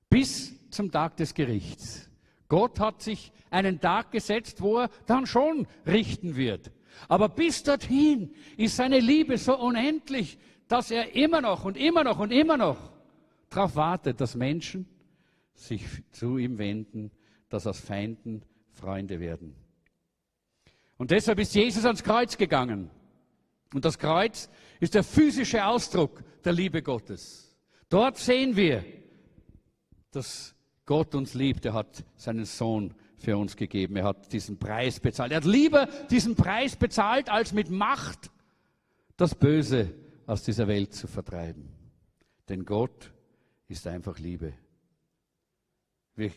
Bis 0.09 0.55
zum 0.71 0.93
Tag 0.93 1.17
des 1.17 1.35
Gerichts. 1.35 2.09
Gott 2.47 2.79
hat 2.79 3.03
sich 3.03 3.33
einen 3.51 3.81
Tag 3.81 4.13
gesetzt, 4.13 4.61
wo 4.61 4.83
er 4.83 4.91
dann 5.07 5.27
schon 5.27 5.67
richten 5.85 6.37
wird. 6.37 6.71
Aber 7.09 7.29
bis 7.29 7.65
dorthin 7.65 8.33
ist 8.57 8.77
seine 8.77 9.01
Liebe 9.01 9.37
so 9.37 9.59
unendlich, 9.59 10.39
dass 10.69 10.93
er 10.93 11.17
immer 11.17 11.41
noch 11.41 11.65
und 11.65 11.77
immer 11.77 12.05
noch 12.05 12.21
und 12.21 12.31
immer 12.31 12.57
noch 12.57 12.96
darauf 13.49 13.77
wartet, 13.77 14.21
dass 14.21 14.35
Menschen 14.35 14.89
sich 15.55 15.85
zu 16.11 16.39
ihm 16.39 16.59
wenden, 16.59 17.11
dass 17.49 17.67
aus 17.67 17.81
Feinden 17.81 18.43
Freunde 18.73 19.21
werden. 19.21 19.55
Und 20.99 21.11
deshalb 21.11 21.39
ist 21.39 21.55
Jesus 21.55 21.85
ans 21.85 22.03
Kreuz 22.03 22.37
gegangen. 22.37 22.91
Und 23.75 23.85
das 23.85 23.99
Kreuz 23.99 24.49
ist 24.81 24.95
der 24.95 25.03
physische 25.03 25.65
Ausdruck 25.65 26.23
der 26.45 26.53
Liebe 26.53 26.83
Gottes. 26.83 27.57
Dort 27.89 28.17
sehen 28.19 28.57
wir, 28.57 28.85
dass 30.11 30.55
Gott 30.85 31.15
uns 31.15 31.35
liebt. 31.35 31.65
Er 31.67 31.75
hat 31.75 32.05
seinen 32.17 32.45
Sohn 32.45 32.95
für 33.19 33.37
uns 33.37 33.57
gegeben. 33.57 33.97
Er 33.97 34.05
hat 34.05 34.33
diesen 34.33 34.59
Preis 34.59 35.01
bezahlt. 35.01 35.33
Er 35.33 35.39
hat 35.39 35.45
lieber 35.45 35.89
diesen 36.11 36.37
Preis 36.37 36.77
bezahlt, 36.77 37.29
als 37.29 37.53
mit 37.53 37.71
Macht 37.71 38.31
das 39.17 39.35
Böse 39.35 39.93
aus 40.27 40.43
dieser 40.43 40.69
Welt 40.69 40.95
zu 40.95 41.07
vertreiben. 41.07 41.69
Denn 42.49 42.65
Gott 42.65 43.13
ist 43.69 43.87
einfach 43.87 44.19
Liebe. 44.19 44.53
Wir 46.15 46.31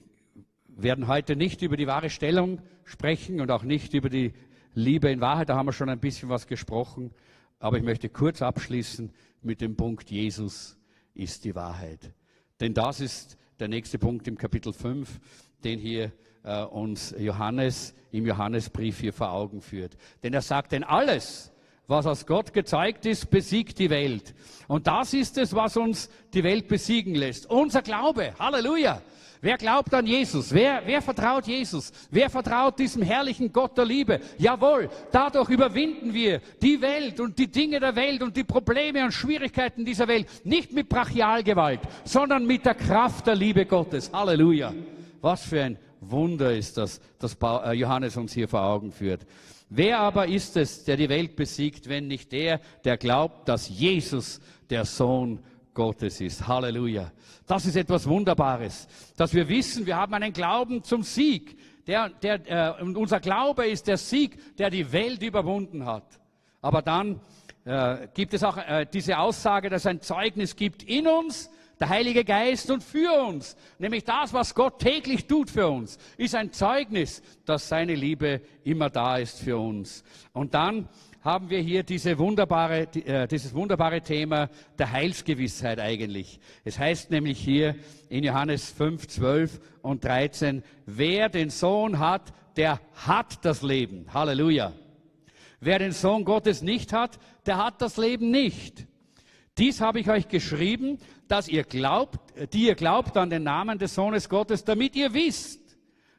werden 0.67 1.07
heute 1.07 1.35
nicht 1.35 1.61
über 1.61 1.77
die 1.77 1.87
wahre 1.87 2.09
Stellung 2.09 2.61
sprechen 2.83 3.41
und 3.41 3.51
auch 3.51 3.63
nicht 3.63 3.93
über 3.93 4.09
die 4.09 4.33
Liebe 4.73 5.09
in 5.09 5.21
Wahrheit. 5.21 5.49
Da 5.49 5.55
haben 5.55 5.67
wir 5.67 5.73
schon 5.73 5.89
ein 5.89 5.99
bisschen 5.99 6.29
was 6.29 6.47
gesprochen. 6.47 7.11
Aber 7.59 7.77
ich 7.77 7.83
möchte 7.83 8.09
kurz 8.09 8.41
abschließen 8.41 9.11
mit 9.41 9.61
dem 9.61 9.75
Punkt, 9.75 10.09
Jesus 10.09 10.77
ist 11.13 11.43
die 11.43 11.55
Wahrheit. 11.55 12.13
Denn 12.59 12.73
das 12.73 12.99
ist 12.99 13.37
der 13.59 13.67
nächste 13.67 13.99
Punkt 13.99 14.27
im 14.27 14.37
Kapitel 14.37 14.73
5, 14.73 15.19
den 15.63 15.79
hier 15.79 16.11
äh, 16.43 16.63
uns 16.63 17.13
Johannes 17.17 17.93
im 18.11 18.25
Johannesbrief 18.25 18.99
hier 18.99 19.13
vor 19.13 19.31
Augen 19.31 19.61
führt. 19.61 19.97
Denn 20.23 20.33
er 20.33 20.41
sagt, 20.41 20.71
denn 20.71 20.83
alles, 20.83 21.51
was 21.89 22.05
aus 22.05 22.25
Gott 22.25 22.53
gezeigt 22.53 23.05
ist, 23.07 23.29
besiegt 23.31 23.79
die 23.79 23.89
Welt. 23.89 24.35
Und 24.67 24.85
das 24.85 25.13
ist 25.13 25.37
es, 25.39 25.55
was 25.55 25.75
uns 25.75 26.09
die 26.33 26.43
Welt 26.43 26.67
besiegen 26.67 27.15
lässt. 27.15 27.49
Unser 27.49 27.81
Glaube. 27.81 28.33
Halleluja. 28.37 29.01
Wer 29.41 29.57
glaubt 29.57 29.93
an 29.93 30.05
Jesus? 30.05 30.53
Wer, 30.53 30.83
wer 30.85 31.01
vertraut 31.01 31.47
Jesus? 31.47 31.91
Wer 32.11 32.29
vertraut 32.29 32.77
diesem 32.77 33.01
herrlichen 33.01 33.51
Gott 33.51 33.77
der 33.77 33.85
Liebe? 33.85 34.19
Jawohl, 34.37 34.89
dadurch 35.11 35.49
überwinden 35.49 36.13
wir 36.13 36.41
die 36.61 36.79
Welt 36.79 37.19
und 37.21 37.39
die 37.39 37.47
Dinge 37.47 37.79
der 37.79 37.95
Welt 37.95 38.21
und 38.21 38.35
die 38.35 38.43
Probleme 38.43 39.03
und 39.03 39.13
Schwierigkeiten 39.13 39.85
dieser 39.85 40.07
Welt. 40.09 40.27
Nicht 40.43 40.73
mit 40.73 40.89
Brachialgewalt, 40.89 41.79
sondern 42.03 42.45
mit 42.45 42.65
der 42.65 42.75
Kraft 42.75 43.27
der 43.27 43.35
Liebe 43.35 43.65
Gottes. 43.65 44.11
Halleluja. 44.13 44.73
Was 45.21 45.43
für 45.43 45.63
ein 45.63 45.77
Wunder 46.01 46.55
ist 46.55 46.77
das, 46.77 46.99
das 47.17 47.37
äh, 47.41 47.73
Johannes 47.73 48.15
uns 48.17 48.33
hier 48.33 48.47
vor 48.47 48.61
Augen 48.61 48.91
führt. 48.91 49.25
Wer 49.69 49.99
aber 49.99 50.27
ist 50.27 50.57
es, 50.57 50.83
der 50.83 50.97
die 50.97 51.09
Welt 51.09 51.35
besiegt, 51.35 51.87
wenn 51.87 52.07
nicht 52.07 52.31
der, 52.31 52.59
der 52.83 52.97
glaubt, 52.97 53.47
dass 53.47 53.69
Jesus 53.69 54.41
der 54.69 54.83
Sohn 54.83 55.39
Gottes 55.75 56.19
ist. 56.21 56.47
Halleluja. 56.47 57.11
Das 57.45 57.65
ist 57.65 57.75
etwas 57.75 58.07
Wunderbares, 58.07 58.87
dass 59.15 59.33
wir 59.33 59.47
wissen, 59.47 59.85
wir 59.85 59.95
haben 59.95 60.13
einen 60.13 60.33
Glauben 60.33 60.83
zum 60.83 61.03
Sieg. 61.03 61.57
Der, 61.87 62.09
der, 62.09 62.77
äh, 62.79 62.83
unser 62.83 63.19
Glaube 63.19 63.67
ist 63.67 63.87
der 63.87 63.97
Sieg, 63.97 64.57
der 64.57 64.69
die 64.69 64.91
Welt 64.91 65.23
überwunden 65.23 65.85
hat. 65.85 66.19
Aber 66.61 66.81
dann 66.81 67.21
äh, 67.65 68.07
gibt 68.13 68.33
es 68.33 68.43
auch 68.43 68.57
äh, 68.57 68.85
diese 68.91 69.17
Aussage, 69.17 69.69
dass 69.69 69.83
es 69.83 69.87
ein 69.87 70.01
Zeugnis 70.01 70.55
gibt 70.55 70.83
in 70.83 71.07
uns, 71.07 71.49
der 71.79 71.89
Heilige 71.89 72.25
Geist 72.25 72.69
und 72.71 72.83
für 72.83 73.25
uns. 73.25 73.55
Nämlich 73.77 74.03
das, 74.03 74.33
was 74.33 74.53
Gott 74.53 74.79
täglich 74.79 75.25
tut 75.25 75.49
für 75.49 75.67
uns, 75.67 75.97
ist 76.17 76.35
ein 76.35 76.51
Zeugnis, 76.51 77.21
dass 77.45 77.69
seine 77.69 77.95
Liebe 77.95 78.41
immer 78.63 78.89
da 78.89 79.17
ist 79.17 79.39
für 79.39 79.57
uns. 79.57 80.03
Und 80.33 80.53
dann 80.53 80.89
haben 81.21 81.49
wir 81.49 81.59
hier 81.59 81.83
diese 81.83 82.17
wunderbare, 82.17 82.87
äh, 82.93 83.27
dieses 83.27 83.53
wunderbare 83.53 84.01
Thema 84.01 84.49
der 84.77 84.91
Heilsgewissheit 84.91 85.79
eigentlich. 85.79 86.39
Es 86.63 86.79
heißt 86.79 87.11
nämlich 87.11 87.39
hier 87.39 87.75
in 88.09 88.23
Johannes 88.23 88.69
5, 88.71 89.07
12 89.07 89.59
und 89.81 90.03
13, 90.03 90.63
wer 90.85 91.29
den 91.29 91.49
Sohn 91.49 91.99
hat, 91.99 92.33
der 92.55 92.79
hat 92.93 93.43
das 93.45 93.61
Leben. 93.61 94.05
Halleluja. 94.13 94.73
Wer 95.61 95.79
den 95.79 95.91
Sohn 95.91 96.23
Gottes 96.23 96.61
nicht 96.61 96.93
hat, 96.93 97.19
der 97.45 97.57
hat 97.57 97.81
das 97.81 97.97
Leben 97.97 98.31
nicht. 98.31 98.87
Dies 99.57 99.81
habe 99.81 99.99
ich 99.99 100.09
euch 100.09 100.29
geschrieben, 100.29 100.99
dass 101.29 101.47
ihr 101.47 101.63
glaubt, 101.63 102.19
die 102.53 102.67
ihr 102.67 102.75
glaubt 102.75 103.15
an 103.15 103.29
den 103.29 103.43
Namen 103.43 103.77
des 103.77 103.95
Sohnes 103.95 104.27
Gottes, 104.27 104.63
damit 104.63 104.95
ihr 104.95 105.13
wisst, 105.13 105.77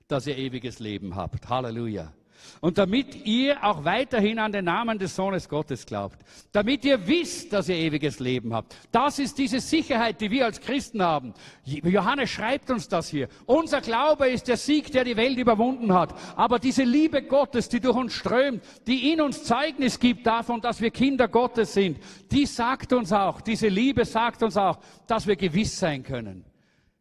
dass 0.09 0.26
ihr 0.26 0.39
ewiges 0.39 0.78
Leben 0.78 1.16
habt. 1.16 1.48
Halleluja. 1.48 2.12
Und 2.60 2.78
damit 2.78 3.26
ihr 3.26 3.64
auch 3.64 3.84
weiterhin 3.84 4.38
an 4.38 4.52
den 4.52 4.66
Namen 4.66 4.98
des 4.98 5.16
Sohnes 5.16 5.48
Gottes 5.48 5.86
glaubt. 5.86 6.18
Damit 6.52 6.84
ihr 6.84 7.06
wisst, 7.06 7.52
dass 7.52 7.68
ihr 7.68 7.76
ewiges 7.76 8.20
Leben 8.20 8.54
habt. 8.54 8.76
Das 8.92 9.18
ist 9.18 9.38
diese 9.38 9.60
Sicherheit, 9.60 10.20
die 10.20 10.30
wir 10.30 10.44
als 10.44 10.60
Christen 10.60 11.02
haben. 11.02 11.34
Johannes 11.64 12.30
schreibt 12.30 12.70
uns 12.70 12.88
das 12.88 13.08
hier. 13.08 13.28
Unser 13.46 13.80
Glaube 13.80 14.28
ist 14.28 14.48
der 14.48 14.56
Sieg, 14.56 14.92
der 14.92 15.04
die 15.04 15.16
Welt 15.16 15.38
überwunden 15.38 15.92
hat. 15.92 16.14
Aber 16.36 16.58
diese 16.58 16.84
Liebe 16.84 17.22
Gottes, 17.22 17.68
die 17.68 17.80
durch 17.80 17.96
uns 17.96 18.12
strömt, 18.12 18.62
die 18.86 19.12
in 19.12 19.20
uns 19.20 19.44
Zeugnis 19.44 19.98
gibt 19.98 20.26
davon, 20.26 20.60
dass 20.60 20.80
wir 20.80 20.90
Kinder 20.90 21.28
Gottes 21.28 21.74
sind, 21.74 21.98
die 22.30 22.46
sagt 22.46 22.92
uns 22.92 23.12
auch, 23.12 23.40
diese 23.40 23.68
Liebe 23.68 24.04
sagt 24.04 24.42
uns 24.42 24.56
auch, 24.56 24.78
dass 25.06 25.26
wir 25.26 25.36
gewiss 25.36 25.78
sein 25.78 26.02
können. 26.02 26.44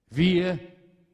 Wir 0.10 0.60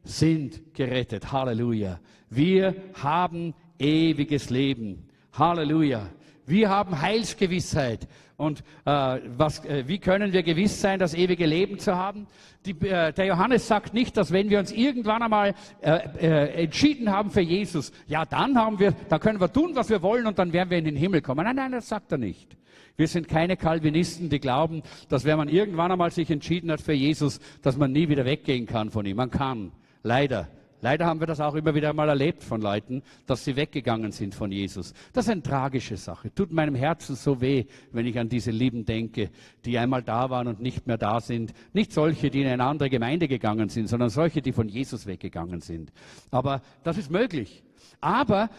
sind 0.04 0.74
gerettet. 0.74 1.32
Halleluja. 1.32 2.00
Wir 2.30 2.76
haben 2.94 3.54
ewiges 3.80 4.50
Leben. 4.50 5.08
Halleluja. 5.34 6.10
Wir 6.46 6.70
haben 6.70 7.02
Heilsgewissheit. 7.02 8.08
Und 8.38 8.60
äh, 8.86 9.20
was, 9.38 9.64
äh, 9.64 9.88
wie 9.88 9.98
können 9.98 10.34
wir 10.34 10.44
gewiss 10.44 10.82
sein, 10.82 11.00
das 11.00 11.14
ewige 11.14 11.46
Leben 11.46 11.80
zu 11.80 11.96
haben? 11.96 12.28
Die, 12.66 12.72
äh, 12.72 13.14
der 13.14 13.26
Johannes 13.26 13.68
sagt 13.68 13.94
nicht, 13.94 14.18
dass 14.18 14.32
wenn 14.32 14.50
wir 14.50 14.60
uns 14.60 14.74
irgendwann 14.74 15.24
einmal 15.24 15.56
äh, 15.82 16.00
äh, 16.20 16.64
entschieden 16.64 17.10
haben 17.10 17.32
für 17.32 17.42
Jesus, 17.42 17.94
ja, 18.08 18.26
dann 18.26 18.58
haben 18.58 18.78
wir, 18.80 18.94
dann 19.08 19.22
können 19.22 19.40
wir 19.40 19.52
tun, 19.52 19.72
was 19.76 19.90
wir 19.90 20.02
wollen 20.02 20.28
und 20.28 20.38
dann 20.38 20.52
werden 20.52 20.70
wir 20.70 20.78
in 20.78 20.86
den 20.86 20.98
Himmel 20.98 21.22
kommen. 21.22 21.46
Nein, 21.46 21.56
nein, 21.56 21.72
das 21.72 21.88
sagt 21.88 22.12
er 22.12 22.18
nicht. 22.18 22.58
Wir 22.98 23.08
sind 23.08 23.28
keine 23.28 23.58
Calvinisten, 23.58 24.30
die 24.30 24.40
glauben, 24.40 24.84
dass 25.10 25.26
wenn 25.26 25.38
man 25.38 25.50
irgendwann 25.50 25.92
einmal 25.92 26.12
sich 26.12 26.30
entschieden 26.30 26.72
hat 26.72 26.82
für 26.82 26.94
Jesus, 26.94 27.40
dass 27.62 27.78
man 27.78 27.92
nie 27.92 28.10
wieder 28.10 28.26
weggehen 28.26 28.66
kann 28.66 28.90
von 28.90 29.06
ihm. 29.06 29.18
Man 29.18 29.32
kann. 29.32 29.72
Leider 30.04 30.48
Leider 30.86 31.08
haben 31.08 31.20
wir 31.20 31.26
das 31.26 31.40
auch 31.40 31.56
immer 31.56 31.74
wieder 31.74 31.94
mal 31.94 32.10
erlebt 32.10 32.44
von 32.44 32.62
Leuten, 32.62 33.02
dass 33.26 33.44
sie 33.44 33.56
weggegangen 33.56 34.12
sind 34.12 34.36
von 34.36 34.52
Jesus. 34.52 34.94
Das 35.14 35.26
ist 35.26 35.32
eine 35.32 35.42
tragische 35.42 35.98
Sache. 35.98 36.32
Tut 36.36 36.52
meinem 36.52 36.76
Herzen 36.76 37.16
so 37.16 37.42
weh, 37.42 37.66
wenn 37.92 38.06
ich 38.06 38.20
an 38.20 38.30
diese 38.30 38.52
Lieben 38.52 38.86
denke, 38.86 39.32
die 39.66 39.80
einmal 39.80 40.04
da 40.04 40.30
waren 40.30 40.46
und 40.46 40.62
nicht 40.62 40.86
mehr 40.86 41.00
da 41.00 41.22
sind. 41.22 41.56
Nicht 41.74 41.92
solche, 41.92 42.30
die 42.30 42.44
in 42.44 42.48
eine 42.48 42.64
andere 42.64 42.92
Gemeinde 42.92 43.28
gegangen 43.28 43.68
sind, 43.68 43.88
sondern 43.88 44.10
solche, 44.10 44.44
die 44.44 44.52
von 44.52 44.70
Jesus 44.70 45.08
weggegangen 45.08 45.60
sind. 45.60 45.92
Aber 46.30 46.62
das 46.84 47.00
ist 47.00 47.10
möglich. 47.10 47.64
Aber 48.00 48.52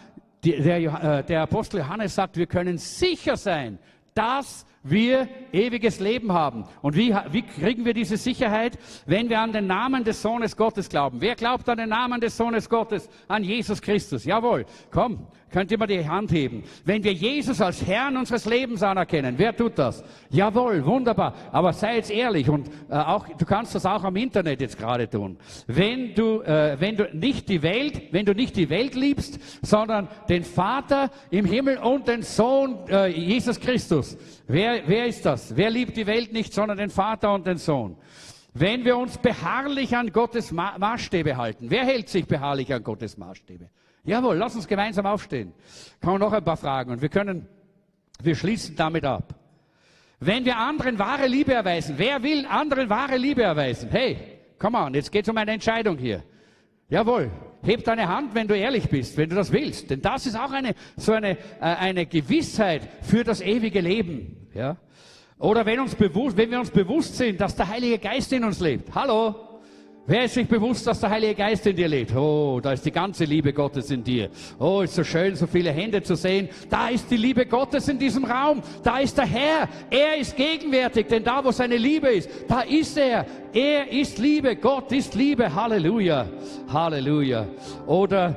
äh, 0.43 1.23
der 1.23 1.43
Apostel 1.43 1.79
Johannes 1.79 2.17
sagt, 2.17 2.37
wir 2.37 2.47
können 2.47 2.77
sicher 2.79 3.37
sein, 3.37 3.79
dass 4.15 4.67
wir 4.91 5.29
ewiges 5.53 6.01
Leben 6.01 6.33
haben. 6.33 6.65
Und 6.83 6.97
wie, 6.97 7.15
wie 7.31 7.43
kriegen 7.43 7.85
wir 7.85 7.95
diese 7.95 8.17
Sicherheit? 8.17 8.79
Wenn 9.07 9.29
wir 9.29 9.41
an 9.41 9.53
den 9.53 9.67
Namen 9.67 10.05
des 10.05 10.23
Sohnes 10.23 10.57
Gottes 10.57 10.89
glauben. 10.89 11.21
Wer 11.21 11.35
glaubt 11.35 11.69
an 11.69 11.79
den 11.79 11.89
Namen 11.89 12.21
des 12.21 12.37
Sohnes 12.37 12.69
Gottes? 12.69 13.09
An 13.29 13.43
Jesus 13.43 13.81
Christus. 13.81 14.25
Jawohl. 14.25 14.67
Komm, 14.91 15.27
könnt 15.51 15.71
ihr 15.71 15.79
mal 15.79 15.87
die 15.87 16.07
Hand 16.07 16.33
heben. 16.33 16.65
Wenn 16.85 17.03
wir 17.03 17.13
Jesus 17.13 17.61
als 17.61 17.87
Herrn 17.87 18.17
unseres 18.17 18.45
Lebens 18.45 18.83
anerkennen, 18.83 19.35
wer 19.39 19.57
tut 19.57 19.79
das? 19.79 20.05
Jawohl, 20.31 20.85
wunderbar. 20.85 21.35
Aber 21.53 21.73
sei 21.73 21.97
jetzt 21.97 22.11
ehrlich 22.11 22.49
und 22.49 22.69
äh, 22.91 22.95
auch, 22.95 23.27
du 23.27 23.45
kannst 23.47 23.75
das 23.75 23.87
auch 23.87 24.05
am 24.05 24.17
Internet 24.17 24.61
jetzt 24.61 24.79
gerade 24.79 25.09
tun. 25.09 25.39
Wenn 25.67 26.15
du, 26.15 26.43
äh, 26.43 26.77
wenn 26.79 26.97
du 26.97 27.09
nicht 27.15 27.49
die 27.49 27.63
Welt, 27.63 28.13
wenn 28.13 28.27
du 28.27 28.35
nicht 28.35 28.57
die 28.57 28.69
Welt 28.69 28.95
liebst, 28.95 29.41
sondern 29.65 30.09
den 30.29 30.45
Vater 30.45 31.11
im 31.31 31.45
Himmel 31.45 31.79
und 31.79 32.07
den 32.09 32.23
Sohn 32.23 32.77
äh, 32.89 33.07
Jesus 33.09 33.59
Christus. 33.59 34.19
Wer, 34.49 34.87
wer 34.87 35.07
ist 35.07 35.27
das? 35.27 35.57
Wer 35.57 35.71
liebt 35.71 35.97
die 35.97 36.07
Welt 36.07 36.33
nicht, 36.33 36.53
sondern 36.53 36.79
den 36.79 36.91
Vater 36.91 37.33
und 37.33 37.47
den 37.47 37.59
Sohn? 37.59 37.97
Wenn 38.55 38.85
wir 38.85 38.97
uns 38.97 39.19
beharrlich 39.19 39.97
an 39.97 40.13
Gottes 40.13 40.53
Ma 40.53 40.79
Maßstäbe 40.79 41.37
halten, 41.37 41.71
wer 41.71 41.85
hält 41.85 42.09
sich 42.09 42.27
beharrlich 42.27 42.73
an 42.73 42.83
Gottes 42.83 43.19
Maßstäbe? 43.19 43.69
Jawohl, 44.05 44.37
lass 44.37 44.55
uns 44.55 44.67
gemeinsam 44.69 45.05
aufstehen. 45.05 45.53
Kann 46.01 46.13
man 46.13 46.21
noch 46.21 46.33
ein 46.33 46.45
paar 46.45 46.57
Fragen 46.57 46.93
und 46.93 47.03
wir 47.03 47.09
können, 47.09 47.49
wir 48.23 48.35
schließen 48.35 48.77
damit 48.77 49.05
ab. 49.05 49.35
Wenn 50.21 50.45
wir 50.45 50.57
anderen 50.57 50.99
wahre 50.99 51.27
Liebe 51.27 51.53
erweisen, 51.53 51.97
wer 51.99 52.23
will 52.23 52.47
anderen 52.47 52.89
wahre 52.89 53.17
Liebe 53.17 53.43
erweisen? 53.43 53.91
Hey, 53.91 54.41
come 54.59 54.79
on, 54.79 54.95
jetzt 54.95 55.13
geht 55.13 55.25
es 55.25 55.29
um 55.29 55.37
eine 55.37 55.53
Entscheidung 55.53 55.99
hier. 55.99 56.23
Jawohl, 56.89 57.31
heb 57.67 57.85
deine 57.85 58.09
Hand, 58.09 58.35
wenn 58.35 58.49
du 58.49 58.57
ehrlich 58.57 58.89
bist, 58.89 59.17
wenn 59.17 59.29
du 59.29 59.37
das 59.37 59.53
willst. 59.53 59.91
Denn 59.91 60.01
das 60.01 60.27
ist 60.27 60.39
auch 60.39 60.51
eine, 60.51 60.75
so 60.97 61.13
eine, 61.13 61.31
äh, 61.31 61.37
eine 61.61 62.07
Gewissheit 62.07 62.89
für 63.03 63.25
das 63.25 63.41
ewige 63.41 63.81
Leben. 63.81 64.49
Ja? 64.55 64.77
Oder 65.39 65.67
wenn, 65.67 65.81
uns 65.81 65.95
bewusst, 65.95 66.37
wenn 66.37 66.51
wir 66.51 66.61
uns 66.61 66.71
bewusst 66.71 67.17
sind, 67.17 67.41
dass 67.41 67.57
der 67.57 67.69
Heilige 67.69 67.99
Geist 67.99 68.33
in 68.33 68.45
uns 68.45 68.61
lebt. 68.61 68.95
Hallo? 68.95 69.56
Wer 70.09 70.27
ist 70.27 70.35
sich 70.35 70.47
bewusst, 70.47 70.87
dass 70.87 71.01
der 71.01 71.11
Heilige 71.11 71.35
Geist 71.35 71.67
in 71.67 71.75
dir 71.75 71.89
lebt? 71.89 72.15
Oh, 72.15 72.61
da 72.63 72.73
ist 72.73 72.87
die 72.87 72.93
ganze 72.93 73.25
Liebe 73.25 73.53
Gottes 73.53 73.91
in 73.91 74.05
dir. 74.05 74.31
Oh, 74.57 74.83
ist 74.83 74.95
so 74.95 75.03
schön, 75.03 75.35
so 75.35 75.49
viele 75.49 75.73
Hände 75.73 76.01
zu 76.01 76.15
sehen. 76.15 76.49
Da 76.71 76.91
ist 76.91 77.11
die 77.11 77.17
Liebe 77.17 77.45
Gottes 77.45 77.89
in 77.89 77.99
diesem 77.99 78.25
Raum. 78.25 78.63
Da 78.85 78.99
ist 78.99 79.19
der 79.19 79.27
Herr. 79.27 79.69
Er 79.91 80.17
ist 80.17 80.37
gegenwärtig, 80.37 81.09
denn 81.09 81.25
da, 81.25 81.45
wo 81.45 81.51
seine 81.51 81.77
Liebe 81.77 82.09
ist, 82.09 82.31
da 82.47 82.61
ist 82.61 82.97
er. 82.97 83.27
Er 83.53 83.91
ist 83.91 84.19
Liebe. 84.19 84.55
Gott 84.55 84.93
ist 84.93 85.17
Liebe. 85.17 85.53
Halleluja. 85.53 86.29
Halleluja. 86.73 87.49
Oder 87.89 88.37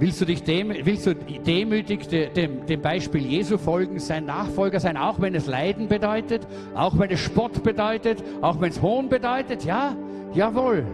Willst 0.00 0.20
du, 0.20 0.24
dich 0.26 0.44
dem, 0.44 0.72
willst 0.84 1.06
du 1.06 1.14
demütig 1.14 2.06
dem, 2.06 2.66
dem 2.66 2.80
Beispiel 2.80 3.26
Jesu 3.26 3.58
folgen, 3.58 3.98
sein 3.98 4.26
Nachfolger 4.26 4.78
sein, 4.78 4.96
auch 4.96 5.20
wenn 5.20 5.34
es 5.34 5.46
Leiden 5.46 5.88
bedeutet, 5.88 6.46
auch 6.76 6.96
wenn 6.98 7.10
es 7.10 7.18
Spott 7.18 7.64
bedeutet, 7.64 8.22
auch 8.40 8.60
wenn 8.60 8.70
es 8.70 8.80
Hohn 8.80 9.08
bedeutet? 9.08 9.64
Ja, 9.64 9.96
jawohl. 10.34 10.86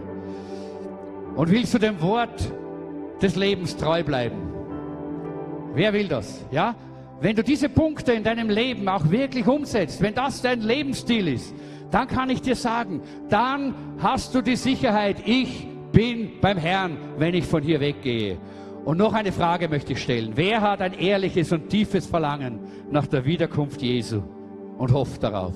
Und 1.35 1.51
willst 1.51 1.75
du 1.75 1.77
dem 1.77 2.01
Wort 2.01 2.51
des 3.21 3.35
Lebens 3.35 3.77
treu 3.77 4.03
bleiben? 4.03 4.37
Wer 5.75 5.93
will 5.93 6.07
das? 6.07 6.43
Ja? 6.51 6.73
Wenn 7.21 7.35
du 7.35 7.43
diese 7.43 7.69
Punkte 7.69 8.13
in 8.13 8.23
deinem 8.23 8.49
Leben 8.49 8.89
auch 8.89 9.11
wirklich 9.11 9.45
umsetzt, 9.45 10.01
wenn 10.01 10.15
das 10.15 10.41
dein 10.41 10.61
Lebensstil 10.61 11.27
ist, 11.27 11.53
dann 11.91 12.07
kann 12.07 12.31
ich 12.31 12.41
dir 12.41 12.55
sagen, 12.55 13.01
dann 13.29 13.75
hast 13.99 14.33
du 14.33 14.41
die 14.41 14.55
Sicherheit, 14.55 15.17
ich 15.25 15.67
bin 15.91 16.31
beim 16.41 16.57
Herrn, 16.57 16.97
wenn 17.19 17.35
ich 17.35 17.45
von 17.45 17.61
hier 17.61 17.79
weggehe. 17.79 18.37
Und 18.85 18.97
noch 18.99 19.13
eine 19.13 19.31
Frage 19.31 19.67
möchte 19.67 19.93
ich 19.93 20.01
stellen. 20.01 20.33
Wer 20.35 20.61
hat 20.61 20.79
ein 20.79 20.93
ehrliches 20.93 21.51
und 21.51 21.69
tiefes 21.69 22.05
Verlangen 22.05 22.59
nach 22.91 23.07
der 23.07 23.25
Wiederkunft 23.25 23.81
Jesu 23.81 24.21
und 24.77 24.93
hofft 24.93 25.23
darauf? 25.23 25.53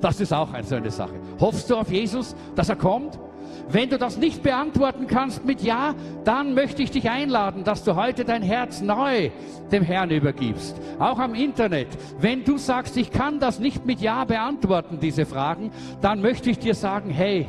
Das 0.00 0.20
ist 0.20 0.32
auch 0.32 0.52
eine 0.52 0.66
so 0.66 0.74
eine 0.74 0.90
Sache. 0.90 1.14
Hoffst 1.38 1.70
du 1.70 1.76
auf 1.76 1.92
Jesus, 1.92 2.34
dass 2.56 2.68
er 2.68 2.76
kommt? 2.76 3.20
Wenn 3.68 3.88
du 3.88 3.98
das 3.98 4.18
nicht 4.18 4.42
beantworten 4.42 5.06
kannst 5.06 5.44
mit 5.44 5.62
Ja, 5.62 5.94
dann 6.24 6.54
möchte 6.54 6.82
ich 6.82 6.90
dich 6.90 7.08
einladen, 7.08 7.62
dass 7.62 7.84
du 7.84 7.94
heute 7.94 8.24
dein 8.24 8.42
Herz 8.42 8.80
neu 8.80 9.30
dem 9.70 9.84
Herrn 9.84 10.10
übergibst. 10.10 10.76
Auch 10.98 11.20
am 11.20 11.36
Internet. 11.36 11.86
Wenn 12.18 12.42
du 12.42 12.58
sagst, 12.58 12.96
ich 12.96 13.12
kann 13.12 13.38
das 13.38 13.60
nicht 13.60 13.86
mit 13.86 14.00
Ja 14.00 14.24
beantworten, 14.24 14.98
diese 15.00 15.24
Fragen, 15.24 15.70
dann 16.00 16.20
möchte 16.20 16.50
ich 16.50 16.58
dir 16.58 16.74
sagen, 16.74 17.10
hey, 17.10 17.46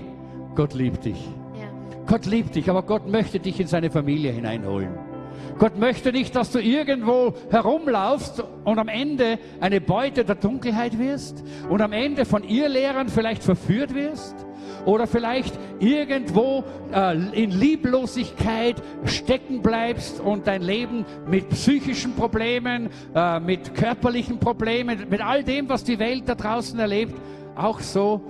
Gott 0.53 0.75
liebt 0.75 1.05
dich. 1.05 1.27
Ja. 1.59 1.67
Gott 2.05 2.27
liebt 2.27 2.53
dich, 2.53 2.69
aber 2.69 2.83
Gott 2.83 3.07
möchte 3.07 3.39
dich 3.39 3.59
in 3.59 3.65
seine 3.65 3.89
Familie 3.89 4.31
hineinholen. 4.31 5.12
Gott 5.57 5.77
möchte 5.77 6.11
nicht, 6.11 6.35
dass 6.35 6.51
du 6.51 6.59
irgendwo 6.59 7.33
herumlaufst 7.49 8.43
und 8.63 8.79
am 8.79 8.87
Ende 8.87 9.39
eine 9.59 9.81
Beute 9.81 10.25
der 10.25 10.35
Dunkelheit 10.35 10.99
wirst 10.99 11.43
und 11.69 11.81
am 11.81 11.93
Ende 11.93 12.25
von 12.25 12.43
ihr 12.43 12.69
Lehrern 12.69 13.09
vielleicht 13.09 13.43
verführt 13.43 13.93
wirst 13.93 14.35
oder 14.85 15.07
vielleicht 15.07 15.57
irgendwo 15.79 16.63
äh, 16.93 17.15
in 17.31 17.51
Lieblosigkeit 17.51 18.81
stecken 19.05 19.61
bleibst 19.61 20.19
und 20.19 20.47
dein 20.47 20.61
Leben 20.61 21.05
mit 21.27 21.49
psychischen 21.49 22.15
Problemen, 22.15 22.89
äh, 23.15 23.39
mit 23.39 23.75
körperlichen 23.75 24.39
Problemen, 24.39 25.07
mit 25.09 25.21
all 25.21 25.43
dem, 25.43 25.69
was 25.69 25.83
die 25.83 25.99
Welt 25.99 26.23
da 26.27 26.35
draußen 26.35 26.77
erlebt, 26.79 27.15
auch 27.55 27.79
so 27.79 28.21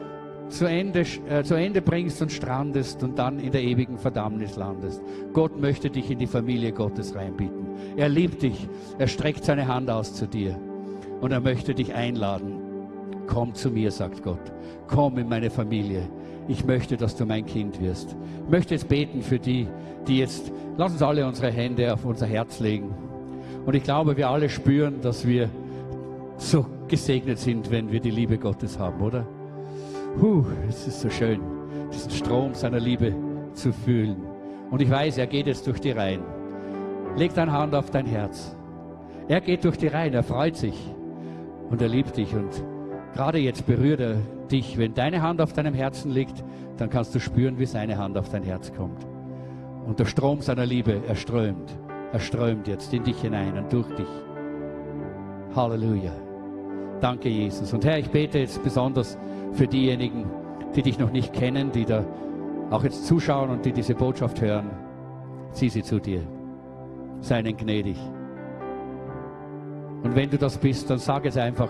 zu 0.54 0.66
Ende, 0.66 1.06
äh, 1.30 1.44
zu 1.44 1.56
Ende 1.56 1.82
bringst 1.82 2.22
und 2.22 2.32
strandest 2.32 3.04
und 3.04 3.18
dann 3.18 3.40
in 3.40 3.52
der 3.52 3.64
ewigen 3.64 3.98
Verdammnis 3.98 4.56
landest. 4.56 5.02
Gott 5.34 5.60
möchte 5.60 5.90
dich 5.90 6.10
in 6.12 6.20
die 6.20 6.28
Familie 6.28 6.72
Gottes 6.72 7.16
reinbieten. 7.16 7.66
Er 7.98 8.10
liebt 8.10 8.44
dich. 8.44 8.68
Er 9.00 9.08
streckt 9.08 9.44
seine 9.44 9.68
Hand 9.68 9.90
aus 9.90 10.14
zu 10.14 10.28
dir. 10.28 10.60
Und 11.22 11.32
er 11.32 11.40
möchte 11.40 11.74
dich 11.74 11.94
einladen. 11.94 12.60
Komm 13.28 13.54
zu 13.56 13.72
mir, 13.72 13.90
sagt 13.92 14.24
Gott. 14.24 14.52
Komm 14.88 15.18
in 15.18 15.28
meine 15.28 15.50
Familie. 15.50 16.08
Ich 16.48 16.66
möchte, 16.66 16.98
dass 16.98 17.16
du 17.16 17.26
mein 17.26 17.46
Kind 17.46 17.82
wirst. 17.82 18.16
Ich 18.46 18.52
möchte 18.52 18.76
jetzt 18.76 18.90
beten 18.90 19.22
für 19.22 19.40
die, 19.40 19.68
die 20.08 20.20
jetzt, 20.20 20.52
lass 20.78 20.92
uns 20.92 21.02
alle 21.02 21.26
unsere 21.26 21.52
Hände 21.52 21.94
auf 21.94 22.06
unser 22.06 22.26
Herz 22.26 22.60
legen. 22.60 22.94
Und 23.66 23.76
ich 23.76 23.84
glaube, 23.84 24.18
wir 24.18 24.30
alle 24.30 24.50
spüren, 24.50 25.02
dass 25.02 25.26
wir 25.26 25.50
so 26.38 26.66
gesegnet 26.88 27.40
sind, 27.40 27.72
wenn 27.72 27.92
wir 27.92 28.02
die 28.02 28.12
Liebe 28.12 28.38
Gottes 28.38 28.78
haben, 28.78 29.02
oder? 29.02 29.26
Puh, 30.18 30.46
es 30.70 30.88
ist 30.88 31.02
so 31.02 31.10
schön, 31.10 31.42
diesen 31.92 32.12
Strom 32.12 32.54
seiner 32.54 32.80
Liebe 32.80 33.16
zu 33.54 33.74
fühlen. 33.74 34.18
Und 34.70 34.82
ich 34.82 34.90
weiß, 34.90 35.18
er 35.18 35.28
geht 35.28 35.48
jetzt 35.48 35.66
durch 35.66 35.80
die 35.80 35.92
Reihen. 35.92 36.22
Leg 37.16 37.34
deine 37.34 37.52
Hand 37.52 37.74
auf 37.74 37.90
dein 37.90 38.06
Herz. 38.06 38.56
Er 39.28 39.42
geht 39.42 39.64
durch 39.64 39.78
die 39.78 39.88
Reihen, 39.88 40.14
er 40.14 40.24
freut 40.24 40.56
sich 40.56 40.76
und 41.70 41.82
er 41.82 41.90
liebt 41.90 42.16
dich. 42.18 42.34
Und 42.36 42.64
gerade 43.14 43.40
jetzt 43.40 43.66
berührt 43.66 44.00
er 44.00 44.18
dich. 44.52 44.78
Wenn 44.78 44.94
deine 44.94 45.22
Hand 45.22 45.42
auf 45.42 45.54
deinem 45.54 45.74
Herzen 45.74 46.12
liegt, 46.12 46.44
dann 46.78 46.90
kannst 46.90 47.16
du 47.16 47.20
spüren, 47.20 47.58
wie 47.58 47.66
seine 47.66 47.98
Hand 47.98 48.18
auf 48.18 48.30
dein 48.30 48.44
Herz 48.44 48.72
kommt. 48.72 49.06
Und 49.86 50.00
der 50.00 50.06
Strom 50.06 50.42
seiner 50.42 50.66
Liebe, 50.66 51.02
er 51.08 51.16
strömt. 51.16 51.76
Er 52.12 52.20
strömt 52.20 52.68
jetzt 52.68 52.94
in 52.94 53.04
dich 53.04 53.20
hinein 53.20 53.58
und 53.58 53.74
durch 53.74 53.90
dich. 53.96 54.08
Halleluja. 55.56 56.12
Danke, 57.02 57.30
Jesus. 57.30 57.74
Und 57.74 57.84
Herr, 57.84 57.98
ich 57.98 58.10
bete 58.10 58.40
jetzt 58.40 58.64
besonders 58.64 59.18
für 59.54 59.68
diejenigen, 59.68 60.26
die 60.76 60.82
dich 60.82 61.00
noch 61.00 61.12
nicht 61.12 61.34
kennen, 61.34 61.72
die 61.72 61.86
da 61.86 62.06
auch 62.70 62.84
jetzt 62.84 63.06
zuschauen 63.06 63.50
und 63.50 63.66
die 63.66 63.72
diese 63.72 63.96
Botschaft 63.96 64.42
hören. 64.42 64.72
Zieh 65.52 65.70
sie 65.70 65.84
zu 65.84 66.00
dir. 66.00 66.22
Sei 67.20 67.40
ihnen 67.40 67.56
gnädig. 67.56 67.98
Und 70.04 70.16
wenn 70.16 70.30
du 70.30 70.38
das 70.38 70.58
bist, 70.58 70.90
dann 70.90 70.98
sage 70.98 71.30
es 71.30 71.38
einfach, 71.38 71.70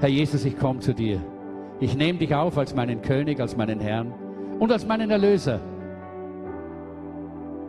Herr 0.00 0.08
Jesus, 0.08 0.44
ich 0.44 0.58
komme 0.58 0.80
zu 0.80 0.92
dir. 0.92 1.20
Ich 1.80 1.96
nehme 1.96 2.18
dich 2.18 2.34
auf 2.34 2.58
als 2.58 2.74
meinen 2.74 3.00
König, 3.02 3.40
als 3.40 3.56
meinen 3.56 3.80
Herrn 3.80 4.12
und 4.58 4.70
als 4.70 4.86
meinen 4.86 5.10
Erlöser. 5.10 5.60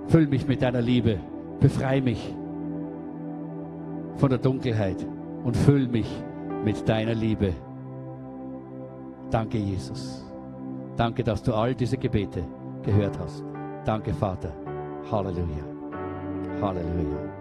Füll 0.07 0.27
mich 0.27 0.47
mit 0.47 0.61
deiner 0.61 0.81
Liebe. 0.81 1.19
Befreie 1.59 2.01
mich 2.01 2.35
von 4.17 4.29
der 4.29 4.39
Dunkelheit 4.39 5.05
und 5.43 5.55
füll 5.55 5.87
mich 5.87 6.07
mit 6.63 6.87
deiner 6.87 7.15
Liebe. 7.15 7.53
Danke, 9.31 9.57
Jesus. 9.57 10.25
Danke, 10.95 11.23
dass 11.23 11.43
du 11.43 11.53
all 11.53 11.75
diese 11.75 11.97
Gebete 11.97 12.43
gehört 12.83 13.17
hast. 13.19 13.43
Danke, 13.85 14.13
Vater. 14.13 14.53
Halleluja. 15.11 15.63
Halleluja. 16.61 17.34